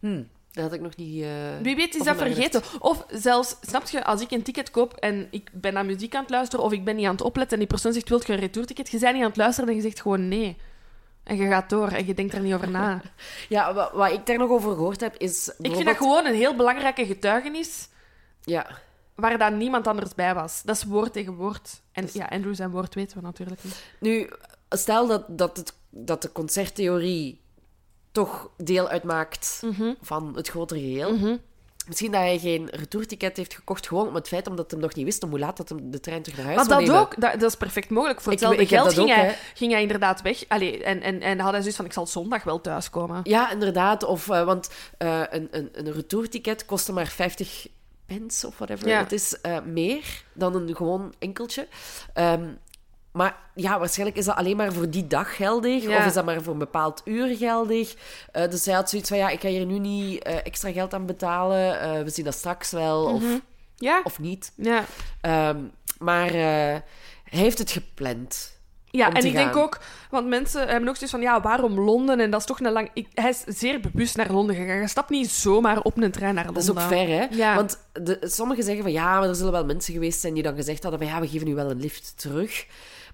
[0.00, 0.22] Hm,
[0.52, 1.22] dat had ik nog niet...
[1.22, 1.28] eh,
[1.62, 2.62] Wie weet is dat vergeten.
[2.78, 6.20] Of zelfs, snap je, als ik een ticket koop en ik ben naar muziek aan
[6.22, 8.32] het luisteren of ik ben niet aan het opletten en die persoon zegt, wilt je
[8.32, 8.88] een retourticket?
[8.90, 10.56] Je bent niet aan het luisteren en je zegt gewoon nee.
[11.24, 13.00] En je gaat door en je denkt er niet over na.
[13.48, 16.34] Ja, wat, wat ik daar nog over gehoord heb, is Ik vind dat gewoon een
[16.34, 17.88] heel belangrijke getuigenis
[18.44, 18.66] Ja,
[19.14, 20.62] waar daar niemand anders bij was.
[20.64, 21.80] Dat is woord tegen woord.
[21.92, 23.82] En ja, Andrew zijn woord weten we natuurlijk niet.
[24.00, 24.30] nu,
[24.68, 27.40] stel dat, dat, het, dat de concerttheorie
[28.12, 29.92] toch deel uitmaakt Mhm.
[30.00, 31.38] van het grotere geheel.
[31.86, 35.04] Misschien dat hij geen retourticket heeft gekocht, gewoon om het feit omdat hij nog niet
[35.04, 37.06] wist om hoe laat dat hem de trein terug naar huis Maar zou dat nemen.
[37.06, 38.20] ook, dat, dat is perfect mogelijk.
[38.20, 40.44] Voor hetzelfde geld dat ging, ook, hij, ging hij inderdaad weg.
[40.48, 43.20] Allee, en, en, en had hij zoiets van, ik zal zondag wel thuiskomen.
[43.24, 44.04] Ja, inderdaad.
[44.04, 47.66] Of, eh, want eh, een, een, een retourticket kostte maar 50
[48.06, 48.98] pence of whatever Ja.
[48.98, 51.68] het is, eh, meer dan een gewoon enkeltje.
[52.14, 52.44] Ehm,
[53.12, 55.82] maar ja, waarschijnlijk is dat alleen maar voor die dag geldig.
[55.82, 55.96] Ja.
[55.98, 57.94] Of is dat maar voor een bepaald uur geldig.
[58.32, 60.94] Eh, dus hij had zoiets van, ja, ik ga hier nu niet eh, extra geld
[60.94, 61.80] aan betalen.
[61.80, 63.22] Eh, we zien dat straks wel, of,
[63.76, 64.52] Ja, of niet.
[64.56, 64.84] ja.
[65.20, 65.58] Ehm,
[65.98, 66.82] maar hij
[67.24, 68.60] heeft het gepland.
[68.92, 72.20] Ja, en ik denk ook, want mensen hebben ook zoiets van, ja, waarom Londen?
[72.20, 72.90] En dat is toch een lang...
[72.94, 74.80] Ik, hij is zeer bewust naar Londen gegaan.
[74.80, 76.66] Je stapt niet zomaar op een trein naar Londen.
[76.66, 77.26] Dat is ook ver, hè?
[77.30, 77.54] Ja.
[77.54, 80.54] Want de, sommigen zeggen van ja, maar er zullen wel mensen geweest zijn die dan
[80.54, 82.66] gezegd hadden van ja, we geven nu wel een lift terug.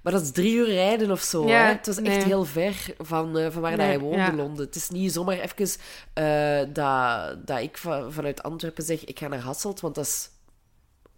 [0.03, 1.49] Maar dat is drie uur rijden of zo.
[1.49, 1.73] Ja, hè?
[1.73, 2.25] Het was echt nee.
[2.25, 4.33] heel ver van, eh, van waar Nee, hij woonde, ja.
[4.35, 4.67] Londen.
[4.67, 5.81] Het is niet zomaar even
[6.13, 10.31] eh, dat, dat ik va- vanuit Antwerpen zeg, ik ga naar Hasselt, want dat is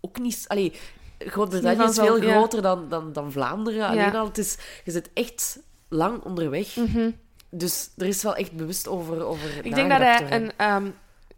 [0.00, 0.44] ook niet...
[0.46, 0.72] Allee,
[1.18, 2.30] Groot-Brittannië is veel ja.
[2.30, 3.86] groter dan, dan, dan Vlaanderen.
[3.86, 5.58] Alleen al, het is, je zit echt
[5.88, 6.76] lang onderweg.
[6.76, 7.10] Mhm.
[7.50, 10.52] Dus er is wel echt bewust over, over Ik denk dat hij een...
[10.56, 10.90] ehm,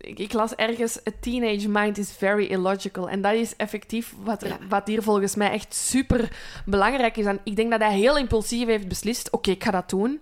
[0.03, 3.09] ik, ik las ergens, a teenage mind is very illogical.
[3.09, 4.59] En dat is effectief wat, er, Ja.
[4.68, 6.36] wat hier volgens mij echt super
[6.66, 7.24] belangrijk is.
[7.24, 10.20] En ik denk dat hij heel impulsief heeft beslist, oké, ik ga dat doen.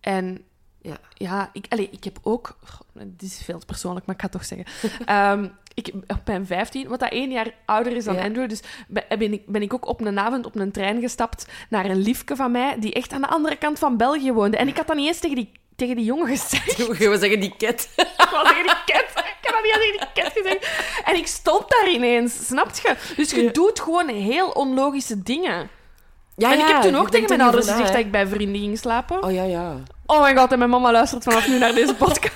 [0.00, 0.44] En
[0.80, 0.98] Ja.
[1.14, 2.56] ja, ik, allee, ik heb ook...
[2.92, 4.66] dit is veel te persoonlijk, maar ik ga het toch zeggen.
[5.06, 8.22] Ehm, ik, op mijn 15, wat dat één jaar ouder is dan Ja.
[8.24, 11.84] Andrew, dus ben, ik, ben ik ook op een avond op een trein gestapt naar
[11.84, 14.56] een liefke van mij, die echt aan de andere kant van België woonde.
[14.56, 16.86] En ik had dat niet eens tegen die, tegen die jongen gezegd.
[16.98, 17.88] We zeggen die cat?
[17.96, 19.04] Ik zeggen die ket.
[19.14, 20.68] Ik heb dat niet tegen die ket gezegd.
[21.04, 22.96] En ik stond daar ineens, snap je?
[23.16, 23.52] Dus je Ja.
[23.52, 25.68] doet gewoon heel onlogische dingen.
[26.36, 28.60] Ja, en ik heb toen je ook tegen mijn ouders gezegd dat ik bij vrienden
[28.60, 29.22] ging slapen.
[29.22, 29.74] Oh ja, ja.
[30.06, 32.34] Oh mijn god, en mijn mama luistert vanaf nu naar deze podcast.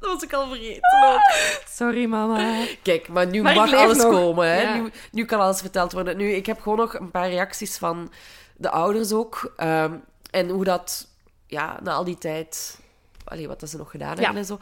[0.00, 0.80] Dat was ik al vergeten.
[1.12, 1.20] ook.
[1.68, 2.64] Sorry, mama.
[2.82, 4.10] Kijk, maar nu Maar mag alles nog.
[4.12, 4.46] komen.
[4.48, 4.60] Hè?
[4.62, 4.74] Ja.
[4.74, 6.16] Nu, nu kan alles verteld worden.
[6.16, 8.12] Nu, ik heb gewoon nog een paar reacties van
[8.56, 9.52] de ouders ook.
[9.56, 9.92] ehm,
[10.32, 11.06] en hoe dat,
[11.46, 12.78] ja, na al die tijd...
[13.24, 14.36] Allee, wat dat ze nog gedaan hebben Ja.
[14.38, 14.58] en zo.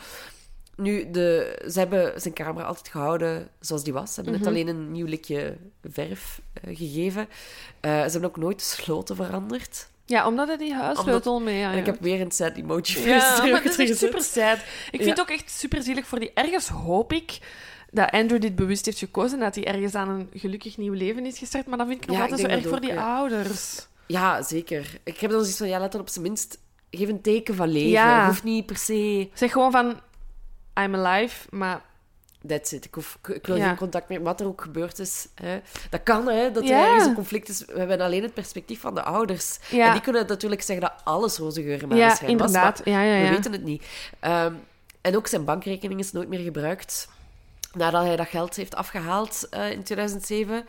[0.77, 4.09] Nu, de, ze hebben zijn camera altijd gehouden zoals die was.
[4.09, 4.51] Ze hebben net Mhm.
[4.51, 5.57] alleen een nieuw likje
[5.91, 7.29] verf eh, gegeven.
[7.81, 9.89] Eh, ze hebben ook nooit de sloten veranderd.
[10.05, 11.73] Ja, omdat hij die huissleutel mee had.
[11.73, 14.57] En ik heb weer een sad emoji Ja, maar dat is super sad.
[14.59, 15.11] Ik vind Ja.
[15.11, 16.31] het ook echt super zielig voor die.
[16.35, 17.39] Ergens hoop ik
[17.91, 21.39] dat Andrew dit bewust heeft gekozen, dat hij ergens aan een gelukkig nieuw leven is
[21.39, 21.67] gestart.
[21.67, 23.87] Maar dan vind ik het nog Ja, altijd zo erg voor die ouders.
[24.11, 24.99] Ja, zeker.
[25.05, 26.59] Ik heb dan zoiets van, ja, laat dan op zijn minst...
[26.91, 27.91] Geef een teken van leven.
[27.91, 28.27] Ja.
[28.27, 29.29] Hoeft niet per se...
[29.35, 30.01] Zeg gewoon van,
[30.81, 31.83] I'm alive, maar...
[32.47, 32.85] That's it.
[32.85, 33.67] Ik, hoef, ik wil Ja.
[33.67, 34.23] geen contact meer.
[34.23, 35.27] Wat er ook gebeurd is.
[35.35, 35.61] Hè.
[35.91, 36.51] Dat kan, hè.
[36.51, 36.87] Dat er Ja.
[36.87, 37.65] ergens een conflict is.
[37.65, 39.59] We hebben alleen het perspectief van de ouders.
[39.71, 39.87] Ja.
[39.87, 42.85] En die kunnen natuurlijk zeggen dat alles roze geur en Ja, maneschijn was, inderdaad.
[42.85, 43.85] maar Ja, ja, We weten het niet.
[44.21, 44.55] Ehm,
[45.01, 47.09] en ook zijn bankrekening is nooit meer gebruikt.
[47.73, 50.65] Nadat hij dat geld heeft afgehaald eh, in 2007.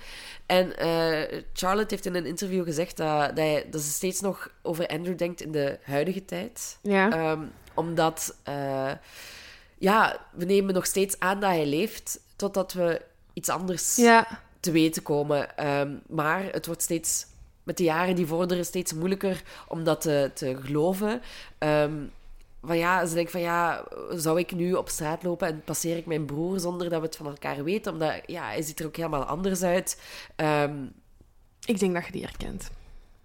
[0.45, 4.49] En eh, Charlotte heeft in een interview gezegd dat, dat, hij, dat ze steeds nog
[4.61, 6.77] over Andrew denkt in de huidige tijd.
[6.81, 7.11] Ja.
[7.11, 7.43] Ehm,
[7.73, 8.91] omdat, eh,
[9.77, 13.01] ja, we nemen nog steeds aan dat hij leeft, totdat we
[13.33, 14.27] iets anders ja.
[14.59, 15.57] te weten komen.
[15.57, 17.25] Ehm, maar het wordt steeds,
[17.63, 21.21] met de jaren die vorderen, steeds moeilijker om dat te, te geloven.
[21.57, 21.93] Ehm,
[22.63, 26.05] van ja, ze denkt van ja, zou ik nu op straat lopen en passeer ik
[26.05, 27.93] mijn broer zonder dat we het van elkaar weten?
[27.93, 30.01] Omdat ja, hij ziet er ook helemaal anders uit.
[30.35, 30.75] Ehm,
[31.65, 32.69] Ik denk dat je die herkent.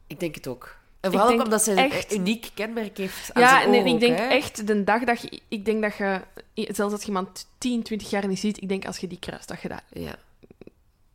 [0.06, 0.76] ik denk het ook.
[1.00, 3.92] En vooral ook omdat ze echt- een uniek kenmerk heeft aan Ja, zijn nee, ik
[3.94, 4.24] ook, denk hè.
[4.26, 5.40] echt de dag dat je...
[5.48, 6.20] Ik denk dat je...
[6.54, 9.48] Zelfs als je iemand 10, 20 jaar niet ziet, ik denk als je die kruist,
[9.48, 9.82] dat je dat...
[9.92, 10.14] Ja.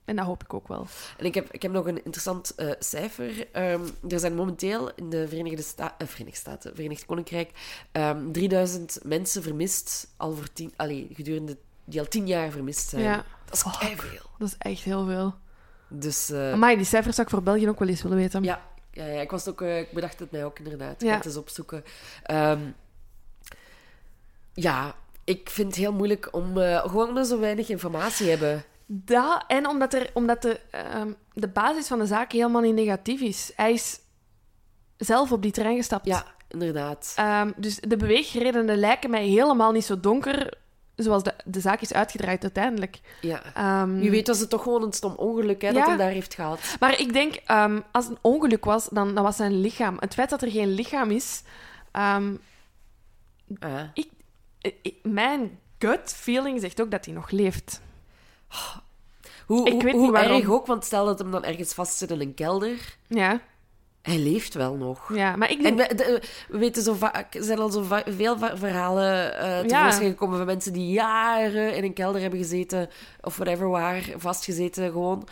[0.05, 0.87] En dat hoop ik ook wel.
[1.17, 3.47] En ik heb, ik heb nog een interessant eh, cijfer.
[3.51, 7.51] Ehm, er zijn momenteel in de Verenigde, Sta eh, Verenigde Staten, Verenigd Koninkrijk,
[7.91, 13.03] ehm 3000 mensen vermist, al voor tien, allee, gedurende, die al tien jaar vermist zijn.
[13.03, 13.25] Ja.
[13.45, 13.79] Dat is Fuck.
[13.79, 14.25] keiveel.
[14.37, 15.33] Dat is echt heel veel.
[15.87, 18.43] Dus eh, Maar die cijfers zou ik voor België ook wel eens willen weten.
[18.43, 20.93] ja, ja, ja, ik, was ook, ik bedacht het mij ook inderdaad.
[20.93, 21.09] Ik Ja.
[21.11, 21.83] ga het eens opzoeken.
[22.23, 22.59] Ehm,
[24.53, 28.63] ja, ik vind het heel moeilijk om gewoon omdat we zo weinig informatie hebben.
[28.93, 33.21] Dat, en omdat, er, omdat de, ehm, de basis van de zaak helemaal niet negatief
[33.21, 33.51] is.
[33.55, 33.99] Hij is
[34.97, 36.05] zelf op die trein gestapt.
[36.05, 37.13] Ja, inderdaad.
[37.15, 40.53] Ehm, dus de beweegredenen lijken mij helemaal niet zo donker
[40.95, 42.99] zoals de, de zaak is uitgedraaid uiteindelijk.
[43.21, 43.87] Ja.
[43.87, 45.73] Wie weet was het toch gewoon een stom ongeluk hè, Ja.
[45.73, 46.59] dat hij daar heeft gehad.
[46.79, 47.39] Maar ik denk,
[47.91, 49.97] als het een ongeluk was, dan, dan was zijn lichaam.
[49.99, 51.43] Het feit dat er geen lichaam is,
[51.91, 52.23] Ah.
[53.93, 54.09] ik,
[54.81, 57.81] ik- mijn gut feeling zegt ook dat hij nog leeft.
[59.45, 60.37] Hoe, Ik weet hoe niet waarom.
[60.39, 62.97] erg ook, want stel dat hem dan ergens vastzit in een kelder.
[63.07, 63.39] Ja,
[64.01, 65.13] Hij leeft wel nog.
[65.15, 65.35] ja.
[65.35, 68.37] maar ik En we, de- we weten zo vaak, er zijn al zo va- veel
[68.53, 72.89] verhalen eh tevoorschijn gekomen van mensen die jaren in een kelder hebben gezeten,
[73.21, 75.27] of whatever waar, vastgezeten gewoon.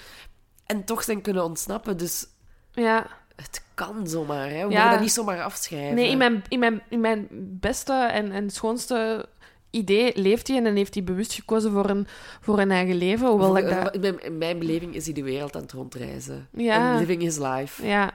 [0.66, 1.98] En toch zijn kunnen ontsnappen.
[1.98, 2.26] Dus
[2.72, 3.08] Ja.
[3.36, 4.50] het kan zomaar.
[4.50, 4.68] Hè.
[4.68, 4.78] We Ja.
[4.78, 5.96] mogen dat niet zomaar afschrijven.
[5.96, 7.28] Nee, in mijn, in, mijn, in mijn
[7.60, 9.26] beste en, en schoonste
[9.70, 12.08] idee leeft hij en heeft hij bewust gekozen voor een,
[12.42, 13.28] voor een eigen leven.
[13.28, 13.94] Hoewel dat ik dat...
[13.94, 16.48] in, mijn, in mijn beleving is hij de wereld aan het rondreizen.
[16.52, 16.98] Ja.
[16.98, 17.86] Living his life.
[17.86, 18.12] Ja.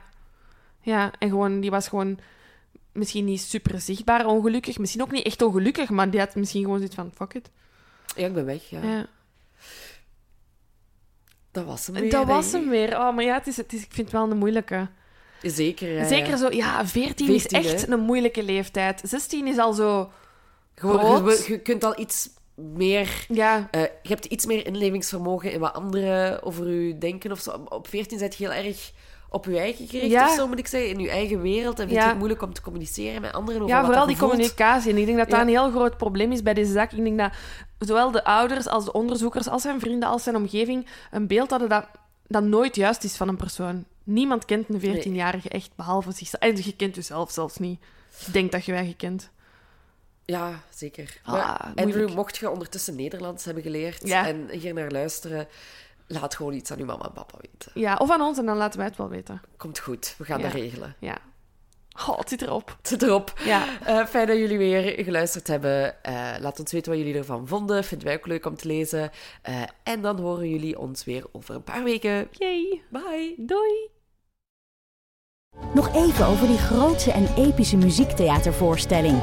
[0.80, 2.18] Ja, en gewoon, die was gewoon
[2.92, 4.78] misschien niet super zichtbaar ongelukkig.
[4.78, 7.50] Misschien ook niet echt ongelukkig, maar die had misschien gewoon zoiets van, fuck it.
[8.16, 8.70] Ja, ik ben weg.
[8.70, 8.82] Ja.
[8.82, 9.06] Ja.
[11.50, 12.10] Dat was hem weer.
[12.10, 12.98] Dat was hem weer.
[12.98, 14.88] Oh, maar ja, het is, het is, ik vind het wel een moeilijke.
[15.42, 15.92] Zeker.
[15.92, 17.92] ja, Zeker zo, ja, 14, is 14, echt hè?
[17.92, 19.02] een moeilijke leeftijd.
[19.04, 20.10] 16 is al zo,
[20.74, 23.26] Gewoon, je, je kunt al iets meer...
[23.28, 27.64] ja, eh, je hebt iets meer inlevingsvermogen in wat anderen over u denken of zo.
[27.68, 28.92] Op 14 zit je heel erg
[29.28, 30.26] op je eigen gericht Ja.
[30.28, 30.90] of zo, moet ik zeggen.
[30.90, 31.78] In je eigen wereld.
[31.78, 32.08] En vind je Ja.
[32.08, 34.30] het moeilijk om te communiceren met anderen over ja wat vooral die je voelt.
[34.32, 34.90] communicatie.
[34.92, 36.92] En ik denk dat dat een heel groot probleem is bij deze zaak.
[36.92, 37.32] Ik denk dat
[37.78, 41.68] zowel de ouders als de onderzoekers, als zijn vrienden, als zijn omgeving een beeld hadden
[41.68, 41.86] dat,
[42.26, 43.84] dat nooit juist is van een persoon.
[44.04, 46.42] Niemand kent een 14-jarige echt, behalve zichzelf.
[46.42, 47.80] En je kent jezelf zelfs niet.
[48.32, 49.30] Denk dat je wij gekend.
[50.26, 51.20] Ja, zeker.
[51.24, 54.26] Ah, Maar Andrew, mocht je ondertussen Nederlands hebben geleerd Ja.
[54.26, 55.48] en hier naar luisteren,
[56.06, 57.70] laat gewoon iets aan uw mama en papa weten.
[57.74, 59.40] Ja, of aan ons en dan laten wij het wel weten.
[59.56, 60.44] Komt goed, we gaan Ja.
[60.44, 60.96] dat regelen.
[60.98, 61.16] Ja.
[62.08, 62.74] Oh, het zit erop.
[62.78, 63.32] Het zit erop.
[63.44, 63.80] Ja.
[63.84, 66.02] Eh, fijn dat jullie weer geluisterd hebben.
[66.04, 67.84] Eh, laat ons weten wat jullie ervan vonden.
[67.84, 69.10] Vinden wij ook leuk om te lezen.
[69.42, 72.28] Eh, en dan horen jullie ons weer over een paar weken.
[72.30, 72.82] Yay.
[72.90, 73.34] Bye!
[73.38, 73.88] Doei.
[75.74, 79.22] Nog even over die grootse en epische muziektheatervoorstelling.